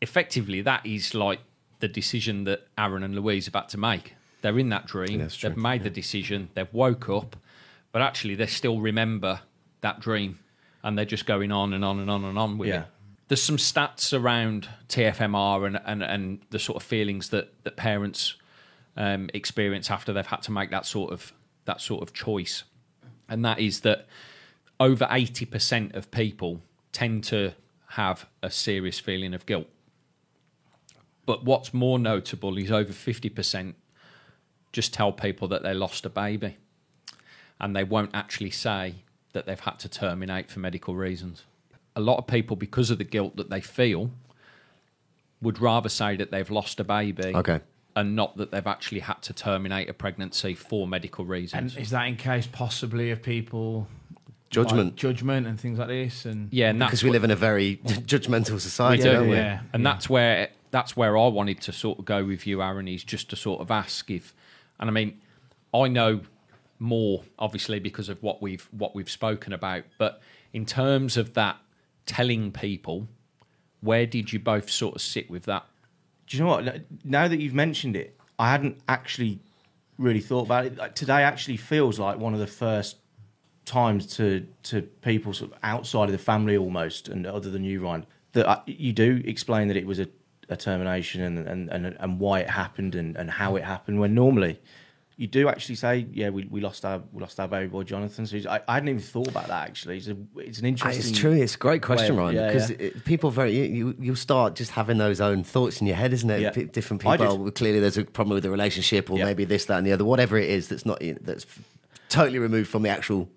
Effectively, 0.00 0.60
that 0.62 0.84
is 0.84 1.14
like 1.14 1.40
the 1.80 1.88
decision 1.88 2.44
that 2.44 2.66
Arron 2.76 3.02
and 3.02 3.14
Louise 3.14 3.46
have 3.46 3.54
had 3.54 3.68
to 3.70 3.78
make. 3.78 4.14
They're 4.42 4.58
in 4.58 4.68
that 4.70 4.86
dream. 4.86 5.28
true, 5.28 5.48
they've 5.48 5.56
made 5.56 5.82
the 5.84 5.90
decision. 5.90 6.48
They've 6.54 6.72
woke 6.72 7.08
up, 7.08 7.36
but 7.92 8.02
actually 8.02 8.34
they 8.36 8.46
still 8.46 8.80
remember 8.80 9.40
that 9.80 10.00
dream, 10.00 10.38
and 10.82 10.96
they're 10.96 11.04
just 11.04 11.26
going 11.26 11.52
on 11.52 11.72
and 11.72 11.84
on 11.84 11.98
and 12.00 12.10
on 12.10 12.24
and 12.24 12.38
on 12.38 12.58
with 12.58 12.68
Yeah. 12.68 12.82
it. 12.82 12.86
There's 13.28 13.42
some 13.42 13.58
stats 13.58 14.18
around 14.18 14.68
TFMR 14.88 15.66
and, 15.66 15.80
and, 15.84 16.02
and 16.02 16.40
the 16.50 16.58
sort 16.58 16.76
of 16.76 16.82
feelings 16.82 17.28
that, 17.28 17.52
that 17.64 17.76
parents 17.76 18.36
um, 18.96 19.28
experience 19.34 19.90
after 19.90 20.12
they've 20.12 20.26
had 20.26 20.42
to 20.42 20.50
make 20.52 20.70
that 20.70 20.86
sort 20.86 21.12
of 21.12 21.32
that 21.66 21.80
sort 21.82 22.02
of 22.02 22.12
choice, 22.14 22.64
and 23.28 23.44
that 23.44 23.58
is 23.60 23.80
that 23.80 24.06
over 24.80 25.06
eighty 25.10 25.44
percent 25.44 25.94
of 25.94 26.10
people 26.10 26.62
tend 26.92 27.22
to 27.24 27.52
have 27.90 28.26
a 28.42 28.50
serious 28.50 28.98
feeling 28.98 29.34
of 29.34 29.44
guilt. 29.46 29.66
But 31.28 31.44
what's 31.44 31.74
more 31.74 31.98
notable 31.98 32.56
is 32.56 32.72
over 32.72 32.90
fifty 32.90 33.28
percent 33.28 33.74
just 34.72 34.94
tell 34.94 35.12
people 35.12 35.46
that 35.48 35.62
they 35.62 35.74
lost 35.74 36.06
a 36.06 36.08
baby, 36.08 36.56
and 37.60 37.76
they 37.76 37.84
won't 37.84 38.12
actually 38.14 38.50
say 38.50 38.94
that 39.34 39.44
they've 39.44 39.60
had 39.60 39.78
to 39.80 39.90
terminate 39.90 40.50
for 40.50 40.58
medical 40.60 40.94
reasons. 40.96 41.44
A 41.96 42.00
lot 42.00 42.16
of 42.16 42.26
people, 42.26 42.56
because 42.56 42.90
of 42.90 42.96
the 42.96 43.04
guilt 43.04 43.36
that 43.36 43.50
they 43.50 43.60
feel, 43.60 44.10
would 45.42 45.60
rather 45.60 45.90
say 45.90 46.16
that 46.16 46.30
they've 46.30 46.50
lost 46.50 46.80
a 46.80 46.84
baby 46.84 47.32
Okay. 47.34 47.60
and 47.94 48.16
not 48.16 48.38
that 48.38 48.50
they've 48.50 48.66
actually 48.66 49.00
had 49.00 49.20
to 49.22 49.34
terminate 49.34 49.90
a 49.90 49.92
pregnancy 49.92 50.54
for 50.54 50.86
medical 50.88 51.26
reasons. 51.26 51.74
And 51.76 51.82
is 51.82 51.90
that 51.90 52.04
in 52.04 52.16
case 52.16 52.46
possibly 52.50 53.10
of 53.10 53.22
people 53.22 53.86
Judgment. 54.48 54.90
like 54.92 54.96
judgment 54.96 55.46
and 55.46 55.60
things 55.60 55.78
like 55.78 55.88
this? 55.88 56.24
And 56.24 56.48
yeah, 56.52 56.70
and 56.70 56.80
that's 56.80 56.90
Because 56.92 57.02
we 57.04 57.10
what- 57.10 57.14
live 57.14 57.24
in 57.24 57.30
a 57.32 57.36
very 57.36 57.76
judgmental 57.84 58.58
society, 58.60 59.02
do, 59.02 59.12
don't 59.12 59.28
we? 59.28 59.36
yeah. 59.36 59.60
and 59.74 59.84
that's 59.84 60.08
where 60.08 60.48
that's 60.70 60.96
where 60.96 61.16
I 61.16 61.28
wanted 61.28 61.60
to 61.62 61.72
sort 61.72 61.98
of 61.98 62.04
go 62.04 62.24
with 62.24 62.46
you, 62.46 62.62
Arron, 62.62 62.88
is 62.88 63.04
just 63.04 63.30
to 63.30 63.36
sort 63.36 63.60
of 63.60 63.70
ask 63.70 64.10
if, 64.10 64.34
and 64.78 64.88
I 64.88 64.92
mean, 64.92 65.20
I 65.72 65.88
know 65.88 66.20
more 66.78 67.24
obviously 67.38 67.80
because 67.80 68.08
of 68.08 68.22
what 68.22 68.40
we've 68.40 68.68
what 68.70 68.94
we've 68.94 69.10
spoken 69.10 69.52
about, 69.52 69.84
but 69.98 70.20
in 70.52 70.64
terms 70.64 71.16
of 71.16 71.34
that 71.34 71.56
telling 72.06 72.52
people, 72.52 73.08
where 73.80 74.06
did 74.06 74.32
you 74.32 74.38
both 74.38 74.70
sort 74.70 74.94
of 74.94 75.02
sit 75.02 75.28
with 75.30 75.44
that? 75.44 75.64
Do 76.26 76.36
you 76.36 76.44
know 76.44 76.50
what? 76.50 76.82
Now 77.04 77.28
that 77.28 77.40
you've 77.40 77.54
mentioned 77.54 77.96
it, 77.96 78.18
I 78.38 78.50
hadn't 78.50 78.78
actually 78.88 79.40
really 79.98 80.20
thought 80.20 80.46
about 80.46 80.66
it. 80.66 80.76
Like, 80.76 80.94
today 80.94 81.22
actually 81.22 81.56
feels 81.56 81.98
like 81.98 82.18
one 82.18 82.32
of 82.34 82.40
the 82.40 82.46
first 82.46 82.96
times 83.64 84.06
to 84.16 84.46
to 84.62 84.82
people 84.82 85.32
sort 85.32 85.52
of 85.52 85.58
outside 85.62 86.04
of 86.04 86.12
the 86.12 86.18
family 86.18 86.56
almost, 86.56 87.08
and 87.08 87.26
other 87.26 87.50
than 87.50 87.64
you, 87.64 87.82
Ryan, 87.82 88.06
that 88.32 88.48
I, 88.48 88.60
you 88.66 88.92
do 88.92 89.22
explain 89.24 89.68
that 89.68 89.76
it 89.76 89.86
was 89.86 89.98
a, 90.00 90.08
termination 90.56 91.22
and, 91.22 91.38
and 91.46 91.68
and 91.70 91.96
and 91.98 92.20
why 92.20 92.40
it 92.40 92.50
happened 92.50 92.94
and 92.94 93.16
and 93.16 93.30
how 93.30 93.56
it 93.56 93.64
happened. 93.64 94.00
When 94.00 94.14
normally, 94.14 94.60
you 95.16 95.26
do 95.26 95.48
actually 95.48 95.74
say, 95.74 96.06
yeah, 96.12 96.30
we, 96.30 96.44
we 96.44 96.60
lost 96.60 96.84
our 96.84 97.02
we 97.12 97.20
lost 97.20 97.40
our 97.40 97.48
baby 97.48 97.66
boy 97.66 97.82
Jonathan. 97.82 98.24
So 98.24 98.38
I, 98.48 98.60
I 98.68 98.74
hadn't 98.74 98.88
even 98.88 99.00
thought 99.00 99.28
about 99.28 99.48
that 99.48 99.68
actually. 99.68 99.98
It's, 99.98 100.06
a, 100.06 100.16
it's 100.36 100.60
an 100.60 100.66
interesting. 100.66 101.10
It's 101.10 101.18
true. 101.18 101.32
It's 101.32 101.56
a 101.56 101.58
great 101.58 101.82
question, 101.82 102.12
of- 102.12 102.18
Ryan, 102.18 102.46
because 102.46 102.70
yeah. 102.70 102.90
people 103.04 103.30
very 103.30 103.52
you, 103.52 103.96
you 103.98 104.14
start 104.14 104.54
just 104.54 104.70
having 104.70 104.98
those 104.98 105.20
own 105.20 105.42
thoughts 105.42 105.80
in 105.80 105.88
your 105.88 105.96
head, 105.96 106.12
isn't 106.12 106.30
it? 106.30 106.40
Yeah. 106.40 106.50
P- 106.50 106.64
different 106.64 107.02
people. 107.02 107.18
well, 107.18 107.48
oh, 107.48 107.50
clearly, 107.50 107.80
there's 107.80 107.98
a 107.98 108.04
problem 108.04 108.34
with 108.34 108.44
the 108.44 108.50
relationship, 108.50 109.10
or 109.10 109.18
Yeah. 109.18 109.24
maybe 109.24 109.44
this, 109.44 109.64
that, 109.64 109.78
and 109.78 109.86
the 109.86 109.92
other. 109.92 110.04
Whatever 110.04 110.38
it 110.38 110.48
is, 110.48 110.68
that's 110.68 110.86
not 110.86 111.02
that's 111.22 111.46
totally 112.08 112.38
removed 112.38 112.70
from 112.70 112.82
the 112.82 112.88
actual 112.88 113.28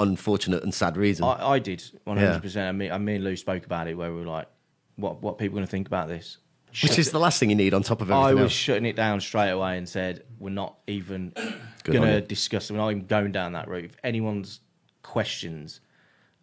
unfortunate 0.00 0.62
and 0.62 0.74
sad 0.74 0.96
reason. 0.96 1.24
I, 1.24 1.52
I 1.52 1.58
did 1.58 1.82
100. 2.04 2.42
percent 2.42 2.68
And 2.68 2.78
me, 2.78 2.88
and 2.88 3.04
me 3.04 3.14
and 3.14 3.24
Lou 3.24 3.36
spoke 3.36 3.64
about 3.64 3.88
it, 3.88 3.96
where 3.96 4.12
we 4.12 4.20
were 4.20 4.26
like, 4.26 4.48
what 5.02 5.20
what 5.22 5.36
people 5.38 5.56
going 5.56 5.66
to 5.66 5.70
think 5.70 5.86
about 5.86 6.08
this? 6.08 6.38
which 6.82 6.98
is 6.98 7.10
the 7.10 7.18
last 7.18 7.38
thing 7.38 7.50
you 7.50 7.56
need 7.56 7.74
on 7.74 7.82
top 7.82 8.00
of 8.00 8.10
everything. 8.10 8.28
I 8.30 8.32
was 8.32 8.44
else. 8.44 8.52
shutting 8.52 8.86
it 8.86 8.96
down 8.96 9.20
straight 9.20 9.50
away 9.50 9.76
and 9.76 9.86
said, 9.86 10.24
we're 10.38 10.48
not 10.48 10.78
even 10.86 11.34
going 11.84 12.00
to 12.00 12.14
you. 12.14 12.20
discuss. 12.22 12.70
We're 12.70 12.78
not 12.78 12.88
even 12.92 13.04
going 13.06 13.30
down 13.30 13.52
that 13.52 13.68
route. 13.68 13.84
If 13.84 13.96
anyone's 14.02 14.60
questions 15.02 15.80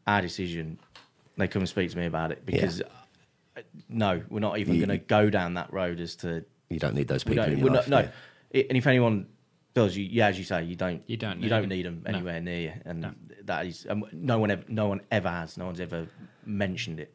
our 0.06 0.22
decision, 0.22 0.80
they 1.38 1.48
come 1.48 1.64
and 1.64 1.70
speak 1.70 1.90
to 1.90 1.98
me 1.98 2.06
about 2.06 2.32
it 2.32 2.46
because. 2.46 2.80
uh, 2.82 3.62
No, 3.90 4.22
we're 4.30 4.40
not 4.40 4.60
even 4.60 4.78
going 4.78 4.90
to 4.90 5.00
go 5.00 5.32
down 5.32 5.56
that 5.56 5.74
road 5.74 6.00
as 6.00 6.16
to 6.18 6.46
You 6.70 6.78
don't 6.78 6.94
need 6.94 7.08
those 7.08 7.24
people 7.24 7.44
don't, 7.46 7.54
in 7.54 7.60
we're 7.62 7.66
your 7.66 7.74
not, 7.78 7.88
life. 7.88 8.06
no. 8.54 8.60
I- 8.60 8.66
And 8.70 8.78
if 8.78 8.86
anyone 8.86 9.26
does, 9.74 9.98
you 9.98 10.06
yeah, 10.06 10.28
as 10.28 10.38
you 10.38 10.44
say, 10.46 10.64
you 10.64 10.76
don't 10.76 11.02
You 11.08 11.18
don't 11.18 11.40
you 11.42 11.50
don't 11.50 11.62
them. 11.64 11.70
need 11.70 11.86
them 11.88 12.02
No. 12.06 12.10
anywhere 12.14 12.40
near 12.40 12.60
you, 12.60 12.74
and 12.86 13.16
that 13.46 13.66
is 13.66 13.88
um, 13.90 14.04
no 14.12 14.38
one 14.38 14.52
ever 14.52 14.64
no 14.68 14.88
one 14.88 15.02
ever 15.12 15.30
has. 15.30 15.58
No 15.58 15.66
one's 15.66 15.80
ever 15.80 16.06
mentioned 16.46 17.00
it. 17.00 17.14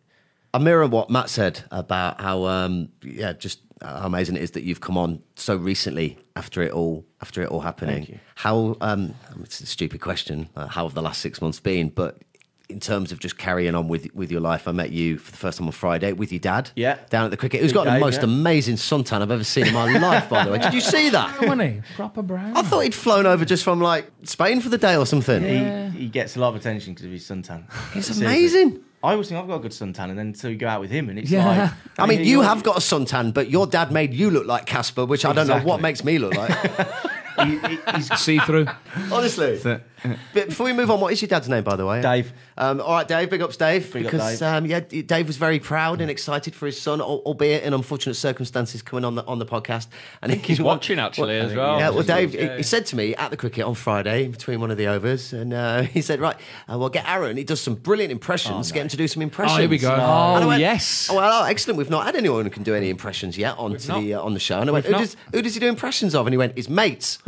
I 0.54 0.58
mirror 0.58 0.86
what 0.86 1.10
Matt 1.10 1.28
said 1.28 1.64
about 1.72 2.20
how 2.20 2.44
um, 2.44 2.88
yeah, 3.02 3.32
just 3.32 3.58
how 3.82 4.06
amazing 4.06 4.36
it 4.36 4.42
is 4.42 4.52
that 4.52 4.62
you've 4.62 4.80
come 4.80 4.96
on 4.96 5.20
so 5.34 5.56
recently 5.56 6.16
after 6.36 6.62
it 6.62 6.70
all 6.70 7.04
after 7.20 7.42
it 7.42 7.48
all 7.48 7.60
happening. 7.60 8.20
How 8.36 8.76
um, 8.80 9.14
it's 9.42 9.60
a 9.60 9.66
stupid 9.66 10.00
question. 10.00 10.48
Uh, 10.56 10.68
how 10.68 10.86
have 10.86 10.94
the 10.94 11.02
last 11.02 11.20
six 11.20 11.42
months 11.42 11.58
been? 11.58 11.88
But 11.88 12.22
in 12.68 12.78
terms 12.78 13.10
of 13.10 13.18
just 13.18 13.36
carrying 13.36 13.74
on 13.74 13.88
with 13.88 14.06
with 14.14 14.30
your 14.30 14.40
life, 14.40 14.68
I 14.68 14.72
met 14.72 14.90
you 14.92 15.18
for 15.18 15.32
the 15.32 15.36
first 15.36 15.58
time 15.58 15.66
on 15.66 15.72
Friday 15.72 16.12
with 16.12 16.30
your 16.30 16.38
dad. 16.38 16.70
Yeah. 16.76 16.98
down 17.10 17.24
at 17.24 17.32
the 17.32 17.36
cricket. 17.36 17.60
Who's 17.60 17.72
Good 17.72 17.78
got 17.78 17.84
the 17.86 17.90
day, 17.90 17.98
most 17.98 18.18
yeah. 18.18 18.24
amazing 18.24 18.76
suntan 18.76 19.22
I've 19.22 19.32
ever 19.32 19.42
seen 19.42 19.66
in 19.66 19.74
my 19.74 19.98
life. 19.98 20.28
By 20.28 20.44
the 20.44 20.52
way, 20.52 20.58
did 20.58 20.72
you 20.72 20.80
see 20.80 21.10
that? 21.10 21.40
Wasn't 21.40 21.62
he? 21.62 21.82
Proper 21.96 22.22
brown. 22.22 22.56
I 22.56 22.62
thought 22.62 22.80
he'd 22.80 22.94
flown 22.94 23.26
over 23.26 23.44
just 23.44 23.64
from 23.64 23.80
like 23.80 24.08
Spain 24.22 24.60
for 24.60 24.68
the 24.68 24.78
day 24.78 24.96
or 24.96 25.04
something. 25.04 25.42
He, 25.42 25.98
he 25.98 26.08
gets 26.08 26.36
a 26.36 26.40
lot 26.40 26.50
of 26.50 26.54
attention 26.54 26.94
because 26.94 27.06
of 27.06 27.12
his 27.12 27.24
suntan. 27.24 27.64
It's 27.96 28.16
amazing. 28.18 28.84
I 29.04 29.12
always 29.12 29.28
think 29.28 29.40
I've 29.40 29.46
got 29.48 29.56
a 29.56 29.60
good 29.60 29.72
suntan, 29.72 30.10
and 30.10 30.18
then 30.18 30.28
until 30.28 30.50
you 30.50 30.56
go 30.56 30.66
out 30.68 30.80
with 30.80 30.90
him, 30.90 31.08
and 31.10 31.18
it's 31.18 31.30
Yeah. 31.30 31.46
like. 31.46 31.70
I 31.98 32.06
mean, 32.06 32.18
here 32.18 32.26
you 32.28 32.40
have 32.40 32.62
got 32.62 32.76
a 32.76 32.80
suntan, 32.80 33.32
but 33.34 33.50
your 33.50 33.66
dad 33.66 33.92
made 33.92 34.14
you 34.14 34.30
look 34.30 34.46
like 34.46 34.64
Casper, 34.66 35.04
which 35.04 35.24
I 35.24 35.32
don't 35.32 35.46
know 35.46 35.60
what 35.60 35.80
makes 35.80 36.02
me 36.04 36.18
look 36.18 36.34
like. 36.34 36.50
he- 37.44 37.58
he- 37.68 37.78
he's 37.94 38.18
See 38.18 38.38
through. 38.38 38.66
Honestly. 39.12 39.58
But 40.34 40.48
before 40.48 40.66
we 40.66 40.72
move 40.72 40.90
on, 40.90 41.00
what 41.00 41.12
is 41.12 41.22
your 41.22 41.28
dad's 41.28 41.48
name, 41.48 41.64
by 41.64 41.76
the 41.76 41.86
way? 41.86 42.02
Dave. 42.02 42.32
Um, 42.58 42.80
all 42.80 42.92
right, 42.94 43.06
Dave. 43.08 43.30
Big 43.30 43.40
ups, 43.40 43.56
Dave. 43.56 43.90
Big 43.92 44.04
up, 44.06 44.12
because 44.12 44.38
Dave. 44.40 44.48
Um, 44.48 44.66
yeah, 44.66 44.80
Dave 44.80 45.26
was 45.26 45.36
very 45.36 45.58
proud 45.58 46.00
and 46.00 46.10
excited 46.10 46.54
for 46.54 46.66
his 46.66 46.80
son, 46.80 47.00
albeit 47.00 47.62
in 47.62 47.72
unfortunate 47.72 48.14
circumstances, 48.14 48.82
coming 48.82 49.04
on 49.04 49.14
the 49.14 49.24
on 49.26 49.38
the 49.38 49.46
podcast. 49.46 49.86
And 50.22 50.30
I 50.30 50.34
think 50.34 50.46
He's 50.46 50.60
watching 50.72 50.98
actually 50.98 51.38
as 51.38 51.54
well. 51.54 51.78
Yeah, 51.78 51.90
well, 51.90 52.02
Dave, 52.02 52.32
he, 52.32 52.48
he 52.56 52.62
said 52.62 52.86
to 52.86 52.96
me 52.96 53.14
at 53.16 53.30
the 53.30 53.36
cricket 53.36 53.64
on 53.64 53.74
Friday 53.74 54.28
between 54.28 54.60
one 54.60 54.70
of 54.70 54.76
the 54.76 54.88
overs, 54.88 55.32
and 55.32 55.54
uh, 55.54 55.82
he 55.96 56.02
said, 56.02 56.20
"Right, 56.20 56.36
uh, 56.70 56.76
well, 56.78 56.90
get 56.90 57.08
Arron. 57.08 57.36
He 57.36 57.44
does 57.44 57.60
some 57.60 57.74
brilliant 57.74 58.12
impressions. 58.12 58.72
Get 58.72 58.82
him 58.82 58.88
to 58.88 58.96
do 58.96 59.08
some 59.08 59.22
impressions." 59.22 59.56
Oh, 59.58 59.60
here 59.60 59.70
we 59.70 59.78
go. 59.78 59.90
I 59.92 60.42
Oh, 60.42 60.48
went, 60.48 60.60
yes. 60.60 61.08
Oh, 61.10 61.16
well, 61.16 61.42
oh, 61.42 61.46
excellent. 61.46 61.78
We've 61.78 61.90
not 61.90 62.04
had 62.04 62.16
anyone 62.16 62.44
who 62.44 62.50
can 62.50 62.62
do 62.62 62.74
any 62.74 62.90
impressions 62.90 63.38
yet 63.38 63.56
on 63.58 63.72
the 63.72 64.14
uh, 64.14 64.20
on 64.20 64.34
the 64.34 64.40
show. 64.40 64.60
And 64.60 64.68
I 64.68 64.72
went, 64.72 64.86
who 64.86 64.92
does, 64.92 65.16
who 65.32 65.40
does 65.42 65.54
he 65.54 65.60
do 65.60 65.68
impressions 65.68 66.14
of? 66.14 66.26
And 66.26 66.32
he 66.34 66.38
went, 66.38 66.56
his 66.56 66.68
mates. 66.68 67.18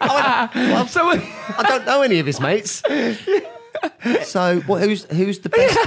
And 0.00 0.10
I 0.10 0.48
went, 0.54 0.72
well, 0.72 0.86
So 0.86 1.08
I 1.10 1.64
don't 1.66 1.86
know 1.86 2.02
any 2.02 2.18
of 2.18 2.26
his 2.26 2.40
mates. 2.40 2.82
So, 4.24 4.60
what, 4.66 4.82
who's 4.82 5.04
who's 5.04 5.40
the 5.40 5.48
best? 5.48 5.78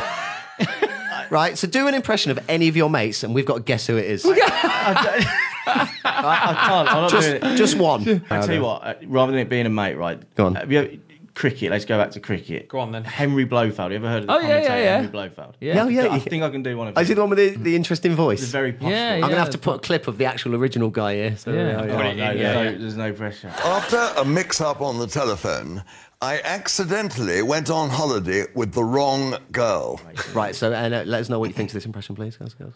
right. 1.31 1.57
So, 1.57 1.67
do 1.67 1.87
an 1.87 1.93
impression 1.93 2.31
of 2.31 2.39
any 2.49 2.67
of 2.67 2.75
your 2.75 2.89
mates, 2.89 3.23
and 3.23 3.33
we've 3.33 3.45
got 3.45 3.55
to 3.55 3.63
guess 3.63 3.87
who 3.87 3.97
it 3.97 4.05
is. 4.05 4.25
I, 4.25 5.35
I 5.65 6.67
can't. 6.67 6.89
I'm 6.89 7.01
not 7.01 7.09
doing 7.11 7.35
it. 7.35 7.41
just, 7.41 7.57
just 7.57 7.77
one. 7.77 8.23
I 8.29 8.41
tell 8.41 8.53
you 8.53 8.61
what, 8.61 8.83
uh, 8.83 8.93
rather 9.07 9.31
than 9.31 9.41
it 9.41 9.49
being 9.49 9.65
a 9.65 9.69
mate, 9.69 9.95
right? 9.95 10.21
Go 10.35 10.45
on. 10.47 10.55
Have 10.55 10.71
you 10.71 10.79
ever, 10.79 10.89
cricket? 11.35 11.69
Let's 11.71 11.85
go 11.85 11.97
back 11.97 12.11
to 12.11 12.19
cricket. 12.19 12.67
Go 12.69 12.79
on 12.79 12.91
then. 12.91 13.03
Henry 13.03 13.45
Blofeld. 13.45 13.91
You 13.91 13.97
ever 13.97 14.07
heard 14.09 14.21
of 14.23 14.27
the 14.27 14.33
Oh, 14.33 14.39
yeah, 14.39 14.47
yeah, 14.47 14.53
commentator 14.53 14.83
yeah. 14.83 14.95
Henry 14.95 15.11
Blofeld? 15.11 15.53
Yeah. 15.61 15.83
Oh, 15.83 15.87
yeah. 15.87 16.07
I 16.11 16.19
think 16.19 16.43
I 16.43 16.49
can 16.49 16.63
do 16.63 16.77
one 16.77 16.87
of 16.87 16.97
Is 16.97 17.07
he 17.07 17.13
the 17.13 17.21
one 17.21 17.29
with 17.29 17.37
the, 17.39 17.49
the 17.55 17.75
interesting 17.75 18.15
voice? 18.15 18.41
It's 18.41 18.51
very 18.51 18.73
posh. 18.73 18.89
Yeah, 18.89 19.13
one. 19.15 19.23
I'm 19.25 19.29
gonna 19.29 19.41
have 19.41 19.49
to 19.51 19.57
put 19.57 19.75
a 19.75 19.79
clip 19.79 20.07
of 20.07 20.17
the 20.17 20.25
actual 20.25 20.55
original 20.55 20.89
guy 20.89 21.13
here. 21.15 21.37
So, 21.37 21.51
Yeah. 21.51 21.57
yeah, 21.67 21.81
Oh, 21.81 21.85
yeah. 21.85 21.95
Put 21.97 22.05
it 22.05 22.15
no, 22.17 22.31
in, 22.31 22.37
there's, 22.37 22.73
no, 22.73 22.79
there's 22.81 22.97
no 22.97 23.13
pressure. 23.13 23.47
After 23.63 23.97
a 24.17 24.25
mix 24.25 24.61
up 24.61 24.81
on 24.81 24.97
the 24.97 25.07
telephone, 25.07 25.83
I 26.21 26.39
accidentally 26.43 27.41
went 27.41 27.69
on 27.69 27.89
holiday 27.89 28.45
with 28.55 28.71
the 28.73 28.83
wrong 28.83 29.37
girl. 29.51 29.99
Right. 30.33 30.55
So, 30.55 30.73
uh, 30.73 30.89
let 31.05 31.07
us 31.21 31.29
know 31.29 31.39
what 31.39 31.49
you 31.49 31.53
think 31.53 31.69
of 31.69 31.73
this 31.73 31.85
impression, 31.85 32.15
please, 32.15 32.37
guys. 32.37 32.53
girls. 32.53 32.73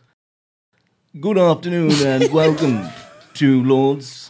Good 1.19 1.37
afternoon 1.39 1.91
and 2.05 2.31
welcome 2.31 2.87
to 3.35 3.63
Lords 3.63 4.29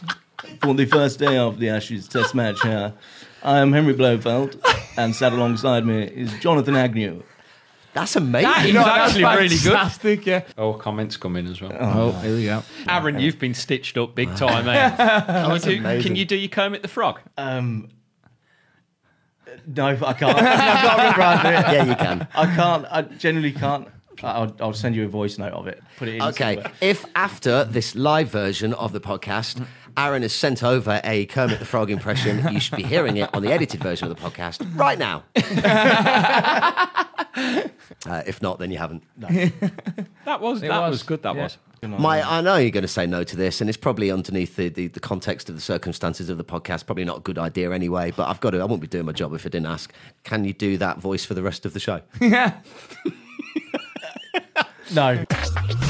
for 0.62 0.72
the 0.72 0.86
first 0.86 1.18
day 1.18 1.36
of 1.36 1.58
the 1.58 1.68
Ashes 1.68 2.08
Test 2.08 2.34
match 2.34 2.62
here. 2.62 2.94
I 3.42 3.58
am 3.58 3.72
Henry 3.72 3.94
Blofeld, 3.94 4.56
and 4.96 5.14
sat 5.14 5.32
alongside 5.32 5.86
me 5.86 6.02
is 6.02 6.32
Jonathan 6.40 6.76
Agnew. 6.76 7.22
That's 7.92 8.14
amazing. 8.14 8.50
That 8.50 8.66
is 8.66 8.74
No, 8.74 8.84
that's 8.84 9.10
actually 9.16 9.24
really 9.24 9.48
good. 9.48 9.72
fantastic, 9.72 10.26
Yeah. 10.26 10.42
Oh, 10.56 10.74
comments 10.74 11.16
come 11.16 11.36
in 11.36 11.46
as 11.48 11.60
well. 11.60 11.72
Oh, 11.78 12.12
here 12.20 12.36
we 12.36 12.44
go. 12.44 12.62
Arron, 12.88 13.18
you've 13.18 13.38
been 13.38 13.54
stitched 13.54 13.98
up 13.98 14.14
big 14.14 14.34
time, 14.36 14.68
eh? 14.68 14.90
can, 15.58 15.70
you 15.72 15.80
do, 15.80 16.02
can 16.02 16.16
you 16.16 16.24
do 16.24 16.36
your 16.36 16.48
Kermit 16.48 16.82
the 16.82 16.88
Frog? 16.88 17.20
Um, 17.36 17.88
no, 19.66 19.86
I 19.86 19.94
can't. 20.12 20.36
I 20.36 20.40
can't 20.42 20.98
remember 20.98 21.22
how 21.22 21.42
to 21.42 21.48
do 21.48 21.54
it. 21.54 21.72
yeah, 21.74 21.84
you 21.84 21.96
can. 21.96 22.28
I 22.34 22.54
can't. 22.54 22.86
I 22.90 23.02
generally 23.02 23.52
can't. 23.52 23.88
I'll, 24.22 24.54
I'll 24.60 24.72
send 24.74 24.94
you 24.94 25.04
a 25.04 25.08
voice 25.08 25.38
note 25.38 25.52
of 25.52 25.66
it. 25.66 25.82
Put 25.96 26.08
it 26.08 26.16
in. 26.16 26.22
Okay, 26.22 26.54
somewhere. 26.56 26.72
if 26.80 27.04
after 27.14 27.64
this 27.64 27.94
live 27.94 28.28
version 28.30 28.74
of 28.74 28.92
the 28.92 29.00
podcast, 29.00 29.66
Arron 30.00 30.22
has 30.22 30.32
sent 30.32 30.62
over 30.62 30.98
a 31.04 31.26
Kermit 31.26 31.58
the 31.58 31.66
Frog 31.66 31.90
impression, 31.90 32.50
you 32.54 32.58
should 32.58 32.76
be 32.76 32.82
hearing 32.82 33.18
it 33.18 33.28
on 33.34 33.42
the 33.42 33.52
edited 33.52 33.82
version 33.82 34.10
of 34.10 34.16
the 34.16 34.22
podcast 34.22 34.66
right 34.78 34.98
now. 34.98 35.24
uh, 38.06 38.22
if 38.26 38.40
not, 38.40 38.58
then 38.58 38.70
you 38.70 38.78
haven't. 38.78 39.02
That 40.24 40.40
was 40.40 40.62
that 40.62 40.80
was, 40.80 40.90
was, 40.90 41.02
good. 41.02 41.22
That 41.22 41.36
yeah. 41.36 41.42
was. 41.42 41.58
My, 41.82 42.22
I 42.22 42.40
know 42.40 42.56
you're 42.56 42.70
going 42.70 42.82
to 42.82 42.88
say 42.88 43.06
no 43.06 43.24
to 43.24 43.36
this, 43.36 43.60
and 43.60 43.68
it's 43.68 43.76
probably 43.76 44.10
underneath 44.10 44.56
the, 44.56 44.70
the, 44.70 44.86
the 44.88 45.00
context 45.00 45.50
of 45.50 45.54
the 45.54 45.60
circumstances 45.60 46.30
of 46.30 46.38
the 46.38 46.44
podcast. 46.44 46.86
Probably 46.86 47.04
not 47.04 47.18
a 47.18 47.20
good 47.20 47.38
idea 47.38 47.70
anyway. 47.70 48.10
But 48.10 48.28
I've 48.28 48.40
got 48.40 48.50
to. 48.50 48.58
I 48.58 48.64
wouldn't 48.64 48.80
be 48.80 48.86
doing 48.86 49.04
my 49.04 49.12
job 49.12 49.34
if 49.34 49.44
I 49.44 49.50
didn't 49.50 49.66
ask. 49.66 49.92
Can 50.24 50.44
you 50.44 50.54
do 50.54 50.78
that 50.78 50.98
voice 50.98 51.26
for 51.26 51.34
the 51.34 51.42
rest 51.42 51.66
of 51.66 51.74
the 51.74 51.80
show? 51.80 52.00
Yeah. 52.20 52.54
no. 54.94 55.24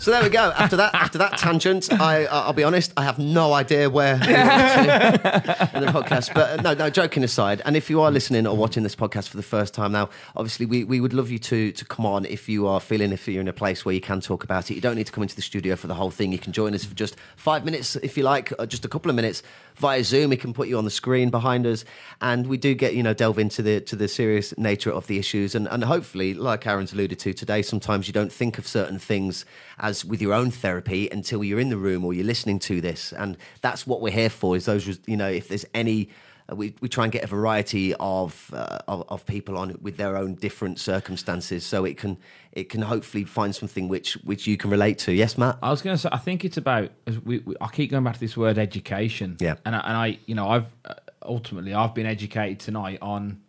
So 0.00 0.12
there 0.12 0.22
we 0.22 0.28
go. 0.28 0.52
After 0.56 0.76
that, 0.76 0.94
after 1.08 1.18
that 1.18 1.38
tangent, 1.38 1.92
I, 1.92 2.26
I'll 2.26 2.52
be 2.52 2.62
honest, 2.62 2.92
I 2.96 3.02
have 3.02 3.18
no 3.18 3.52
idea 3.52 3.90
where 3.90 4.16
to 4.16 4.24
in 5.74 5.84
the 5.84 5.90
podcast. 5.90 6.32
But 6.32 6.60
uh, 6.60 6.62
no, 6.62 6.74
no, 6.74 6.88
joking 6.88 7.24
aside, 7.24 7.62
and 7.64 7.76
if 7.76 7.90
you 7.90 8.00
are 8.00 8.10
listening 8.12 8.46
or 8.46 8.56
watching 8.56 8.84
this 8.84 8.94
podcast 8.94 9.28
for 9.28 9.36
the 9.36 9.42
first 9.42 9.74
time 9.74 9.90
now, 9.90 10.08
obviously 10.36 10.66
we, 10.66 10.84
we 10.84 11.00
would 11.00 11.12
love 11.12 11.30
you 11.30 11.40
to 11.40 11.72
to 11.72 11.84
come 11.84 12.06
on 12.06 12.24
if 12.26 12.48
you 12.48 12.68
are 12.68 12.78
feeling 12.78 13.10
if 13.12 13.26
you're 13.26 13.40
in 13.40 13.48
a 13.48 13.52
place 13.52 13.84
where 13.84 13.92
you 13.92 14.00
can 14.00 14.20
talk 14.20 14.44
about 14.44 14.70
it. 14.70 14.74
You 14.74 14.80
don't 14.80 14.94
need 14.94 15.06
to 15.06 15.12
come 15.12 15.22
into 15.22 15.34
the 15.34 15.42
studio 15.42 15.74
for 15.74 15.88
the 15.88 15.94
whole 15.94 16.12
thing. 16.12 16.30
You 16.30 16.38
can 16.38 16.52
join 16.52 16.74
us 16.74 16.84
for 16.84 16.94
just 16.94 17.16
five 17.34 17.64
minutes 17.64 17.96
if 17.96 18.16
you 18.16 18.22
like, 18.22 18.52
or 18.56 18.66
just 18.66 18.84
a 18.84 18.88
couple 18.88 19.10
of 19.10 19.16
minutes 19.16 19.42
via 19.78 20.04
Zoom. 20.04 20.30
We 20.30 20.36
can 20.36 20.52
put 20.52 20.68
you 20.68 20.78
on 20.78 20.84
the 20.84 20.90
screen 20.90 21.30
behind 21.30 21.66
us, 21.66 21.84
and 22.20 22.46
we 22.46 22.56
do 22.56 22.74
get 22.74 22.94
you 22.94 23.02
know 23.02 23.14
delve 23.14 23.38
into 23.38 23.62
the 23.62 23.80
to 23.82 23.96
the 23.96 24.08
serious 24.08 24.56
nature 24.58 24.92
of 24.92 25.06
the 25.06 25.18
issues, 25.18 25.54
and 25.54 25.68
and 25.68 25.84
hopefully, 25.84 26.34
like 26.34 26.66
Arron's 26.66 26.92
alluded 26.92 27.18
to 27.20 27.32
today, 27.32 27.62
sometimes 27.62 28.06
you 28.06 28.12
don't 28.12 28.32
think 28.32 28.58
of 28.58 28.66
certain 28.66 28.98
things 28.98 29.44
as 29.78 30.04
with 30.04 30.20
your 30.20 30.34
own 30.34 30.50
therapy 30.50 31.08
until 31.10 31.42
you're 31.42 31.60
in 31.60 31.68
the 31.68 31.76
room 31.76 32.04
or 32.04 32.12
you're 32.12 32.24
listening 32.24 32.58
to 32.60 32.80
this, 32.80 33.12
and 33.12 33.36
that's 33.60 33.86
what 33.86 34.00
we're 34.00 34.12
here 34.12 34.30
for. 34.30 34.56
Is 34.56 34.66
those 34.66 34.98
you 35.06 35.16
know 35.16 35.28
if 35.28 35.48
there's 35.48 35.66
any. 35.74 36.10
Uh, 36.50 36.56
We, 36.56 36.74
we 36.80 36.88
try 36.88 37.04
and 37.04 37.12
get 37.12 37.24
a 37.24 37.26
variety 37.26 37.94
of, 37.94 38.50
uh, 38.54 38.78
of 38.88 39.04
of 39.08 39.26
people 39.26 39.56
on 39.58 39.78
with 39.80 39.96
their 39.96 40.16
own 40.16 40.34
different 40.34 40.78
circumstances, 40.78 41.64
so 41.66 41.84
it 41.84 41.96
can 41.98 42.16
it 42.52 42.68
can 42.68 42.82
hopefully 42.82 43.24
find 43.24 43.54
something 43.54 43.88
which 43.88 44.14
which 44.24 44.46
you 44.46 44.56
can 44.56 44.70
relate 44.70 44.98
to. 44.98 45.12
Yes, 45.12 45.36
Matt. 45.36 45.58
I 45.62 45.70
was 45.70 45.82
going 45.82 45.94
to 45.96 46.00
say, 46.00 46.08
I 46.12 46.18
think 46.18 46.44
it's 46.44 46.56
about. 46.56 46.90
as 47.06 47.18
We, 47.18 47.38
we, 47.38 47.54
I 47.60 47.68
keep 47.68 47.90
going 47.90 48.04
back 48.04 48.14
to 48.14 48.20
this 48.20 48.36
word 48.36 48.58
education. 48.58 49.36
Yeah. 49.40 49.56
and 49.64 49.74
I, 49.74 49.80
and 49.80 49.96
I, 49.96 50.18
you 50.26 50.34
know, 50.34 50.48
I've 50.48 50.66
uh, 50.84 50.94
ultimately 51.22 51.74
I've 51.74 51.94
been 51.94 52.06
educated 52.06 52.60
tonight 52.60 52.98
on, 53.02 53.40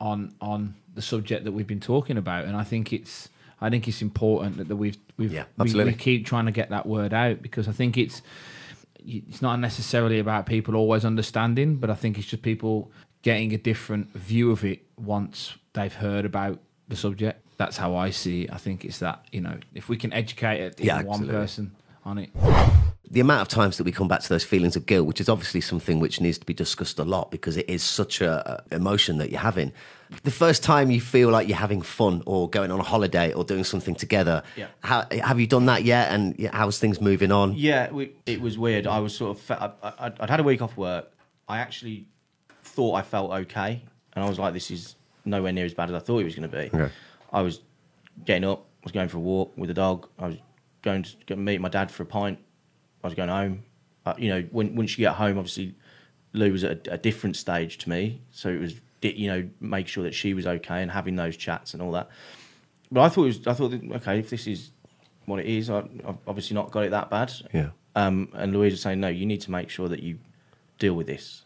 on 0.00 0.34
on 0.40 0.74
the 0.94 1.02
subject 1.02 1.44
that 1.44 1.52
we've 1.52 1.66
been 1.66 1.80
talking 1.80 2.16
about, 2.16 2.44
and 2.44 2.56
I 2.56 2.64
think 2.64 2.92
it's 2.92 3.28
I 3.60 3.70
think 3.70 3.86
it's 3.86 4.02
important 4.02 4.56
that, 4.56 4.68
that 4.68 4.76
we've 4.76 4.98
we've 5.16 5.32
Yeah, 5.32 5.44
we, 5.56 5.72
we 5.72 5.94
keep 5.94 6.26
trying 6.26 6.46
to 6.46 6.52
get 6.52 6.70
that 6.70 6.86
word 6.86 7.14
out 7.14 7.42
because 7.42 7.68
I 7.68 7.72
think 7.72 7.96
it's 7.96 8.22
it's 9.06 9.42
not 9.42 9.56
necessarily 9.60 10.18
about 10.18 10.46
people 10.46 10.76
always 10.76 11.04
understanding, 11.04 11.76
but 11.76 11.90
I 11.90 11.94
think 11.94 12.18
it's 12.18 12.26
just 12.26 12.42
people 12.42 12.90
getting 13.22 13.52
a 13.52 13.58
different 13.58 14.12
view 14.14 14.50
of 14.50 14.64
it 14.64 14.82
once 14.96 15.56
they've 15.74 15.92
heard 15.92 16.24
about 16.24 16.60
the 16.88 16.96
subject. 16.96 17.46
That's 17.56 17.76
how 17.76 17.94
I 17.94 18.10
see 18.10 18.42
it. 18.42 18.52
I 18.52 18.56
think 18.56 18.84
it's 18.84 18.98
that 18.98 19.24
you 19.32 19.40
know 19.40 19.58
if 19.74 19.88
we 19.88 19.96
can 19.96 20.12
educate 20.12 20.60
Yeah, 20.80 21.02
one 21.02 21.26
person 21.28 21.72
on 22.04 22.18
it. 22.18 22.30
The 23.10 23.20
amount 23.20 23.42
of 23.42 23.48
times 23.48 23.76
that 23.76 23.84
we 23.84 23.92
come 23.92 24.08
back 24.08 24.20
to 24.20 24.28
those 24.28 24.44
feelings 24.44 24.74
of 24.76 24.86
guilt, 24.86 25.06
which 25.06 25.20
is 25.20 25.28
obviously 25.28 25.60
something 25.60 26.00
which 26.00 26.20
needs 26.20 26.38
to 26.38 26.46
be 26.46 26.54
discussed 26.54 26.98
a 26.98 27.04
lot 27.04 27.30
because 27.30 27.56
it 27.58 27.68
is 27.68 27.82
such 27.82 28.20
a, 28.22 28.62
a 28.70 28.74
emotion 28.76 29.18
that 29.18 29.30
you're 29.30 29.40
having. 29.40 29.72
The 30.22 30.30
first 30.30 30.62
time 30.62 30.90
you 30.90 31.00
feel 31.00 31.28
like 31.30 31.48
you're 31.48 31.56
having 31.58 31.82
fun 31.82 32.22
or 32.26 32.48
going 32.48 32.70
on 32.70 32.80
a 32.80 32.82
holiday 32.84 33.32
or 33.32 33.44
doing 33.44 33.64
something 33.64 33.94
together, 33.94 34.42
Yeah. 34.56 34.68
how, 34.80 35.06
have 35.10 35.40
you 35.40 35.46
done 35.46 35.66
that 35.66 35.84
yet? 35.84 36.10
And 36.12 36.48
how's 36.52 36.78
things 36.78 37.00
moving 37.00 37.32
on? 37.32 37.54
Yeah, 37.54 37.90
we, 37.90 38.12
it 38.24 38.40
was 38.40 38.56
weird. 38.56 38.86
I 38.86 39.00
was 39.00 39.14
sort 39.16 39.36
of, 39.38 39.50
I, 39.50 39.72
I, 39.82 40.12
I'd 40.20 40.30
had 40.30 40.40
a 40.40 40.44
week 40.44 40.62
off 40.62 40.76
work. 40.76 41.10
I 41.48 41.58
actually 41.58 42.06
thought 42.62 42.94
I 42.94 43.02
felt 43.02 43.30
okay, 43.32 43.82
and 44.14 44.24
I 44.24 44.28
was 44.28 44.38
like, 44.38 44.54
this 44.54 44.70
is 44.70 44.94
nowhere 45.24 45.52
near 45.52 45.64
as 45.66 45.74
bad 45.74 45.88
as 45.90 45.94
I 45.94 45.98
thought 45.98 46.18
it 46.20 46.24
was 46.24 46.34
going 46.34 46.48
to 46.50 46.56
be. 46.56 46.70
Okay. 46.76 46.92
I 47.32 47.42
was 47.42 47.60
getting 48.24 48.44
up, 48.44 48.60
I 48.60 48.84
was 48.84 48.92
going 48.92 49.08
for 49.08 49.16
a 49.18 49.20
walk 49.20 49.52
with 49.56 49.68
the 49.68 49.74
dog. 49.74 50.08
I 50.18 50.26
was 50.28 50.36
going 50.82 51.04
to 51.26 51.36
meet 51.36 51.60
my 51.60 51.68
dad 51.68 51.90
for 51.90 52.02
a 52.04 52.06
pint. 52.06 52.38
I 53.02 53.06
was 53.06 53.14
going 53.14 53.28
home. 53.28 53.64
Uh, 54.04 54.14
you 54.18 54.28
know, 54.28 54.42
when 54.50 54.74
once 54.74 54.98
you 54.98 55.04
get 55.04 55.14
home, 55.14 55.38
obviously 55.38 55.74
Lou 56.32 56.52
was 56.52 56.64
at 56.64 56.86
a, 56.88 56.94
a 56.94 56.98
different 56.98 57.36
stage 57.36 57.78
to 57.78 57.90
me, 57.90 58.20
so 58.30 58.48
it 58.48 58.60
was 58.60 58.74
you 59.00 59.28
know 59.28 59.48
make 59.60 59.88
sure 59.88 60.04
that 60.04 60.14
she 60.14 60.34
was 60.34 60.46
okay 60.46 60.82
and 60.82 60.90
having 60.90 61.16
those 61.16 61.36
chats 61.36 61.74
and 61.74 61.82
all 61.82 61.92
that. 61.92 62.08
But 62.90 63.02
I 63.02 63.08
thought 63.08 63.24
it 63.24 63.26
was, 63.26 63.46
I 63.46 63.54
thought 63.54 63.72
okay, 63.72 64.18
if 64.18 64.30
this 64.30 64.46
is 64.46 64.70
what 65.26 65.40
it 65.40 65.46
is, 65.46 65.70
I, 65.70 65.78
I've 65.78 66.18
obviously 66.26 66.54
not 66.54 66.70
got 66.70 66.84
it 66.84 66.90
that 66.90 67.10
bad. 67.10 67.32
Yeah. 67.52 67.70
Um, 67.94 68.28
and 68.34 68.52
Louise 68.52 68.72
was 68.72 68.82
saying, 68.82 69.00
no, 69.00 69.08
you 69.08 69.26
need 69.26 69.40
to 69.42 69.50
make 69.50 69.68
sure 69.68 69.88
that 69.88 70.02
you 70.02 70.18
deal 70.78 70.94
with 70.94 71.06
this. 71.06 71.44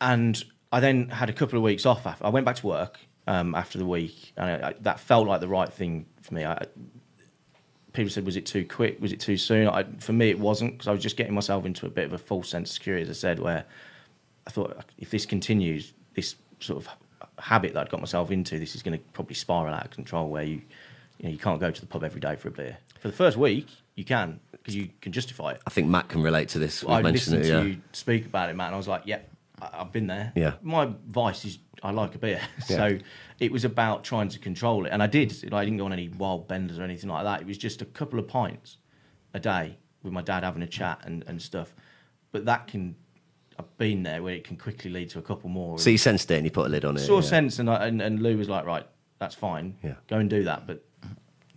And 0.00 0.42
I 0.72 0.80
then 0.80 1.08
had 1.08 1.28
a 1.28 1.32
couple 1.32 1.56
of 1.58 1.62
weeks 1.62 1.86
off. 1.86 2.06
I 2.22 2.28
went 2.28 2.46
back 2.46 2.56
to 2.56 2.66
work 2.66 2.98
um, 3.26 3.54
after 3.54 3.78
the 3.78 3.86
week, 3.86 4.32
and 4.36 4.64
I, 4.64 4.68
I, 4.68 4.74
that 4.80 5.00
felt 5.00 5.26
like 5.26 5.40
the 5.40 5.48
right 5.48 5.72
thing 5.72 6.06
for 6.22 6.34
me. 6.34 6.44
I, 6.44 6.66
people 7.98 8.10
said, 8.10 8.24
was 8.24 8.36
it 8.36 8.46
too 8.46 8.64
quick? 8.64 9.00
Was 9.00 9.12
it 9.12 9.18
too 9.18 9.36
soon? 9.36 9.68
I, 9.68 9.82
for 9.98 10.12
me, 10.12 10.30
it 10.30 10.38
wasn't 10.38 10.72
because 10.72 10.86
I 10.86 10.92
was 10.92 11.02
just 11.02 11.16
getting 11.16 11.34
myself 11.34 11.66
into 11.66 11.84
a 11.84 11.90
bit 11.90 12.04
of 12.04 12.12
a 12.12 12.18
false 12.18 12.48
sense 12.48 12.70
of 12.70 12.74
security, 12.74 13.02
as 13.02 13.10
I 13.10 13.12
said, 13.12 13.40
where 13.40 13.64
I 14.46 14.50
thought 14.50 14.84
if 14.98 15.10
this 15.10 15.26
continues, 15.26 15.92
this 16.14 16.36
sort 16.60 16.84
of 16.84 16.88
habit 17.38 17.74
that 17.74 17.80
I'd 17.80 17.90
got 17.90 18.00
myself 18.00 18.30
into, 18.30 18.58
this 18.58 18.76
is 18.76 18.82
going 18.84 18.96
to 18.96 19.04
probably 19.12 19.34
spiral 19.34 19.74
out 19.74 19.86
of 19.86 19.90
control. 19.90 20.28
Where 20.28 20.44
you, 20.44 20.62
you 21.18 21.24
know, 21.24 21.30
you 21.30 21.38
can't 21.38 21.60
go 21.60 21.72
to 21.72 21.80
the 21.80 21.86
pub 21.86 22.04
every 22.04 22.20
day 22.20 22.36
for 22.36 22.48
a 22.48 22.50
beer. 22.52 22.78
For 23.00 23.08
the 23.08 23.14
first 23.14 23.36
week, 23.36 23.66
you 23.96 24.04
can 24.04 24.38
because 24.52 24.76
you 24.76 24.90
can 25.00 25.10
justify 25.10 25.52
it. 25.52 25.60
I 25.66 25.70
think 25.70 25.88
Matt 25.88 26.08
can 26.08 26.22
relate 26.22 26.48
to 26.50 26.60
this. 26.60 26.84
We've 26.84 26.90
I 26.92 27.02
mentioned 27.02 27.38
listened 27.38 27.44
it, 27.44 27.48
yeah. 27.48 27.62
to 27.62 27.68
you 27.68 27.80
speak 27.92 28.26
about 28.26 28.48
it, 28.48 28.54
Matt, 28.54 28.68
and 28.68 28.74
I 28.74 28.78
was 28.78 28.88
like, 28.88 29.02
"Yep, 29.06 29.28
I- 29.28 29.37
I've 29.60 29.92
been 29.92 30.06
there." 30.06 30.32
Yeah. 30.34 30.54
My 30.62 30.90
vice 31.06 31.44
is 31.44 31.58
I 31.82 31.90
like 31.92 32.14
a 32.14 32.18
beer, 32.18 32.40
Yeah. 32.68 32.76
so 32.76 32.98
it 33.38 33.52
was 33.52 33.64
about 33.64 34.04
trying 34.04 34.28
to 34.30 34.38
control 34.38 34.86
it, 34.86 34.90
and 34.90 35.02
I 35.02 35.06
did. 35.06 35.32
I 35.52 35.64
didn't 35.64 35.78
go 35.78 35.84
on 35.84 35.92
any 35.92 36.08
wild 36.08 36.48
benders 36.48 36.78
or 36.78 36.82
anything 36.82 37.10
like 37.10 37.24
that. 37.24 37.40
It 37.40 37.46
was 37.46 37.58
just 37.58 37.82
a 37.82 37.84
couple 37.84 38.18
of 38.18 38.26
pints 38.26 38.78
a 39.34 39.40
day 39.40 39.78
with 40.02 40.12
my 40.12 40.22
dad 40.22 40.42
having 40.44 40.62
a 40.62 40.66
chat 40.66 41.00
and, 41.04 41.24
and 41.26 41.40
stuff. 41.40 41.74
But 42.32 42.44
that 42.46 42.66
can, 42.66 42.94
I've 43.58 43.76
been 43.78 44.02
there 44.02 44.22
where 44.22 44.34
it 44.34 44.44
can 44.44 44.56
quickly 44.56 44.90
lead 44.90 45.10
to 45.10 45.18
a 45.18 45.22
couple 45.22 45.50
more. 45.50 45.78
So 45.78 45.90
you 45.90 45.98
sensed 45.98 46.30
it 46.30 46.36
and 46.36 46.44
you 46.44 46.50
put 46.50 46.66
a 46.66 46.68
lid 46.68 46.84
on 46.84 46.96
it. 46.96 47.00
saw 47.00 47.16
yeah. 47.16 47.20
sense, 47.20 47.58
and, 47.58 47.70
I, 47.70 47.86
and 47.86 48.02
and 48.02 48.20
Lou 48.20 48.36
was 48.36 48.48
like, 48.48 48.64
"Right, 48.64 48.86
that's 49.18 49.34
fine. 49.34 49.76
Yeah. 49.82 49.94
Go 50.08 50.18
and 50.18 50.28
do 50.28 50.44
that, 50.44 50.66
but 50.66 50.84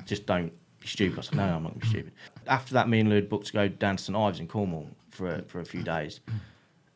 just 0.06 0.26
don't 0.26 0.52
be 0.80 0.88
stupid." 0.88 1.20
I 1.20 1.22
said, 1.22 1.36
"No, 1.36 1.44
I'm 1.44 1.64
not 1.64 1.70
going 1.74 1.80
to 1.82 1.86
be 1.86 1.88
stupid." 1.88 2.14
After 2.48 2.74
that, 2.76 2.90
me 2.90 3.00
and 3.00 3.10
Lou 3.10 3.16
had 3.16 3.30
booked 3.30 3.48
to 3.48 3.54
go 3.54 3.68
down 3.68 3.98
to 3.98 4.04
St 4.04 4.16
Ives 4.18 4.40
in 4.40 4.48
Cornwall 4.48 4.88
for 5.10 5.36
a, 5.36 5.42
for 5.44 5.60
a 5.60 5.66
few 5.66 5.84
days, 5.84 6.20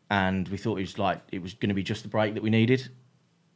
and 0.09 0.47
we 0.49 0.57
thought 0.57 0.77
it 0.77 0.81
was 0.81 0.97
like 0.99 1.21
it 1.31 1.41
was 1.41 1.53
going 1.53 1.69
to 1.69 1.75
be 1.75 1.83
just 1.83 2.03
the 2.03 2.09
break 2.09 2.33
that 2.35 2.43
we 2.43 2.49
needed, 2.49 2.89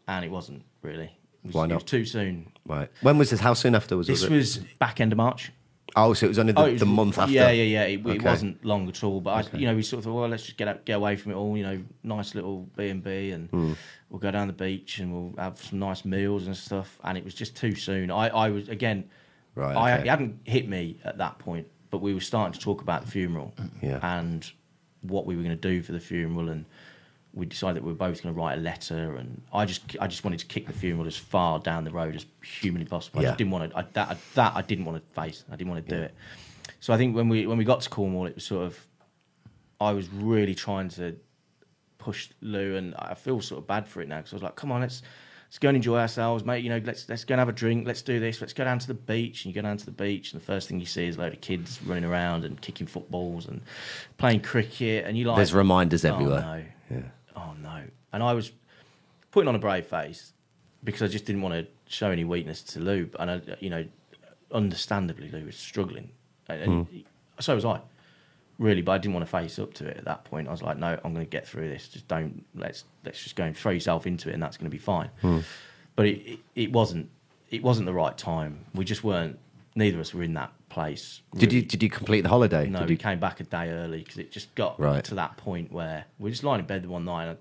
and 0.08 0.24
it 0.26 0.32
wasn't 0.32 0.64
really. 0.82 1.06
It 1.44 1.48
was, 1.48 1.56
Why 1.56 1.66
It 1.66 1.68
not? 1.70 1.76
was 1.76 1.84
too 1.84 2.06
soon. 2.06 2.52
Right. 2.66 2.90
When 3.02 3.18
was 3.18 3.30
this? 3.30 3.40
How 3.40 3.54
soon 3.54 3.76
after 3.76 3.96
was 3.98 4.08
This 4.08 4.24
it? 4.24 4.32
was 4.32 4.58
back 4.80 5.00
end 5.00 5.12
of 5.14 5.18
March. 5.18 5.52
Oh, 5.96 6.14
so 6.14 6.28
it 6.28 6.30
was 6.30 6.38
only 6.38 6.54
the, 6.54 6.60
Oh, 6.60 6.72
was- 6.72 6.80
the 6.80 6.86
month 6.86 7.18
after. 7.18 7.34
Yeah, 7.34 7.50
yeah, 7.50 7.64
yeah. 7.64 7.84
It, 7.84 8.06
it 8.06 8.22
wasn't 8.22 8.64
long 8.64 8.88
at 8.90 9.04
all. 9.04 9.22
But 9.22 9.54
I, 9.54 9.58
you 9.58 9.66
know, 9.66 9.74
we 9.76 9.82
sort 9.82 10.00
of 10.00 10.04
thought, 10.06 10.20
well, 10.20 10.30
let's 10.30 10.44
just 10.46 10.58
get 10.58 10.68
out, 10.68 10.86
get 10.86 10.94
away 10.98 11.16
from 11.16 11.32
it 11.32 11.36
all. 11.36 11.58
You 11.58 11.64
know, 11.64 11.84
nice 12.04 12.36
little 12.36 12.70
B 12.78 12.90
and 12.90 13.04
B, 13.04 13.30
Hmm. 13.32 13.36
and 13.58 13.78
we'll 14.10 14.20
go 14.20 14.30
down 14.30 14.46
the 14.48 14.54
beach 14.54 15.00
and 15.00 15.12
we'll 15.12 15.34
have 15.44 15.58
some 15.60 15.80
nice 15.80 16.06
meals 16.06 16.46
and 16.46 16.56
stuff. 16.56 17.00
And 17.04 17.18
it 17.18 17.24
was 17.26 17.34
just 17.34 17.56
too 17.56 17.74
soon. 17.74 18.12
I, 18.12 18.28
I 18.30 18.50
was 18.50 18.70
again, 18.70 19.06
Right, 19.56 19.76
I 19.76 19.94
okay. 19.94 20.02
it 20.04 20.10
hadn't 20.10 20.40
hit 20.44 20.70
me 20.70 21.00
at 21.04 21.18
that 21.18 21.40
point, 21.40 21.66
but 21.90 22.02
we 22.02 22.14
were 22.14 22.20
starting 22.22 22.54
to 22.54 22.60
talk 22.60 22.82
about 22.82 23.06
the 23.06 23.12
funeral 23.12 23.56
Yeah. 23.82 24.00
and 24.04 24.50
what 25.02 25.26
we 25.26 25.36
were 25.36 25.44
going 25.44 25.56
to 25.58 25.62
do 25.70 25.82
for 25.82 25.92
the 25.92 26.00
funeral 26.00 26.50
and. 26.50 26.66
We 27.32 27.46
decided 27.46 27.76
that 27.78 27.84
we 27.84 27.92
were 27.92 27.98
both 27.98 28.24
going 28.24 28.34
to 28.34 28.42
write 28.42 28.58
a 28.58 28.62
letter, 28.62 29.16
and 29.16 29.44
I 29.54 29.66
just, 29.66 29.96
I 30.02 30.08
just 30.08 30.24
wanted 30.24 30.40
to 30.40 30.48
kick 30.48 30.66
the 30.66 30.74
funeral 30.74 31.06
as 31.06 31.16
far 31.16 31.60
down 31.60 31.84
the 31.84 31.92
road 31.92 32.16
as 32.16 32.26
humanly 32.44 32.88
possible. 32.88 33.20
I 33.20 33.22
Yeah. 33.22 33.28
just 33.30 33.38
didn't 33.38 33.52
want 33.52 33.70
to. 33.72 33.78
I, 33.78 33.82
that, 33.94 34.18
that 34.34 34.54
I 34.56 34.64
didn't 34.64 34.86
want 34.86 34.98
to 34.98 35.22
face. 35.22 35.44
I 35.48 35.56
didn't 35.56 35.70
want 35.72 35.88
to 35.88 35.96
do 35.96 36.02
it. 36.02 36.16
So 36.80 36.92
I 36.92 36.98
think 36.98 37.16
when 37.16 37.30
we 37.30 37.46
when 37.46 37.60
we 37.60 37.66
got 37.66 37.82
to 37.82 37.90
Cornwall, 37.90 38.26
it 38.26 38.34
was 38.34 38.46
sort 38.46 38.66
of 38.66 38.80
I 39.80 39.92
was 39.92 40.10
really 40.10 40.56
trying 40.56 40.90
to 40.90 41.18
push 42.00 42.30
Lou, 42.42 42.76
and 42.78 42.96
I 42.98 43.14
feel 43.14 43.40
sort 43.42 43.62
of 43.62 43.68
bad 43.68 43.88
for 43.88 44.02
it 44.02 44.08
now 44.08 44.18
because 44.18 44.34
I 44.34 44.36
was 44.38 44.44
like, 44.44 44.56
"Come 44.56 44.72
on, 44.72 44.82
let's 44.82 45.04
let's 45.50 45.58
go 45.60 45.70
and 45.70 45.76
enjoy 45.76 45.98
ourselves, 45.98 46.46
mate. 46.46 46.64
You 46.64 46.70
know, 46.70 46.82
let's 46.86 47.10
let's 47.10 47.24
go 47.26 47.34
and 47.34 47.40
have 47.40 47.50
a 47.50 47.54
drink. 47.54 47.86
Let's 47.88 48.02
do 48.04 48.20
this. 48.20 48.40
Let's 48.40 48.54
go 48.54 48.64
down 48.64 48.80
to 48.80 48.88
the 48.88 48.94
beach." 48.94 49.44
And 49.46 49.54
you 49.54 49.62
go 49.62 49.66
down 49.68 49.78
to 49.78 49.86
the 49.86 49.92
beach, 49.92 50.32
and 50.32 50.42
the 50.42 50.46
first 50.46 50.68
thing 50.68 50.80
you 50.80 50.86
see 50.86 51.08
is 51.08 51.18
a 51.18 51.20
load 51.20 51.34
of 51.34 51.42
kids 51.42 51.80
running 51.84 52.06
around 52.06 52.46
and 52.46 52.60
kicking 52.62 52.88
footballs 52.88 53.48
and 53.48 53.62
playing 54.18 54.42
cricket, 54.42 55.06
and 55.06 55.18
you 55.18 55.26
like 55.26 55.38
There's 55.38 55.54
reminders 55.54 56.06
"Oh, 56.06 56.14
everywhere. 56.14 56.42
no. 56.90 56.96
Yeah. 56.98 57.04
Oh 57.36 57.54
no! 57.62 57.84
And 58.14 58.22
I 58.24 58.34
was 58.34 58.52
putting 59.32 59.48
on 59.48 59.56
a 59.56 59.60
brave 59.60 59.86
face 59.86 60.34
because 60.84 61.02
I 61.02 61.08
just 61.08 61.26
didn't 61.26 61.42
want 61.42 61.54
to 61.56 61.68
show 61.92 62.10
any 62.12 62.24
weakness 62.24 62.62
to 62.64 62.80
Lou. 62.80 63.10
And 63.20 63.30
I, 63.32 63.42
you 63.60 63.70
know, 63.70 63.86
understandably, 64.52 65.30
Lou 65.30 65.46
was 65.46 65.56
struggling, 65.56 66.10
and, 66.48 66.88
Hmm. 66.88 66.98
so 67.40 67.56
was 67.56 67.66
I. 67.66 67.82
Really, 68.60 68.82
but 68.82 68.92
I 68.92 68.98
didn't 69.00 69.14
want 69.16 69.26
to 69.26 69.32
face 69.32 69.58
up 69.58 69.74
to 69.76 69.88
it 69.88 69.98
at 69.98 70.06
that 70.06 70.26
point. 70.26 70.48
I 70.48 70.52
was 70.52 70.62
like, 70.62 70.78
no, 70.78 71.00
I'm 71.04 71.14
going 71.14 71.26
to 71.26 71.30
get 71.30 71.48
through 71.48 71.70
this. 71.70 71.88
Just 71.88 72.08
don't 72.08 72.46
let's 72.54 72.84
let's 73.06 73.24
just 73.24 73.36
go 73.36 73.46
and 73.46 73.56
throw 73.58 73.72
yourself 73.72 74.06
into 74.06 74.30
it, 74.30 74.34
and 74.34 74.44
that's 74.44 74.58
going 74.58 74.70
to 74.70 74.76
be 74.76 74.78
fine. 74.78 75.10
Hmm. 75.22 75.40
But 75.96 76.06
it, 76.08 76.18
it 76.34 76.40
it 76.56 76.72
wasn't 76.72 77.10
it 77.50 77.64
wasn't 77.64 77.86
the 77.86 77.94
right 77.94 78.18
time. 78.18 78.66
We 78.76 78.86
just 78.86 79.04
weren't. 79.04 79.40
Neither 79.76 79.98
of 79.98 80.02
us 80.02 80.14
were 80.14 80.24
in 80.24 80.34
that 80.34 80.52
place. 80.68 81.22
Did 81.36 81.54
you 81.54 81.62
did 81.62 81.82
you 81.82 81.90
complete 81.90 82.22
the 82.22 82.30
holiday? 82.30 82.68
No, 82.68 82.80
Did 82.80 82.90
we 82.90 82.94
you, 82.96 82.98
came 82.98 83.20
back 83.20 83.40
a 83.40 83.44
day 83.44 83.70
early 83.70 84.00
because 84.00 84.18
it 84.18 84.30
just 84.32 84.54
got 84.56 84.78
Right. 84.80 85.04
to 85.06 85.16
that 85.16 85.38
point 85.38 85.72
where 85.72 86.06
we 86.20 86.26
were 86.26 86.30
just 86.32 86.44
lying 86.44 86.60
in 86.60 86.66
bed 86.66 86.86
one 86.86 87.06
night. 87.06 87.28
And 87.28 87.38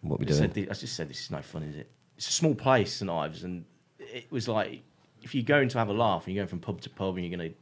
what 0.00 0.18
we 0.18 0.24
I, 0.24 0.28
doing? 0.30 0.38
said, 0.52 0.68
I 0.70 0.74
just 0.74 0.96
said, 0.96 1.08
"This 1.10 1.20
is 1.20 1.30
no 1.30 1.42
fun, 1.42 1.62
is 1.64 1.76
it?" 1.76 1.90
It's 2.16 2.28
a 2.28 2.32
small 2.32 2.54
place, 2.54 2.92
St 2.94 3.10
Ives, 3.10 3.44
and 3.44 3.64
it 3.98 4.30
was 4.30 4.48
like 4.48 4.82
if 5.22 5.34
you're 5.34 5.44
going 5.44 5.68
to 5.68 5.78
have 5.78 5.88
a 5.88 5.92
laugh 5.92 6.26
and 6.26 6.34
you're 6.34 6.40
going 6.42 6.48
from 6.48 6.60
pub 6.60 6.80
to 6.82 6.90
pub 6.90 7.16
and 7.16 7.26
you're 7.26 7.36
going 7.36 7.50
to, 7.50 7.56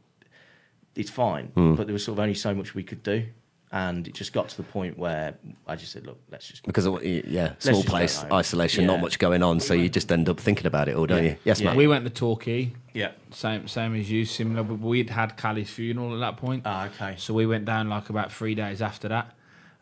it's 0.95 1.09
fine. 1.09 1.47
Hmm. 1.47 1.75
But 1.75 1.87
there 1.87 1.93
was 1.93 2.03
sort 2.03 2.17
of 2.17 2.21
only 2.21 2.33
so 2.35 2.53
much 2.53 2.75
we 2.75 2.83
could 2.83 3.01
do, 3.03 3.25
and 3.71 4.07
it 4.07 4.13
just 4.13 4.33
got 4.33 4.49
to 4.49 4.57
the 4.57 4.63
point 4.63 4.97
where 4.97 5.35
I 5.67 5.75
just 5.75 5.91
said, 5.91 6.05
"Look, 6.05 6.19
let's 6.31 6.47
just." 6.47 6.63
Because 6.65 6.85
of, 6.85 7.03
yeah, 7.03 7.53
small 7.59 7.83
place, 7.83 8.21
home. 8.21 8.33
isolation, 8.33 8.85
not 8.85 9.01
much 9.01 9.17
going 9.19 9.41
on, 9.43 9.59
so 9.59 9.73
you 9.73 9.89
just 9.89 10.11
end 10.11 10.29
up 10.29 10.39
thinking 10.39 10.67
about 10.67 10.87
it 10.89 10.95
all, 10.95 11.05
don't 11.05 11.23
Yeah. 11.23 11.29
you? 11.31 11.35
Yes, 11.45 11.61
Yeah. 11.61 11.69
mate. 11.71 11.77
We 11.77 11.87
went 11.87 12.03
to 12.05 12.09
Torquay, 12.11 12.73
Yeah. 12.93 13.11
same 13.31 13.67
same 13.67 13.95
as 13.95 14.09
you, 14.11 14.25
similar. 14.25 14.63
But 14.63 14.79
we'd 14.79 15.09
had 15.09 15.37
Callie's 15.37 15.69
funeral 15.69 16.13
at 16.13 16.19
that 16.19 16.37
point. 16.37 16.63
Ah, 16.65 16.85
okay. 16.87 17.15
So 17.17 17.33
we 17.33 17.45
went 17.45 17.65
down 17.65 17.89
like 17.89 18.09
about 18.09 18.31
three 18.31 18.55
days 18.55 18.81
after 18.81 19.07
that. 19.09 19.33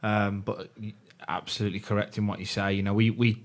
Um, 0.03 0.41
but 0.41 0.69
absolutely 1.27 1.79
correct 1.79 2.17
in 2.17 2.25
what 2.27 2.39
you 2.39 2.45
say. 2.45 2.73
You 2.73 2.83
know, 2.83 2.93
we 2.93 3.09
we 3.09 3.43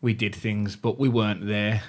we 0.00 0.14
did 0.14 0.34
things, 0.34 0.76
but 0.76 0.98
we 0.98 1.08
weren't 1.08 1.46
there. 1.46 1.82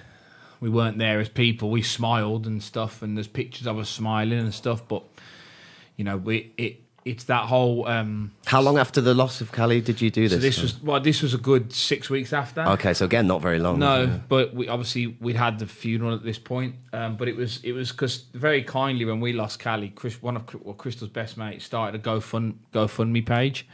We 0.62 0.70
weren't 0.70 0.98
there 0.98 1.20
as 1.20 1.28
people. 1.28 1.70
We 1.70 1.82
smiled 1.82 2.48
and 2.48 2.64
stuff, 2.64 3.02
and 3.02 3.18
there's 3.18 3.28
pictures 3.28 3.68
of 3.68 3.78
us 3.78 3.90
smiling 3.90 4.40
and 4.40 4.54
stuff. 4.54 4.88
But 4.88 5.04
you 5.98 6.06
know, 6.06 6.16
we 6.16 6.54
it 6.58 6.82
it's 7.04 7.24
that 7.26 7.46
whole. 7.48 7.88
Um, 7.88 8.32
How 8.46 8.62
long 8.62 8.78
after 8.78 9.02
the 9.02 9.14
loss 9.14 9.42
of 9.42 9.52
Callie 9.52 9.82
did 9.82 10.02
you 10.02 10.12
do 10.12 10.28
this? 10.28 10.34
so 10.34 10.40
this 10.40 10.62
was 10.62 10.82
well, 10.82 11.00
this 11.00 11.22
was 11.22 11.34
a 11.34 11.38
good 11.38 11.74
six 11.74 12.10
weeks 12.10 12.32
after. 12.32 12.62
okay. 12.62 12.94
So 12.94 13.06
again, 13.06 13.28
not 13.28 13.42
very 13.42 13.60
long. 13.60 13.80
No, 13.80 14.22
but 14.30 14.54
we 14.54 14.68
obviously 14.68 15.18
we'd 15.20 15.36
had 15.36 15.60
the 15.60 15.66
funeral 15.66 16.14
at 16.14 16.24
this 16.24 16.38
point. 16.38 16.76
Um, 16.94 17.18
but 17.18 17.28
it 17.28 17.36
was 17.36 17.60
it 17.64 17.72
was 17.72 17.92
because 17.92 18.26
very 18.34 18.64
kindly 18.64 19.06
when 19.06 19.20
we 19.20 19.34
lost 19.34 19.60
Callie, 19.60 19.90
Chris, 19.90 20.22
one 20.22 20.36
of 20.36 20.44
well, 20.64 20.76
Crystal's 20.76 21.10
best 21.10 21.38
mates 21.38 21.66
started 21.66 22.00
a 22.00 22.04
GoFund 22.04 22.56
GoFundMe 22.72 23.26
page 23.26 23.68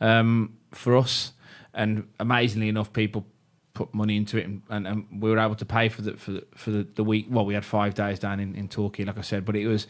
um, 0.00 0.56
for 0.72 0.96
us, 0.96 1.32
and 1.72 2.08
amazingly 2.18 2.68
enough, 2.68 2.92
people 2.92 3.26
put 3.74 3.94
money 3.94 4.16
into 4.16 4.38
it, 4.38 4.44
and, 4.44 4.62
and, 4.68 4.86
and 4.86 5.22
we 5.22 5.30
were 5.30 5.38
able 5.38 5.54
to 5.54 5.64
pay 5.64 5.88
for 5.88 6.02
the 6.02 6.14
for 6.16 6.32
the, 6.32 6.46
for 6.54 6.70
the, 6.70 6.86
the 6.94 7.04
week. 7.04 7.26
Well, 7.30 7.44
we 7.44 7.54
had 7.54 7.64
five 7.64 7.94
days 7.94 8.18
down 8.18 8.40
in, 8.40 8.54
in 8.54 8.68
Torquay, 8.68 9.04
like 9.04 9.18
I 9.18 9.22
said, 9.22 9.44
but 9.44 9.56
it 9.56 9.66
was 9.66 9.86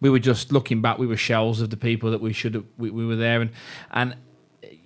we 0.00 0.10
were 0.10 0.18
just 0.18 0.52
looking 0.52 0.80
back. 0.82 0.98
We 0.98 1.06
were 1.06 1.16
shells 1.16 1.60
of 1.60 1.70
the 1.70 1.76
people 1.76 2.10
that 2.10 2.20
we 2.20 2.32
should 2.32 2.54
have. 2.54 2.64
We, 2.76 2.90
we 2.90 3.06
were 3.06 3.16
there, 3.16 3.40
and 3.40 3.50
and 3.90 4.16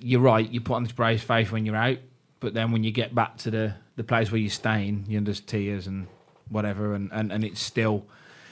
you're 0.01 0.21
right. 0.21 0.49
You 0.49 0.61
put 0.61 0.75
on 0.75 0.83
this 0.85 0.93
brave 0.93 1.23
face 1.23 1.51
when 1.51 1.65
you're 1.65 1.77
out, 1.77 1.99
but 2.41 2.55
then 2.55 2.73
when 2.73 2.85
you 2.85 2.91
get 2.91 3.15
back 3.15 3.39
to 3.39 3.51
the, 3.51 3.75
the 3.97 4.05
place 4.05 4.31
where 4.31 4.41
you're 4.41 4.51
staying, 4.51 5.07
you 5.09 5.19
know, 5.19 5.25
there's 5.25 5.41
tears 5.41 5.87
and 5.87 6.07
whatever, 6.51 6.95
and, 6.95 7.11
and, 7.13 7.33
and 7.33 7.45
it's 7.45 7.61
still 7.61 8.07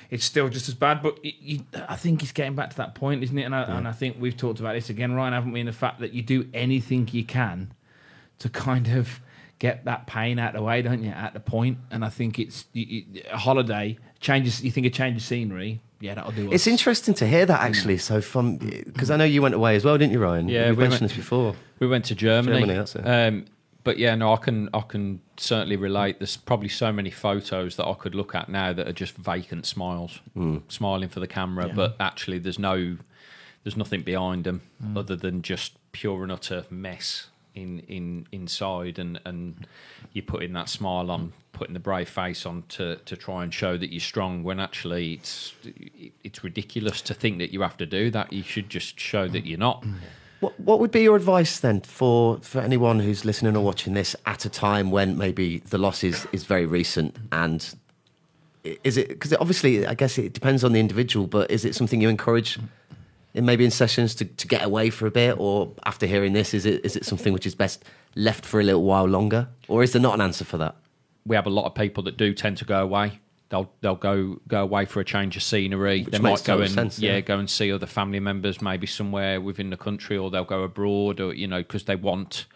it's 0.09 0.25
still 0.25 0.49
just 0.49 0.69
as 0.69 0.75
bad. 0.75 1.03
But 1.03 1.19
it, 1.23 1.35
you, 1.41 1.61
I 1.89 1.97
think 1.97 2.23
it's 2.23 2.33
getting 2.33 2.55
back 2.55 2.71
to 2.71 2.77
that 2.79 2.95
point, 2.95 3.23
isn't 3.23 3.37
it? 3.37 3.43
And 3.43 3.55
I, 3.55 3.63
and 3.63 3.87
I 3.87 3.93
think 3.93 4.17
we've 4.19 4.37
talked 4.37 4.61
about 4.61 4.75
this 4.75 4.89
again, 4.89 5.13
Ryan, 5.13 5.35
haven't 5.35 5.53
we? 5.53 5.61
In 5.61 5.67
the 5.67 5.73
fact 5.73 6.01
that 6.01 6.13
you 6.13 6.23
do 6.23 6.49
anything 6.55 7.09
you 7.13 7.25
can 7.25 7.75
to 8.39 8.49
kind 8.49 8.89
of 8.89 9.21
get 9.63 9.85
that 9.85 10.07
pain 10.09 10.39
out 10.41 10.55
of 10.55 10.61
the 10.61 10.63
way, 10.63 10.83
don't 10.83 11.03
you? 11.05 11.11
At 11.11 11.33
the 11.35 11.41
point, 11.41 11.79
and 11.93 12.05
I 12.05 12.09
think 12.09 12.39
it's 12.39 12.67
you, 12.73 12.85
you, 13.13 13.23
a 13.31 13.39
holiday 13.39 13.97
changes. 14.21 14.63
You 14.65 14.71
think 14.73 14.87
a 14.87 14.91
change 14.91 15.17
of 15.17 15.23
scenery 15.23 15.81
yeah, 16.01 16.15
that'll 16.15 16.33
do. 16.33 16.51
It's 16.53 16.67
interesting 16.67 17.15
to 17.15 17.27
hear 17.29 17.47
that 17.47 17.61
actually. 17.61 17.99
So 17.99 18.21
from 18.21 18.57
because 18.57 19.11
I 19.13 19.17
know 19.17 19.25
you 19.25 19.41
went 19.41 19.55
away 19.55 19.77
as 19.77 19.85
well, 19.85 19.97
didn't 19.97 20.13
you, 20.13 20.19
Ryan? 20.19 20.49
Yeah, 20.49 20.67
you 20.69 20.75
we 20.75 20.83
mentioned 20.83 21.03
went- 21.03 21.11
this 21.13 21.17
before. 21.17 21.55
We 21.79 21.87
went 21.87 22.05
to 22.07 22.15
Germany. 22.17 22.59
Germany, 22.61 22.77
that's 22.79 22.97
it. 22.97 23.07
Um, 23.07 23.45
but 23.85 23.99
yeah, 23.99 24.15
no, 24.17 24.33
I 24.33 24.37
can 24.37 24.69
I 24.75 24.81
can 24.81 25.21
certainly 25.37 25.77
relate. 25.77 26.19
There's 26.19 26.37
probably 26.37 26.69
so 26.69 26.93
many 26.93 27.11
photos 27.11 27.77
that 27.77 27.87
I 27.87 27.95
could 27.95 28.15
look 28.17 28.35
at 28.35 28.49
now 28.49 28.73
that 28.73 28.87
are 28.89 28.93
just 29.05 29.15
vacant 29.17 29.65
smiles, 29.67 30.19
Hmm. 30.35 30.59
smiling 30.69 31.09
for 31.09 31.21
the 31.21 31.29
camera, 31.29 31.69
but 31.75 31.95
actually 32.01 32.39
there's 32.41 32.59
no 32.59 32.97
there's 33.63 33.77
nothing 33.77 34.03
behind 34.03 34.43
them 34.45 34.61
Hmm. 34.83 34.97
other 34.99 35.15
than 35.15 35.41
just 35.43 35.79
pure 35.93 36.25
and 36.25 36.33
utter 36.33 36.65
mess 36.71 37.29
in 37.55 37.81
in 37.81 38.27
inside, 38.33 38.99
and 38.99 39.21
and 39.25 39.67
you're 40.13 40.25
putting 40.25 40.53
that 40.55 40.69
smile 40.69 41.11
on, 41.11 41.33
putting 41.53 41.75
the 41.75 41.81
brave 41.81 42.09
face 42.09 42.47
on 42.47 42.65
to 42.71 42.97
to 42.97 43.17
try 43.17 43.43
and 43.43 43.53
show 43.53 43.77
that 43.77 43.93
you're 43.93 44.01
strong. 44.01 44.43
When 44.43 44.61
actually 44.61 45.15
it's 45.15 45.55
it's 46.23 46.45
ridiculous 46.45 47.01
to 47.03 47.15
think 47.15 47.39
that 47.39 47.53
you 47.53 47.63
have 47.63 47.77
to 47.79 47.87
do 47.87 48.11
that. 48.11 48.33
You 48.33 48.43
should 48.43 48.69
just 48.69 48.99
show 48.99 49.29
that 49.29 49.47
you're 49.47 49.59
not. 49.59 49.85
What, 50.41 50.59
what 50.59 50.81
would 50.81 50.91
be 50.91 51.03
your 51.03 51.15
advice 51.15 51.61
then 51.61 51.83
for, 51.83 52.39
for 52.41 52.61
anyone 52.61 52.99
who's 52.99 53.25
listening 53.25 53.57
or 53.57 53.63
watching 53.63 53.95
this 53.95 54.17
at 54.27 54.45
a 54.45 54.49
time 54.51 54.91
when 54.91 55.17
maybe 55.17 55.59
the 55.59 55.79
loss 55.79 56.03
is, 56.03 56.27
is 56.33 56.43
very 56.43 56.67
recent 56.67 57.17
and 57.31 57.77
is 58.65 58.97
it 58.97 59.09
because 59.09 59.33
obviously 59.35 59.87
I 59.87 59.95
guess 59.95 60.19
it 60.19 60.33
depends 60.33 60.65
on 60.65 60.73
the 60.73 60.81
individual, 60.81 61.27
but 61.27 61.51
is 61.51 61.65
it 61.65 61.75
something 61.75 62.01
you 62.01 62.09
encourage 62.09 62.59
maybe 63.35 63.65
in 63.65 63.71
sessions 63.71 64.15
to, 64.15 64.25
to 64.25 64.47
get 64.47 64.63
away 64.63 64.91
for 64.91 65.07
a 65.07 65.11
bit 65.11 65.37
or 65.39 65.75
after 65.87 66.07
hearing 66.07 66.33
this 66.33 66.53
is 66.53 66.67
it 66.67 66.85
is 66.85 66.97
it 66.97 67.05
something 67.05 67.33
which 67.33 67.47
is 67.47 67.55
best 67.55 67.85
left 68.15 68.45
for 68.45 68.61
a 68.61 68.63
little 68.63 68.85
while 68.85 69.07
longer 69.07 69.49
or 69.69 69.83
is 69.83 69.93
there 69.93 70.03
not 70.03 70.15
an 70.15 70.21
answer 70.21 70.45
for 70.45 70.59
that? 70.59 70.77
we 71.25 71.37
have 71.37 71.47
a 71.47 71.51
lot 71.51 71.67
of 71.67 71.75
people 71.75 72.03
that 72.05 72.17
do 72.17 72.35
tend 72.35 72.57
to 72.59 72.65
go 72.65 72.83
away. 72.83 73.21
They'll 73.49 73.71
they'll 73.81 73.95
go 73.95 74.41
go 74.49 74.63
away 74.63 74.87
for 74.87 75.01
a 75.01 75.05
change 75.05 75.37
of 75.37 75.43
scenery. 75.43 76.05
they 76.05 76.19
makes 76.19 76.23
might 76.23 76.45
go 76.45 76.61
and 76.61 76.71
sense, 76.71 76.99
yeah. 76.99 77.15
yeah. 77.15 77.21
go 77.21 77.39
and 77.39 77.49
see 77.49 77.71
other 77.71 77.87
family 77.87 78.21
members, 78.21 78.63
maybe 78.63 78.87
somewhere 78.87 79.41
within 79.41 79.71
the 79.71 79.77
country, 79.77 80.17
or 80.17 80.31
they'll 80.31 80.45
go 80.45 80.63
abroad, 80.63 81.21
or 81.21 81.35
you 81.35 81.47
know, 81.47 81.59
because 81.59 81.85
they 81.85 81.97
want 81.97 82.47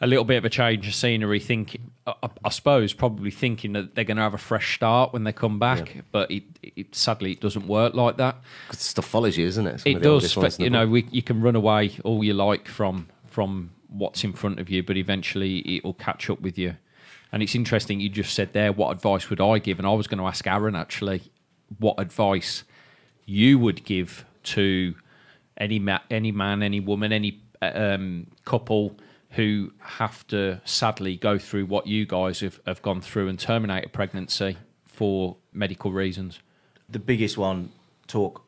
a 0.00 0.06
little 0.06 0.24
bit 0.24 0.36
of 0.36 0.44
a 0.44 0.50
change 0.50 0.86
of 0.86 0.94
scenery. 0.94 1.40
Thinking, 1.40 1.90
I, 2.06 2.28
I 2.44 2.50
suppose, 2.50 2.92
probably 2.92 3.30
thinking 3.30 3.72
that 3.72 3.94
they're 3.94 4.04
going 4.04 4.16
to 4.16 4.22
have 4.22 4.34
a 4.34 4.38
fresh 4.38 4.74
start 4.76 5.12
when 5.12 5.24
they 5.24 5.32
come 5.32 5.58
back. 5.58 6.04
But 6.12 6.30
it, 6.30 6.44
it 6.62 6.94
sadly 6.94 7.32
it 7.32 7.40
doesn't 7.40 7.66
work 7.66 7.94
like 7.94 8.16
that. 8.18 8.36
Because 8.68 8.80
stuff 8.82 9.06
follows 9.06 9.36
you, 9.36 9.46
isn't 9.46 9.66
it? 9.66 9.80
Some 9.80 9.92
It 9.92 10.02
does, 10.02 10.34
but 10.34 10.58
you 10.58 10.70
know, 10.70 10.86
we, 10.86 11.06
you 11.10 11.22
can 11.22 11.40
run 11.40 11.56
away 11.56 11.96
all 12.04 12.22
you 12.22 12.34
like 12.34 12.68
from 12.68 13.08
from 13.26 13.70
what's 13.88 14.24
in 14.24 14.32
front 14.32 14.58
of 14.60 14.68
you, 14.68 14.82
but 14.82 14.96
eventually 14.96 15.58
it 15.60 15.84
will 15.84 15.94
catch 15.94 16.28
up 16.28 16.40
with 16.40 16.58
you. 16.58 16.76
And 17.32 17.42
it's 17.42 17.54
interesting. 17.54 18.00
You 18.00 18.08
just 18.08 18.34
said 18.34 18.52
there, 18.52 18.72
what 18.72 18.90
advice 18.90 19.28
would 19.30 19.40
I 19.40 19.58
give? 19.58 19.78
And 19.78 19.86
I 19.86 19.92
was 19.92 20.06
going 20.06 20.18
to 20.18 20.26
ask 20.26 20.46
Arron 20.46 20.74
actually, 20.74 21.22
what 21.78 21.98
advice 21.98 22.64
you 23.26 23.58
would 23.58 23.84
give 23.84 24.24
to 24.44 24.94
any 25.58 25.78
ma- 25.78 26.00
any 26.10 26.32
man, 26.32 26.62
any 26.62 26.80
woman, 26.80 27.12
any 27.12 27.40
um, 27.60 28.26
couple 28.44 28.96
who 29.32 29.72
have 29.80 30.26
to 30.28 30.60
sadly 30.64 31.16
go 31.16 31.38
through 31.38 31.66
what 31.66 31.86
you 31.86 32.06
guys 32.06 32.40
have, 32.40 32.60
have 32.66 32.80
gone 32.82 33.00
through 33.00 33.28
and 33.28 33.38
terminate 33.38 33.84
a 33.84 33.88
pregnancy 33.88 34.56
for 34.84 35.36
medical 35.52 35.92
reasons. 35.92 36.40
the 36.88 36.98
biggest 36.98 37.36
one 37.36 37.70
talk 38.06 38.44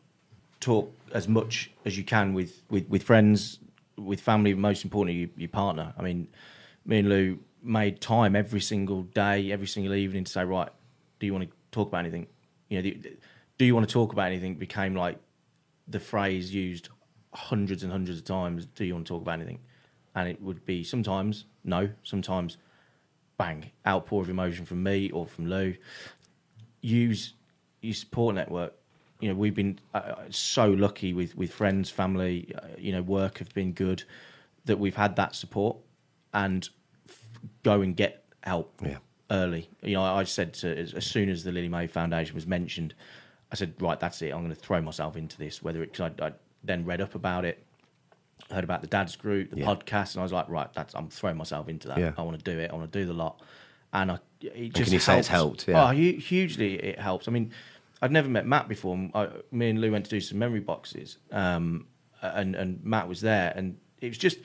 talk 0.61 0.93
as 1.13 1.29
much 1.29 1.71
as 1.85 1.97
you 1.97 2.05
can 2.05 2.35
with 2.35 2.63
with, 2.71 2.89
with 2.89 3.03
friends 3.03 3.59
with 3.97 4.21
family 4.21 4.55
most 4.55 4.85
importantly 4.85 5.21
your, 5.21 5.29
your 5.37 5.49
partner. 5.49 5.93
I 5.99 6.03
mean 6.03 6.29
me 6.85 6.99
and 6.99 7.09
lou 7.09 7.39
made 7.63 8.01
time 8.01 8.35
every 8.35 8.61
single 8.61 9.03
day 9.03 9.53
every 9.53 9.67
single 9.67 9.95
evening 9.95 10.25
to 10.25 10.33
say 10.33 10.45
right 10.45 10.71
do 11.19 11.27
you 11.27 11.33
want 11.35 11.49
to 11.49 11.57
talk 11.71 11.89
about 11.89 11.99
anything? 11.99 12.27
You 12.69 12.79
know 12.79 12.91
do, 12.91 13.11
do 13.59 13.65
you 13.65 13.75
want 13.75 13.87
to 13.87 13.93
talk 13.93 14.13
about 14.13 14.27
anything? 14.27 14.55
became 14.55 14.95
like 14.95 15.19
the 15.87 16.01
phrase 16.01 16.53
used 16.55 16.89
hundreds 17.35 17.83
and 17.83 17.93
hundreds 17.93 18.19
of 18.19 18.25
times 18.25 18.67
do 18.67 18.85
you 18.85 18.95
want 18.95 19.07
to 19.07 19.13
talk 19.13 19.23
about 19.23 19.35
anything 19.35 19.61
and 20.15 20.29
it 20.29 20.41
would 20.43 20.65
be 20.65 20.83
sometimes 20.85 21.45
no 21.65 21.89
sometimes 22.03 22.57
bang 23.39 23.71
outpour 23.87 24.23
of 24.23 24.29
emotion 24.29 24.65
from 24.67 24.83
me 24.83 25.11
or 25.11 25.27
from 25.27 25.47
lou 25.49 25.75
use 26.81 27.35
your 27.81 27.95
support 27.95 28.35
network. 28.35 28.75
You 29.21 29.29
know, 29.29 29.35
we've 29.35 29.55
been 29.55 29.79
uh, 29.95 29.99
uh, 29.99 30.17
so 30.31 30.71
lucky 30.71 31.13
with 31.13 31.37
with 31.37 31.53
friends, 31.53 31.91
family, 31.91 32.53
uh, 32.57 32.69
you 32.79 32.93
know, 32.93 33.03
work 33.03 33.39
have 33.39 33.53
been 33.55 33.73
good 33.73 34.05
that 34.65 34.79
we've 34.79 34.97
had 34.97 35.17
that 35.17 35.35
support 35.35 35.77
and 36.33 36.69
f- 37.09 37.27
go 37.63 37.83
and 37.83 37.97
get 37.97 38.25
help 38.43 38.81
Yeah. 38.83 38.99
early. 39.31 39.69
You 39.83 39.95
know, 39.95 40.03
I, 40.03 40.25
said 40.25 40.55
to, 40.55 40.79
as, 40.79 40.95
as 40.95 41.05
soon 41.05 41.29
as 41.29 41.45
the 41.45 41.53
Lily 41.53 41.69
Mae 41.69 41.87
Foundation 41.87 42.35
was 42.35 42.47
mentioned, 42.47 42.95
I 43.53 43.57
said, 43.57 43.75
right, 43.81 43.99
that's 43.99 44.23
it. 44.23 44.31
I'm 44.33 44.41
going 44.41 44.51
to 44.51 44.55
throw 44.55 44.81
myself 44.81 45.17
into 45.17 45.37
this. 45.37 45.63
Whether 45.63 45.83
it, 45.83 45.93
because 45.93 46.13
I, 46.19 46.27
I 46.29 46.33
then 46.63 46.85
read 46.85 47.01
up 47.01 47.15
about 47.15 47.45
it, 47.45 47.63
heard 48.51 48.65
about 48.65 48.81
the 48.81 48.87
Dad's 48.87 49.17
Group, 49.17 49.51
the 49.51 49.59
Yeah. 49.61 49.67
podcast, 49.67 50.15
and 50.15 50.21
I 50.21 50.23
was 50.23 50.33
like, 50.33 50.49
right, 50.49 50.73
that's 50.73 50.95
I'm 50.95 51.09
throwing 51.09 51.37
myself 51.37 51.69
into 51.69 51.89
that. 51.89 51.99
Yeah. 51.99 52.13
I 52.17 52.23
want 52.23 52.39
to 52.43 52.45
do 52.53 52.59
it. 52.59 52.71
I 52.71 52.75
want 52.75 52.91
to 52.93 52.99
do 52.99 53.07
the 53.07 53.13
lot, 53.13 53.41
and 53.93 54.13
I. 54.13 54.19
It 54.41 54.73
can 54.73 54.85
just 54.85 54.93
you 54.93 54.99
say 54.99 55.19
it's 55.19 55.29
helps. 55.29 55.65
helped? 55.65 55.69
Yeah. 55.69 55.89
Oh, 55.89 55.93
hugely 55.93 56.75
it 56.77 56.99
helps. 56.99 57.29
I 57.29 57.31
mean, 57.31 57.53
I'd 58.01 58.11
never 58.11 58.29
met 58.29 58.47
Matt 58.47 58.69
before. 58.69 59.11
I, 59.15 59.29
me 59.51 59.69
and 59.69 59.81
Lou 59.81 59.93
went 59.93 60.05
to 60.07 60.11
do 60.11 60.21
some 60.21 60.39
memory 60.39 60.61
boxes, 60.61 61.19
um, 61.31 61.87
and 62.23 62.55
and 62.55 62.83
Matt 62.85 63.07
was 63.09 63.21
there, 63.21 63.53
and 63.55 63.77
it 64.01 64.09
was 64.09 64.19
just 64.19 64.39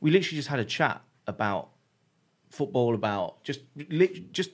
we 0.00 0.10
literally 0.10 0.36
just 0.36 0.48
had 0.48 0.58
a 0.58 0.64
chat 0.64 1.02
about 1.26 1.68
football, 2.48 2.94
about 2.94 3.42
just 3.44 3.60
just 4.32 4.50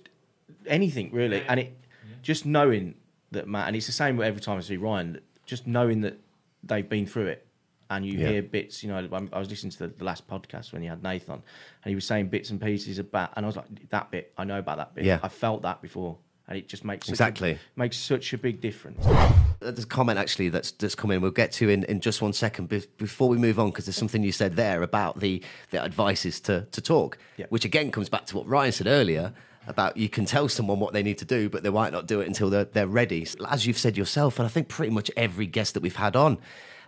anything 0.66 1.11
really, 1.12 1.42
and 1.49 1.61
it 1.61 1.76
just 2.22 2.44
knowing 2.46 2.94
that 3.30 3.46
Matt, 3.46 3.68
and 3.68 3.76
it's 3.76 3.86
the 3.86 3.92
same 3.92 4.20
every 4.20 4.40
time 4.40 4.59
I 4.59 4.61
see 4.61 4.76
Ryan, 4.76 5.20
just 5.46 5.66
knowing 5.66 6.01
that 6.01 6.18
they've 6.64 6.88
been 6.88 7.07
through 7.07 7.26
it. 7.26 7.46
And 7.91 8.05
you 8.05 8.18
Yeah. 8.18 8.28
hear 8.28 8.43
bits, 8.43 8.82
you 8.82 8.91
know. 8.91 8.97
I'm- 8.99 9.30
was 9.32 9.49
listening 9.49 9.70
to 9.72 9.86
the, 9.89 10.05
last 10.05 10.28
podcast 10.28 10.72
when 10.72 10.82
you 10.82 10.91
had 10.91 11.03
Nathan, 11.03 11.34
and 11.36 11.89
he 11.91 11.95
was 11.95 12.05
saying 12.05 12.28
bits 12.28 12.51
and 12.51 12.61
pieces 12.61 12.99
about, 12.99 13.32
and 13.36 13.47
I 13.47 13.49
was 13.49 13.57
like, 13.57 13.89
"That 13.89 14.11
bit, 14.11 14.32
I 14.36 14.45
know 14.45 14.59
about 14.59 14.76
that 14.76 14.95
bit. 14.95 15.05
Yeah. 15.07 15.20
I 15.22 15.28
felt 15.28 15.62
that 15.62 15.80
before, 15.80 16.18
and 16.49 16.59
it 16.59 16.68
just 16.68 16.84
makes 16.84 17.07
such 17.07 17.14
Exactly. 17.14 17.53
a, 17.53 17.59
makes 17.76 17.97
such 17.97 18.34
a 18.34 18.39
big 18.39 18.61
difference." 18.61 19.07
Uh, 19.07 19.32
there's 19.61 19.84
a 19.84 19.86
comment 19.86 20.18
actually 20.18 20.51
that's 20.51 20.70
that's 20.72 20.95
come 20.95 21.11
in. 21.12 21.22
We'll 21.22 21.30
get 21.30 21.51
to 21.53 21.70
in, 21.70 21.84
in 21.84 22.01
just 22.01 22.20
one 22.20 22.34
second. 22.34 22.68
Be- 22.68 22.84
before 22.99 23.28
we 23.30 23.39
move 23.39 23.59
on, 23.59 23.70
because 23.70 23.86
there's 23.86 23.97
something 23.97 24.22
you 24.22 24.32
said 24.32 24.57
there 24.57 24.82
about 24.82 25.20
the 25.20 25.43
the 25.70 25.82
advice 25.82 26.26
is 26.26 26.41
to 26.43 26.66
to 26.72 26.80
talk, 26.82 27.16
Yeah. 27.39 27.47
which 27.49 27.64
again 27.64 27.91
comes 27.91 28.11
back 28.11 28.26
to 28.26 28.36
what 28.36 28.47
Ryan 28.47 28.72
said 28.72 28.86
earlier 28.86 29.32
about 29.66 29.97
you 29.97 30.09
can 30.11 30.26
tell 30.26 30.49
someone 30.49 30.78
what 30.78 30.93
they 30.93 31.03
need 31.03 31.18
to 31.18 31.24
do, 31.24 31.49
but 31.49 31.62
they 31.62 31.70
might 31.70 31.93
not 31.93 32.07
do 32.07 32.20
it 32.20 32.26
until 32.26 32.51
they're 32.51 32.64
they're 32.66 32.86
ready. 32.86 33.26
As 33.49 33.66
you've 33.66 33.78
said 33.78 33.97
yourself, 33.97 34.39
and 34.39 34.45
I 34.45 34.51
think 34.51 34.68
pretty 34.68 34.93
much 34.93 35.11
every 35.16 35.47
guest 35.47 35.72
that 35.72 35.82
we've 35.82 35.97
had 35.97 36.16
on. 36.16 36.36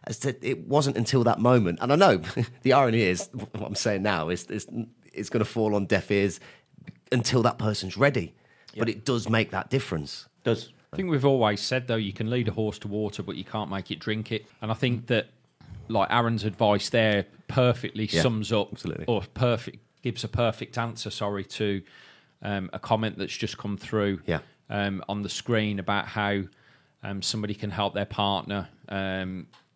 As 0.04 0.18
to, 0.20 0.34
it 0.48 0.66
wasn't 0.66 0.96
until 0.96 1.22
that 1.24 1.38
moment, 1.40 1.78
and 1.82 1.92
I 1.92 1.96
know 1.96 2.22
the 2.62 2.72
irony 2.72 3.02
is 3.02 3.28
what 3.32 3.62
I'm 3.66 3.74
saying 3.74 4.02
now 4.02 4.28
is 4.30 4.44
is 4.46 4.66
it's 5.12 5.28
going 5.28 5.44
to 5.44 5.50
fall 5.50 5.74
on 5.74 5.86
deaf 5.86 6.10
ears 6.10 6.40
until 7.12 7.42
that 7.42 7.58
person's 7.58 7.96
ready. 7.96 8.34
But 8.78 8.88
it 8.88 9.04
does 9.04 9.28
make 9.28 9.50
that 9.50 9.68
difference. 9.68 10.26
Does 10.44 10.72
I 10.92 10.96
think 10.96 11.10
we've 11.10 11.24
always 11.24 11.60
said 11.60 11.86
though 11.88 11.96
you 11.96 12.12
can 12.12 12.30
lead 12.30 12.48
a 12.48 12.52
horse 12.52 12.78
to 12.80 12.88
water, 12.88 13.22
but 13.22 13.36
you 13.36 13.44
can't 13.44 13.68
make 13.70 13.90
it 13.90 13.98
drink 13.98 14.32
it. 14.32 14.46
And 14.62 14.70
I 14.70 14.74
think 14.74 15.06
that 15.08 15.26
like 15.88 16.08
Arron's 16.10 16.44
advice 16.44 16.88
there 16.88 17.26
perfectly 17.48 18.06
Yeah, 18.06 18.22
sums 18.22 18.52
up 18.52 18.68
absolutely. 18.72 19.04
or 19.06 19.22
perfect 19.34 19.78
gives 20.02 20.24
a 20.24 20.28
perfect 20.28 20.78
answer. 20.78 21.10
Sorry 21.10 21.44
to 21.44 21.82
um, 22.42 22.70
a 22.72 22.78
comment 22.78 23.18
that's 23.18 23.36
just 23.36 23.58
come 23.58 23.76
through 23.76 24.20
Yeah. 24.26 24.38
um, 24.70 25.02
on 25.08 25.22
the 25.22 25.28
screen 25.28 25.78
about 25.80 26.06
how 26.06 26.42
um, 27.02 27.22
somebody 27.22 27.54
can 27.54 27.70
help 27.70 27.92
their 27.94 28.06
partner. 28.06 28.68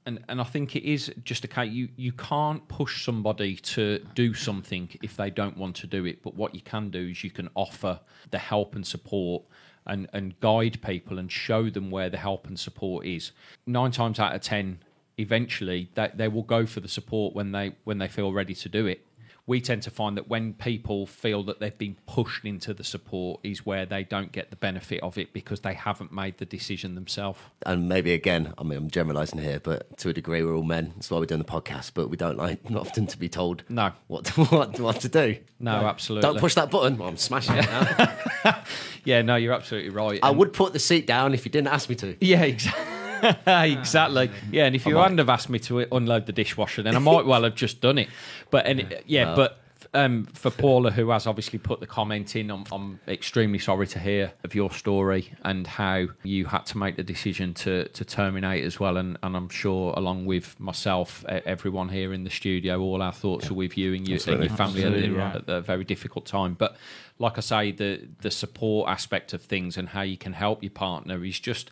And, 0.07 0.23
and 0.29 0.41
I 0.41 0.45
think 0.45 0.77
it 0.77 0.85
is 0.85 1.13
just 1.25 1.45
a 1.45 1.49
case 1.49 1.73
you, 1.73 1.89
you 1.97 2.13
can't 2.13 2.67
push 2.69 3.05
somebody 3.05 3.57
to 3.57 4.05
do 4.15 4.35
something 4.35 4.91
if 5.03 5.17
they 5.17 5.31
don't 5.31 5.57
want 5.57 5.77
to 5.77 5.87
do 5.87 6.05
it. 6.05 6.23
But 6.23 6.35
what 6.35 6.55
you 6.55 6.61
can 6.61 6.91
do 6.91 7.09
is 7.09 7.25
you 7.25 7.31
can 7.31 7.49
offer 7.55 8.01
the 8.31 8.39
help 8.39 8.75
and 8.75 8.87
support 8.87 9.45
and, 9.87 10.09
and 10.13 10.39
guide 10.41 10.83
people 10.83 11.19
and 11.19 11.33
show 11.33 11.71
them 11.71 11.91
where 11.91 12.11
the 12.11 12.19
help 12.19 12.47
and 12.47 12.59
support 12.59 13.07
is. 13.07 13.33
Nine 13.67 13.93
times 13.93 14.21
out 14.21 14.35
of 14.35 14.43
ten, 14.43 14.81
eventually 15.17 15.91
they, 15.95 16.11
they 16.15 16.29
will 16.29 16.43
go 16.43 16.67
for 16.67 16.81
the 16.81 16.89
support 16.89 17.35
when 17.35 17.53
they 17.53 17.75
when 17.85 17.99
they 17.99 18.09
feel 18.09 18.33
ready 18.33 18.55
to 18.55 18.69
do 18.69 18.87
it 18.87 19.07
we 19.47 19.61
tend 19.61 19.83
to 19.83 19.91
find 19.91 20.17
that 20.17 20.27
when 20.29 20.55
people 20.55 21.07
feel 21.07 21.43
that 21.43 21.61
they've 21.61 21.77
been 21.77 21.97
pushed 22.07 22.45
into 22.47 22.73
the 22.73 22.83
support 22.85 23.41
is 23.43 23.67
where 23.67 23.85
they 23.85 24.03
don't 24.03 24.33
get 24.33 24.49
the 24.51 24.57
benefit 24.57 25.03
of 25.03 25.19
it 25.19 25.33
because 25.35 25.61
they 25.61 25.75
haven't 25.75 26.11
made 26.13 26.39
the 26.39 26.47
decision 26.47 26.95
themselves. 26.95 27.39
and 27.67 27.89
maybe 27.89 28.13
again, 28.15 28.55
I 28.57 28.63
mean, 28.63 28.79
I'm 28.79 28.91
generalising 28.91 29.41
here, 29.41 29.61
but 29.61 29.99
to 29.99 30.09
a 30.09 30.13
degree, 30.15 30.43
we're 30.43 30.55
all 30.55 30.63
men. 30.63 30.93
That's 30.95 31.11
why 31.11 31.19
we're 31.19 31.27
doing 31.27 31.43
the 31.43 31.45
podcast. 31.51 31.93
But 31.95 32.09
we 32.09 32.17
don't 32.17 32.39
like 32.39 32.71
not 32.71 32.81
often 32.87 33.07
to 33.09 33.19
be 33.19 33.29
told 33.29 33.65
No. 33.69 33.93
what 34.07 34.25
to, 34.27 34.45
what, 34.47 34.81
what 34.81 35.01
to 35.01 35.09
do. 35.11 35.37
No, 35.61 35.73
absolutely. 35.73 36.23
Don't 36.31 36.39
push 36.41 36.55
that 36.55 36.71
button. 36.71 36.97
Well, 36.97 37.09
I'm 37.09 37.17
smashing 37.19 37.57
it 37.57 37.67
now. 37.67 38.63
Yeah, 39.07 39.21
no, 39.21 39.37
you're 39.37 39.53
absolutely 39.53 39.91
right. 39.91 40.19
I 40.23 40.31
And- 40.31 40.39
would 40.39 40.55
put 40.55 40.73
the 40.73 40.79
seat 40.79 41.07
down 41.07 41.35
if 41.35 41.45
you 41.45 41.51
didn't 41.51 41.69
ask 41.69 41.91
me 41.91 41.95
to. 41.97 42.17
Yeah, 42.23 42.43
exactly. 42.45 42.94
exactly. 43.47 44.31
Yeah, 44.51 44.67
and 44.67 44.75
if 44.77 44.87
you 44.87 44.97
hadn't 44.97 45.19
have 45.19 45.29
asked 45.29 45.49
me 45.49 45.59
to 45.61 45.81
unload 45.95 46.27
the 46.27 46.33
dishwasher, 46.33 46.83
then 46.83 46.97
I 46.97 47.01
might 47.01 47.27
well 47.27 47.45
have 47.45 47.55
just 47.55 47.81
done 47.81 47.99
it. 47.99 48.09
But 48.51 48.67
and 48.67 49.03
yeah, 49.07 49.25
No. 49.25 49.37
but 49.37 49.61
um, 49.93 50.25
for 50.27 50.51
Paula, 50.51 50.91
who 50.91 51.11
has 51.11 51.27
obviously 51.27 51.59
put 51.59 51.79
the 51.79 51.87
comment 51.87 52.35
in, 52.35 52.51
I'm, 52.51 52.65
I'm 52.73 52.99
extremely 53.07 53.61
sorry 53.61 53.87
to 53.89 53.99
hear 54.01 54.33
of 54.43 54.55
your 54.55 54.73
story 54.73 55.33
and 55.45 55.67
how 55.67 56.07
you 56.25 56.47
had 56.47 56.67
to 56.67 56.79
make 56.79 56.97
the 56.97 57.05
decision 57.05 57.55
to 57.55 57.87
to 57.89 58.05
terminate 58.05 58.65
as 58.65 58.81
well. 58.81 58.97
And, 58.97 59.17
and 59.23 59.37
I'm 59.37 59.49
sure, 59.49 59.95
along 59.97 60.27
with 60.27 60.59
myself, 60.59 61.25
everyone 61.29 61.89
here 61.91 62.13
in 62.13 62.25
the 62.25 62.31
studio, 62.31 62.81
all 62.81 63.03
our 63.03 63.13
thoughts 63.13 63.51
are 63.51 63.55
with 63.55 63.79
you 63.79 63.95
and, 63.95 64.09
you, 64.09 64.19
and 64.27 64.41
your 64.43 64.57
family 64.57 64.83
at, 64.83 64.89
Absolutely 64.89 65.11
right. 65.11 65.37
at 65.37 65.49
a 65.49 65.61
very 65.61 65.85
difficult 65.85 66.27
time. 66.27 66.55
But 66.55 66.77
like 67.19 67.39
I 67.39 67.43
say, 67.43 67.71
the 67.73 68.09
the 68.21 68.31
support 68.31 68.89
aspect 68.89 69.33
of 69.33 69.43
things 69.43 69.77
and 69.77 69.89
how 69.91 70.03
you 70.03 70.17
can 70.17 70.33
help 70.33 70.63
your 70.63 70.71
partner 70.71 71.25
is 71.25 71.39
just, 71.39 71.71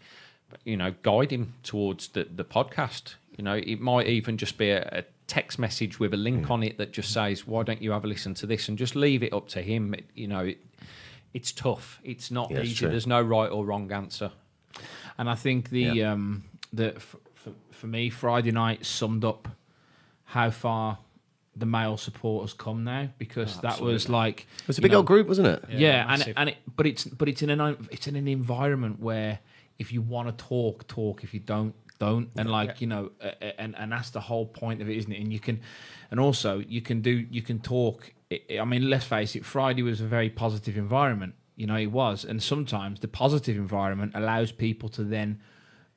you 0.64 0.76
know, 0.76 0.94
guide 1.02 1.30
him 1.32 1.54
towards 1.62 2.08
the, 2.08 2.24
the 2.24 2.44
podcast. 2.44 3.14
You 3.36 3.44
know, 3.44 3.54
it 3.54 3.80
might 3.80 4.06
even 4.08 4.36
just 4.36 4.58
be 4.58 4.70
a, 4.70 4.82
a 4.92 5.04
text 5.26 5.58
message 5.58 5.98
with 5.98 6.12
a 6.12 6.16
link 6.18 6.50
on 6.50 6.62
it 6.62 6.78
that 6.78 6.92
just 6.92 7.12
says, 7.12 7.46
"Why 7.46 7.62
don't 7.62 7.80
you 7.82 7.92
have 7.92 8.04
a 8.04 8.06
listen 8.08 8.34
to 8.34 8.46
this?" 8.46 8.68
and 8.68 8.76
just 8.76 8.94
leave 8.94 9.22
it 9.22 9.32
up 9.32 9.48
to 9.50 9.62
him. 9.62 9.94
It, 9.94 10.04
you 10.14 10.28
know, 10.28 10.40
it, 10.40 10.58
it's 11.34 11.52
tough. 11.52 12.00
It's 12.04 12.30
not 12.30 12.50
Yeah, 12.50 12.60
easy. 12.62 12.74
true. 12.74 12.90
There's 12.90 13.06
no 13.06 13.20
right 13.22 13.50
or 13.50 13.64
wrong 13.64 13.90
answer. 13.92 14.30
And 15.18 15.28
I 15.30 15.34
think 15.34 15.70
the 15.70 15.82
Yeah. 15.82 16.12
um 16.12 16.44
the 16.72 16.94
f- 16.96 17.16
for, 17.34 17.52
for 17.70 17.86
me 17.86 18.10
Friday 18.10 18.50
night 18.52 18.84
summed 18.86 19.24
up 19.24 19.48
how 20.24 20.50
far 20.50 20.98
the 21.54 21.66
male 21.66 21.98
support 21.98 22.44
has 22.44 22.54
come 22.54 22.82
now 22.82 23.08
because 23.18 23.60
that 23.60 23.78
was 23.80 24.08
like 24.08 24.46
It 24.62 24.66
was 24.66 24.78
a 24.78 24.82
big 24.82 24.92
know, 24.92 24.98
old 24.98 25.06
group, 25.06 25.28
wasn't 25.28 25.48
it? 25.48 25.64
Yeah, 25.70 26.06
and 26.08 26.22
it, 26.22 26.32
and 26.36 26.48
it, 26.50 26.56
but 26.76 26.86
it's 26.86 27.04
but 27.04 27.28
it's 27.28 27.42
in 27.42 27.50
an 27.50 27.76
it's 27.90 28.06
in 28.06 28.16
an 28.16 28.26
environment 28.28 29.00
where 29.00 29.38
if 29.78 29.92
you 29.92 30.02
want 30.02 30.36
to 30.36 30.44
talk, 30.44 30.86
talk. 30.88 31.24
If 31.24 31.32
you 31.34 31.40
don't, 31.40 31.74
don't. 31.98 32.30
And 32.36 32.50
like 32.50 32.80
you 32.80 32.86
know, 32.86 33.10
and 33.58 33.74
and 33.76 33.92
that's 33.92 34.10
the 34.10 34.20
whole 34.20 34.46
point 34.46 34.80
of 34.82 34.88
it, 34.88 34.96
isn't 34.96 35.12
it? 35.12 35.20
And 35.20 35.32
you 35.32 35.40
can, 35.40 35.60
and 36.10 36.18
also 36.20 36.58
you 36.60 36.80
can 36.82 37.00
do 37.00 37.26
you 37.30 37.42
can 37.42 37.58
talk. 37.60 38.12
I- 38.30 38.64
mean, 38.64 38.88
let's 38.88 39.04
face 39.04 39.36
it. 39.36 39.44
Friday 39.44 39.82
was 39.82 40.00
a 40.00 40.06
very 40.06 40.30
positive 40.30 40.76
environment. 40.78 41.34
You 41.54 41.66
know, 41.66 41.76
it 41.76 41.92
was, 41.92 42.24
and 42.24 42.42
sometimes 42.42 43.00
the 43.00 43.08
positive 43.08 43.56
environment 43.56 44.12
allows 44.14 44.52
people 44.52 44.88
to 44.90 45.04
then 45.04 45.40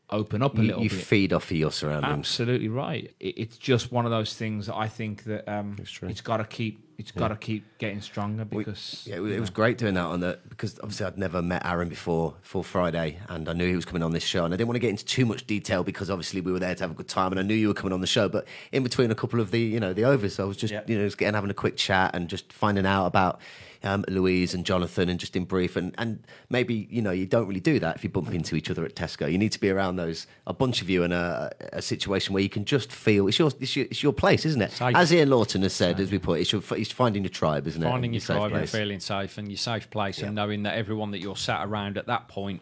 open 0.10 0.44
up 0.44 0.58
a 0.58 0.62
You, 0.62 0.68
little 0.68 0.84
you 0.84 0.90
bit. 0.90 1.00
feed 1.00 1.34
off 1.34 1.50
of 1.50 1.58
your 1.58 1.72
surroundings. 1.72 2.12
Absolutely 2.20 2.68
right. 2.68 3.16
It, 3.20 3.38
it's 3.38 3.58
just 3.58 3.92
one 3.92 4.06
of 4.06 4.12
those 4.12 4.34
things 4.36 4.68
that 4.68 4.76
I 4.76 4.88
think 4.90 5.24
that 5.24 5.48
um, 5.48 5.78
it's 6.04 6.22
got 6.22 6.38
to 6.38 6.44
keep 6.44 6.85
it's 6.98 7.12
got 7.12 7.28
to 7.30 7.36
keep 7.36 7.78
getting 7.78 8.02
stronger 8.02 8.46
because 8.46 9.04
Yeah, 9.06 9.18
it 9.18 9.20
was, 9.20 9.32
it 9.34 9.40
was 9.40 9.50
great 9.50 9.78
doing 9.78 9.96
that 9.96 10.06
on 10.06 10.20
the 10.22 10.40
because 10.50 10.80
obviously 10.80 11.06
I'd 11.06 11.18
never 11.18 11.42
met 11.42 11.66
Arron 11.66 11.90
before 11.90 12.36
for 12.42 12.64
Friday, 12.64 13.20
and 13.30 13.50
I 13.50 13.54
knew 13.54 13.68
he 13.68 13.76
was 13.76 13.86
coming 13.86 14.04
on 14.04 14.12
this 14.12 14.24
show, 14.24 14.46
and 14.46 14.54
I 14.54 14.58
didn't 14.58 14.68
want 14.68 14.76
to 14.76 14.80
get 14.80 14.90
into 14.92 15.06
too 15.06 15.26
much 15.26 15.46
detail 15.46 15.84
because 15.84 16.10
obviously 16.10 16.42
we 16.42 16.52
were 16.52 16.60
there 16.60 16.76
to 16.76 16.84
have 16.84 16.92
a 16.92 16.96
good 16.96 17.08
time, 17.08 17.32
and 17.32 17.40
I 17.40 17.44
knew 17.44 17.56
you 17.56 17.68
were 17.68 17.74
coming 17.74 17.94
on 17.94 18.02
the 18.02 18.08
show. 18.08 18.30
But 18.30 18.48
in 18.72 18.84
between 18.84 19.12
a 19.12 19.16
couple 19.16 19.40
of 19.40 19.52
the 19.52 19.60
you 19.60 19.80
know 19.80 19.94
the 19.94 20.06
overs, 20.06 20.40
I 20.40 20.44
was 20.46 20.58
just 20.58 20.74
Yeah. 20.74 20.82
you 20.88 20.98
know 20.98 21.06
just 21.06 21.18
getting 21.18 21.34
having 21.36 21.50
a 21.50 21.56
quick 21.56 21.78
chat 21.78 22.16
and 22.16 22.30
just 22.30 22.52
finding 22.54 22.86
out 22.86 23.06
about. 23.08 23.40
Um, 23.86 24.04
Louise 24.08 24.54
and 24.54 24.66
Jonathan, 24.66 25.10
and 25.10 25.20
just 25.20 25.36
in 25.36 25.46
brief, 25.46 25.76
and, 25.76 25.94
and 25.98 26.24
maybe 26.50 26.88
you 26.90 27.02
know 27.02 27.12
you 27.12 27.26
don't 27.26 27.48
really 27.48 27.60
do 27.60 27.80
that 27.80 27.96
if 27.96 28.04
you 28.04 28.10
bump 28.10 28.34
into 28.34 28.56
each 28.56 28.70
other 28.70 28.84
at 28.84 28.96
Tesco. 28.96 29.32
You 29.32 29.38
need 29.38 29.52
to 29.52 29.60
be 29.60 29.70
around 29.70 29.98
those 29.98 30.26
a 30.48 30.54
bunch 30.54 30.82
of 30.82 30.90
you 30.90 31.04
in 31.04 31.12
a, 31.12 31.52
a 31.72 31.82
situation 31.82 32.34
where 32.34 32.42
you 32.42 32.50
can 32.50 32.66
just 32.66 32.92
feel 32.92 33.28
it's 33.28 33.38
your 33.38 33.52
it's 33.60 33.76
your, 33.76 33.86
it's 33.86 34.02
your 34.02 34.14
place, 34.14 34.46
isn't 34.46 34.62
it? 34.62 34.72
Safe. 34.72 34.96
As 34.96 35.14
Ian 35.14 35.30
Lawton 35.30 35.62
has 35.62 35.74
said, 35.74 36.00
as 36.00 36.12
we 36.12 36.18
put, 36.20 36.40
it, 36.40 36.42
it's, 36.42 36.52
your, 36.52 36.64
it's 36.72 36.92
finding 36.92 37.24
your 37.24 37.30
tribe, 37.30 37.68
isn't 37.68 37.82
it? 37.82 37.86
finding 37.86 38.14
your 38.14 38.22
safe 38.22 38.38
tribe 38.38 38.54
and 38.54 38.70
feeling 38.70 39.00
safe 39.00 39.38
and 39.38 39.50
your 39.50 39.58
safe 39.58 39.90
place 39.90 40.20
and 40.22 40.36
knowing 40.36 40.64
that 40.64 40.76
everyone 40.76 41.12
that 41.12 41.20
you're 41.20 41.36
sat 41.36 41.66
around 41.66 41.98
at 41.98 42.08
that 42.08 42.28
point 42.28 42.62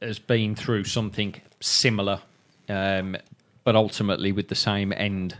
has 0.00 0.18
been 0.18 0.54
through 0.54 0.84
something 0.84 1.34
similar 1.60 2.20
um, 2.68 3.16
but 3.64 3.76
ultimately 3.76 4.32
with 4.32 4.48
the 4.48 4.54
same 4.54 4.92
end 4.92 5.36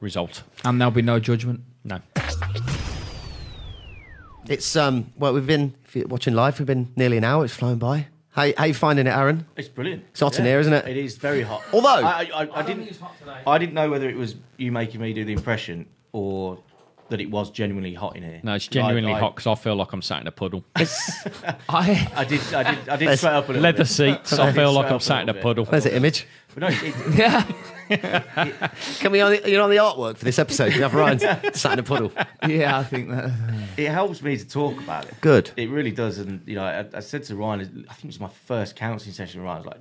result 0.00 0.42
and 0.64 0.80
there'll 0.80 0.90
be 0.90 1.02
no 1.02 1.20
judgment. 1.20 1.60
no 1.84 2.00
It's 4.48 4.76
um 4.76 5.12
well 5.16 5.34
we've 5.34 5.46
been 5.46 5.74
if 5.84 5.94
you're 5.96 6.06
watching 6.06 6.34
live 6.34 6.58
we've 6.58 6.66
been 6.66 6.90
nearly 6.96 7.16
an 7.18 7.24
hour. 7.24 7.44
It's 7.44 7.54
flown 7.54 7.78
by. 7.78 8.06
How 8.30 8.50
how 8.56 8.64
you 8.64 8.74
finding 8.74 9.06
it, 9.06 9.10
Arron? 9.10 9.46
It's 9.56 9.68
brilliant. 9.68 10.04
It's 10.10 10.20
hot 10.20 10.38
in 10.38 10.44
here, 10.44 10.60
isn't 10.60 10.72
it? 10.72 10.86
It 10.86 10.96
is 10.96 11.16
very 11.16 11.42
hot. 11.42 11.62
Although- 11.72 11.88
I, 11.88 12.30
I, 12.34 12.48
I 12.60 12.62
didn't, 12.62 12.98
I 13.46 13.58
didn't 13.58 13.74
know 13.74 13.90
whether 13.90 14.08
it 14.08 14.16
was 14.16 14.36
you 14.56 14.70
making 14.72 15.00
me 15.00 15.12
do 15.12 15.24
the 15.24 15.32
impression 15.32 15.86
or 16.12 16.58
that 17.10 17.20
it 17.20 17.30
was 17.30 17.50
genuinely 17.50 17.94
hot 17.94 18.16
in 18.16 18.22
here. 18.22 18.40
no 18.42 18.54
it's 18.54 18.66
genuinely 18.68 19.12
I, 19.12 19.16
I, 19.16 19.20
hot 19.20 19.34
because 19.36 19.46
I 19.46 19.54
feel 19.54 19.76
like 19.76 19.92
I'm 19.92 20.02
sat 20.02 20.20
in 20.20 20.26
a 20.26 20.30
puddle 20.32 20.64
I 20.76 22.10
I 22.14 22.24
did, 22.24 22.40
I 22.54 22.62
did, 22.74 22.88
I 22.88 22.96
did 22.96 23.08
There's 23.08 23.20
sweat 23.20 23.32
up 23.34 23.44
a 23.44 23.48
little 23.48 23.62
leather 23.62 23.78
bit. 23.78 23.86
seats 23.88 24.32
I 24.38 24.48
I 24.48 24.52
feel 24.52 24.72
like 24.72 24.90
I'm 24.90 25.00
sat 25.00 25.22
in 25.22 25.28
a 25.28 25.34
puddle 25.34 25.64
There's 25.64 25.86
an 25.86 25.92
image? 25.92 26.26
But 26.54 26.62
no, 26.62 26.68
it, 26.70 27.16
yeah. 27.16 27.44
Can 28.98 29.12
we 29.12 29.20
on 29.20 29.32
the, 29.32 29.50
you're 29.50 29.62
on 29.62 29.70
the 29.70 29.76
artwork 29.76 30.16
for 30.16 30.24
this 30.24 30.38
episode? 30.38 30.74
You 30.74 30.82
have 30.82 30.94
Ryan 30.94 31.18
sat 31.54 31.74
in 31.74 31.78
a 31.78 31.82
puddle. 31.82 32.12
yeah, 32.46 32.78
I 32.78 32.84
think 32.84 33.08
that. 33.10 33.30
it 33.76 33.88
helps 33.90 34.22
me 34.22 34.36
to 34.36 34.46
talk 34.48 34.78
about 34.78 35.06
it. 35.06 35.14
Good. 35.20 35.50
It 35.56 35.70
really 35.70 35.90
does, 35.92 36.18
and 36.18 36.42
you 36.46 36.56
know, 36.56 36.64
I, 36.64 36.84
I 36.94 37.00
said 37.00 37.22
to 37.24 37.36
Ryan, 37.36 37.86
I 37.88 37.94
think 37.94 38.04
it 38.04 38.06
was 38.08 38.20
my 38.20 38.28
first 38.46 38.76
counselling 38.76 39.14
session. 39.14 39.40
with 39.40 39.46
Ryan 39.46 39.62
was 39.64 39.66
like, 39.66 39.80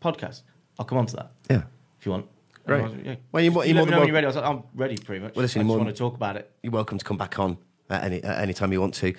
"Podcast, 0.00 0.42
I'll 0.78 0.84
come 0.84 0.98
on 0.98 1.06
to 1.06 1.16
that 1.16 1.32
Yeah. 1.50 1.62
if 1.98 2.06
you 2.06 2.12
want." 2.12 2.26
Great. 2.66 2.82
Was 2.82 2.92
yeah. 3.04 3.14
Well, 3.32 3.42
you're 3.42 3.52
you're 3.52 3.74
let 3.74 3.74
more 3.74 3.86
than 3.86 3.90
know 3.90 3.98
when 3.98 4.08
you're 4.08 4.14
ready. 4.14 4.26
I 4.26 4.28
was 4.28 4.36
like, 4.36 4.44
"I'm 4.44 4.62
ready, 4.74 4.96
pretty 4.96 5.22
much." 5.22 5.34
Well, 5.34 5.42
listen, 5.42 5.60
I 5.60 5.64
just 5.64 5.76
want 5.76 5.88
to 5.88 5.94
talk 5.94 6.14
about 6.14 6.36
it. 6.36 6.50
You're 6.62 6.72
welcome 6.72 6.98
to 6.98 7.04
come 7.04 7.16
back 7.16 7.38
on 7.38 7.58
at 7.90 8.04
any 8.04 8.22
at 8.22 8.38
any 8.40 8.54
time 8.54 8.72
you 8.72 8.80
want 8.80 8.94
to. 8.94 9.14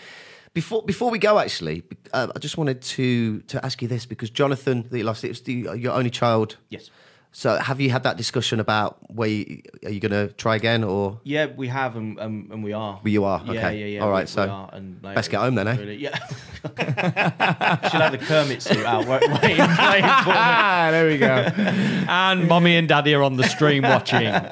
Before 0.54 0.84
before 0.84 1.10
we 1.10 1.18
go, 1.18 1.40
actually, 1.40 1.84
uh, 2.14 2.28
I 2.36 2.40
just 2.40 2.58
wanted 2.58 2.82
to 2.82 3.40
to 3.42 3.66
ask 3.66 3.82
you 3.82 3.88
this 3.88 4.06
because 4.06 4.30
Jonathan, 4.30 4.88
that 4.90 4.98
you 4.98 5.04
lost, 5.04 5.24
it 5.24 5.30
was 5.30 5.42
the, 5.42 5.70
your 5.76 5.94
only 5.94 6.12
child. 6.12 6.58
Yes. 6.70 6.90
So 7.36 7.56
have 7.58 7.82
you 7.82 7.90
had 7.90 8.04
that 8.04 8.16
discussion 8.16 8.60
about 8.60 8.98
where 9.12 9.28
you, 9.28 9.64
are 9.84 9.90
you 9.90 10.00
going 10.00 10.12
to 10.12 10.32
try 10.36 10.56
again 10.56 10.84
or? 10.84 11.20
Yeah, 11.24 11.48
we 11.48 11.68
have, 11.68 11.96
and, 11.96 12.20
and, 12.20 12.52
and 12.52 12.64
we 12.64 12.74
are. 12.74 13.00
Well, 13.04 13.12
you 13.12 13.24
are, 13.24 13.42
Yeah, 13.46 13.52
okay. 13.54 13.80
yeah, 13.80 13.86
yeah. 13.88 14.04
All 14.04 14.12
right, 14.12 14.26
we- 14.26 14.28
so 14.28 14.44
we 14.44 14.50
are, 14.52 14.70
and, 14.72 15.00
like, 15.02 15.16
best 15.16 15.32
get 15.32 15.40
home 15.40 15.56
then, 15.56 15.68
eh? 15.68 15.76
Really, 15.78 15.96
yeah. 15.96 16.16
She'll 17.90 18.02
have 18.02 18.12
the 18.12 18.20
Kermit 18.22 18.62
suit 18.62 18.86
out, 18.86 19.08
wait, 19.08 19.22
waiting, 19.22 19.42
waiting 19.42 19.66
for 19.66 19.82
me. 19.82 20.02
Ah, 20.06 20.90
there 20.92 21.08
we 21.08 21.18
go. 21.18 21.26
and 21.28 22.48
mommy 22.48 22.76
and 22.78 22.88
daddy 22.88 23.16
are 23.16 23.24
on 23.24 23.36
the 23.36 23.44
stream 23.50 23.82
watching 23.82 24.24
Not 24.32 24.52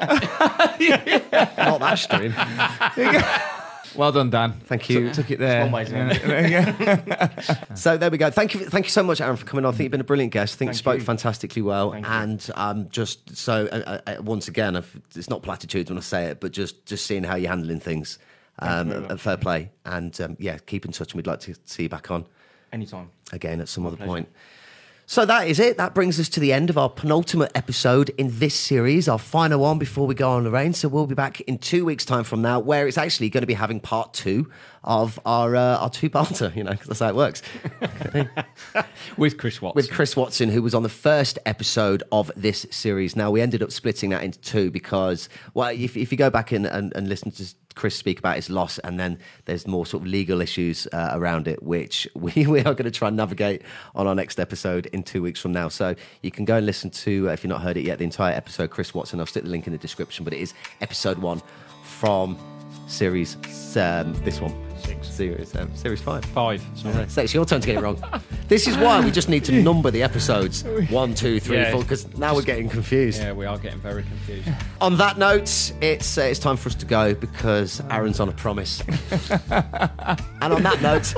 that 0.80 1.96
stream. 2.00 2.34
Well 3.96 4.12
done, 4.12 4.30
Dan. 4.30 4.54
Thank 4.66 4.90
you. 4.90 5.08
Took, 5.08 5.14
took 5.16 5.32
it 5.32 5.40
there. 5.40 5.64
one 5.64 5.72
way 5.72 5.86
to 5.86 5.96
end 5.96 6.12
it. 6.14 7.58
So 7.78 7.98
there 7.98 8.10
we 8.12 8.18
go. 8.18 8.30
Thank 8.30 8.54
you, 8.54 8.62
thank 8.66 8.86
you 8.86 8.92
so 8.92 9.04
much, 9.04 9.22
Arron, 9.22 9.36
for 9.38 9.46
coming 9.46 9.66
on. 9.66 9.74
I 9.74 9.78
think 9.78 9.86
you've 9.86 9.92
been 9.92 10.02
a 10.02 10.06
brilliant 10.06 10.32
guest. 10.34 10.56
I 10.56 10.58
think 10.58 10.70
you 10.72 10.76
spoke 10.76 11.00
you. 11.00 11.06
fantastically 11.06 11.62
well, 11.62 11.92
Thank 11.92 12.06
you. 12.06 12.12
and 12.12 12.50
um, 12.56 12.90
just 12.90 13.36
so 13.36 13.68
uh, 13.72 14.00
uh, 14.08 14.22
once 14.22 14.48
again, 14.48 14.76
I've, 14.76 15.02
it's 15.16 15.30
not 15.30 15.42
platitudes 15.44 15.90
when 15.90 15.98
I 15.98 16.02
say 16.02 16.26
it, 16.26 16.40
but 16.40 16.52
just 16.52 16.86
just 16.86 17.06
seeing 17.06 17.24
how 17.24 17.36
you're 17.36 17.50
handling 17.50 17.80
things, 17.80 18.20
um, 18.60 18.90
very 18.90 19.18
fair 19.18 19.38
play, 19.38 19.72
and 19.86 20.20
um, 20.22 20.36
yeah, 20.40 20.58
keep 20.66 20.86
in 20.86 20.92
touch, 20.92 21.12
and 21.14 21.18
we'd 21.18 21.28
like 21.28 21.40
to 21.42 21.56
see 21.66 21.84
you 21.84 21.90
back 21.90 22.12
on 22.12 22.26
Anytime. 22.72 23.10
again 23.32 23.60
at 23.62 23.70
some 23.70 23.86
other 23.86 23.98
pleasure. 23.98 24.10
point. 24.10 24.30
So 25.12 25.26
that 25.26 25.50
is 25.50 25.60
it. 25.60 25.76
That 25.76 25.94
brings 25.94 26.22
us 26.22 26.30
to 26.30 26.40
the 26.40 26.54
end 26.54 26.70
of 26.70 26.78
our 26.78 26.88
penultimate 26.88 27.52
episode 27.54 28.12
in 28.12 28.30
this 28.40 28.56
series, 28.56 29.10
our 29.10 29.20
final 29.20 29.60
one 29.60 29.78
before 29.78 30.08
we 30.08 30.16
go 30.16 30.30
on 30.30 30.46
the 30.46 30.52
rain. 30.52 30.72
So 30.72 30.88
we'll 30.88 31.06
be 31.06 31.16
back 31.16 31.42
in 31.42 31.58
two 31.58 31.84
weeks' 31.84 32.06
time 32.06 32.24
from 32.24 32.42
now, 32.42 32.62
where 32.62 32.88
it's 32.88 32.98
actually 32.98 33.30
going 33.30 33.42
to 33.42 33.46
be 33.46 33.56
having 33.56 33.82
part 33.82 34.14
two 34.14 34.50
of 34.84 35.20
our 35.26 35.56
uh, 35.56 35.78
our 35.78 35.90
two-parter. 35.90 36.56
You 36.56 36.64
know, 36.64 36.72
'cause 36.74 36.88
that's 36.88 37.00
how 37.00 37.10
it 37.10 37.16
works. 37.16 37.42
with 39.18 39.38
Chris 39.38 39.62
Watson. 39.62 39.76
with 39.76 39.92
Chris 39.92 40.16
Watson, 40.16 40.50
who 40.50 40.62
was 40.62 40.74
on 40.74 40.84
the 40.84 40.90
first 40.90 41.38
episode 41.46 42.04
of 42.12 42.32
this 42.36 42.66
series. 42.72 43.16
Now, 43.16 43.32
we 43.32 43.42
ended 43.42 43.62
up 43.64 43.72
splitting 43.72 44.10
that 44.12 44.24
into 44.24 44.40
two 44.40 44.72
because, 44.72 45.30
well, 45.54 45.70
if, 45.70 45.96
if 45.98 46.12
you 46.12 46.18
go 46.18 46.30
back 46.30 46.52
and, 46.52 46.66
and, 46.66 46.94
and 46.96 47.08
listen 47.10 47.32
to 47.32 47.46
Chris 47.76 47.96
speak 47.96 48.20
about 48.20 48.36
his 48.36 48.50
loss, 48.50 48.80
and 48.80 49.00
then 49.00 49.18
there's 49.46 49.66
more 49.68 49.86
sort 49.86 50.04
of 50.04 50.08
legal 50.08 50.42
issues 50.42 50.88
uh, 50.92 51.12
around 51.14 51.48
it, 51.48 51.64
which 51.64 52.08
we, 52.16 52.46
we 52.48 52.60
are 52.60 52.74
going 52.74 52.84
to 52.84 52.92
try 52.92 53.08
and 53.08 53.18
navigate 53.18 53.62
on 53.96 54.08
our 54.08 54.16
next 54.16 54.40
episode 54.40 54.88
in 54.88 55.04
two 55.04 55.22
weeks 55.22 55.40
from 55.40 55.52
now. 55.52 55.68
So 55.70 55.96
you 56.22 56.32
can 56.32 56.46
go 56.46 56.58
and 56.58 56.66
listen 56.66 56.90
to, 56.90 57.30
uh, 57.30 57.34
if 57.34 57.44
you've 57.44 57.50
not 57.50 57.62
heard 57.62 57.78
it 57.78 57.86
yet, 57.86 57.98
the 58.00 58.04
entire 58.04 58.34
episode, 58.34 58.70
Chris 58.72 58.94
Watson. 58.94 59.20
I'll 59.20 59.26
stick 59.26 59.44
the 59.44 59.50
link 59.50 59.68
in 59.68 59.74
the 59.74 59.80
description, 59.80 60.24
but 60.26 60.34
it 60.34 60.40
is 60.40 60.54
episode 60.82 61.18
one 61.20 61.42
from 61.84 62.38
series, 62.88 63.36
um, 63.78 64.14
this 64.24 64.42
one. 64.42 64.71
Six. 64.84 65.08
Series, 65.10 65.56
um, 65.56 65.74
series 65.76 66.02
five. 66.02 66.24
five 66.26 66.62
sorry. 66.76 67.08
So 67.10 67.22
it's 67.22 67.34
your 67.34 67.46
turn 67.46 67.62
to 67.62 67.68
get 67.68 67.78
it 67.78 67.82
wrong. 67.82 68.02
this 68.48 68.68
is 68.68 68.78
why 68.78 69.00
we 69.04 69.12
just 69.12 69.30
need 69.30 69.44
to 69.46 69.52
number 69.62 69.92
the 69.92 70.02
episodes 70.04 70.64
one, 70.90 71.14
two, 71.14 71.40
three, 71.40 71.58
Yeah. 71.58 71.72
four, 71.72 71.82
because 71.84 72.08
now 72.18 72.34
we're 72.34 72.42
getting 72.42 72.68
confused. 72.70 73.22
yeah 73.22 73.32
we 73.34 73.46
are 73.46 73.58
getting 73.58 73.80
very 73.80 74.04
confused 74.04 74.50
On 74.82 74.98
that 74.98 75.18
note, 75.20 75.72
it's 75.82 76.18
uh, 76.18 76.22
it's 76.22 76.40
time 76.40 76.58
for 76.58 76.70
us 76.70 76.76
to 76.76 76.86
go 76.88 77.14
because 77.14 77.82
Arron's 77.92 78.20
on 78.20 78.30
a 78.30 78.32
promise. 78.32 78.82
and 79.52 80.54
on 80.54 80.64
that 80.64 80.82
note, 80.82 81.14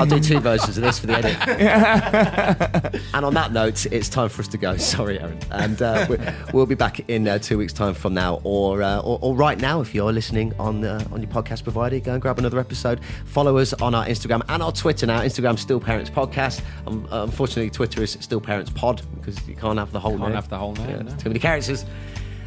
I'll 0.00 0.06
do 0.06 0.18
two 0.18 0.40
versions 0.40 0.76
of 0.76 0.82
this 0.82 0.98
for 0.98 1.06
the 1.06 1.14
edit. 1.16 3.02
and 3.14 3.24
on 3.24 3.32
that 3.34 3.52
note, 3.52 3.86
it's 3.92 4.08
time 4.08 4.28
for 4.28 4.42
us 4.42 4.48
to 4.48 4.58
go. 4.58 4.76
Sorry, 4.76 5.20
Arron. 5.20 5.38
And 5.52 5.80
uh, 5.80 6.06
we, 6.08 6.16
we'll 6.52 6.66
be 6.66 6.74
back 6.74 7.08
in 7.08 7.28
uh, 7.28 7.38
two 7.38 7.58
weeks' 7.58 7.72
time 7.72 7.94
from 7.94 8.14
now, 8.14 8.40
or, 8.42 8.82
uh, 8.82 8.98
or 9.00 9.18
or 9.22 9.36
right 9.36 9.58
now 9.58 9.80
if 9.80 9.94
you're 9.94 10.12
listening 10.12 10.52
on 10.58 10.84
uh, 10.84 11.04
on 11.12 11.22
your 11.22 11.30
podcast 11.30 11.62
provider. 11.62 12.00
Go 12.00 12.12
and 12.14 12.20
grab 12.22 12.38
another 12.38 12.58
episode. 12.58 12.95
Follow 13.26 13.58
us 13.58 13.72
on 13.74 13.94
our 13.94 14.04
Instagram 14.06 14.42
and 14.48 14.62
our 14.62 14.72
Twitter 14.72 15.06
now. 15.06 15.20
Instagram 15.20 15.58
Still 15.58 15.80
Parents 15.80 16.10
Podcast. 16.10 16.62
Um, 16.86 17.06
unfortunately, 17.10 17.70
Twitter 17.70 18.02
is 18.02 18.12
Still 18.20 18.40
Parents 18.40 18.70
Pod 18.70 19.02
because 19.16 19.46
you 19.48 19.56
can't 19.56 19.78
have 19.78 19.92
the 19.92 20.00
whole 20.00 20.12
Can't 20.12 20.22
name. 20.22 20.32
have 20.34 20.48
the 20.48 20.58
whole 20.58 20.74
name, 20.74 20.90
Yeah, 20.90 21.02
no. 21.02 21.10
Too 21.16 21.28
many 21.30 21.40
characters. 21.40 21.84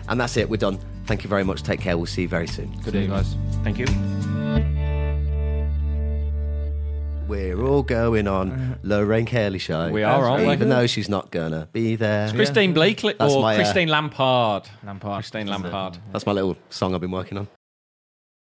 And 0.07 0.19
that's 0.19 0.37
it. 0.37 0.49
We're 0.49 0.57
done. 0.57 0.79
Thank 1.05 1.23
you 1.23 1.29
very 1.29 1.43
much. 1.43 1.63
Take 1.63 1.81
care. 1.81 1.97
We'll 1.97 2.05
see 2.07 2.23
you 2.23 2.27
very 2.27 2.47
soon. 2.47 2.71
Good 2.83 2.93
day, 2.93 3.07
guys. 3.07 3.35
Thank 3.63 3.77
you. 3.79 3.85
We're 7.27 7.61
all 7.63 7.83
going 7.83 8.27
on 8.27 8.79
Lorraine 8.83 9.27
Kelly 9.27 9.59
show. 9.59 9.91
We 9.91 10.01
are, 10.01 10.25
aren't 10.27 10.47
we? 10.47 10.53
Even 10.53 10.69
though 10.69 10.87
she's 10.87 11.07
not 11.09 11.29
gonna 11.29 11.67
be 11.71 11.95
there. 11.95 12.31
Christine 12.31 12.73
Bleakley 12.73 13.15
That's 13.19 13.31
or 13.33 13.43
my, 13.43 13.53
uh, 13.53 13.57
Christine 13.57 13.87
Lampard. 13.87 14.67
Lampard. 14.83 15.17
Christine 15.17 15.45
Lampard. 15.45 15.99
That's 16.11 16.25
my 16.25 16.31
little 16.31 16.57
song 16.71 16.95
I've 16.95 17.01
been 17.01 17.11
working 17.11 17.37
on. 17.37 17.47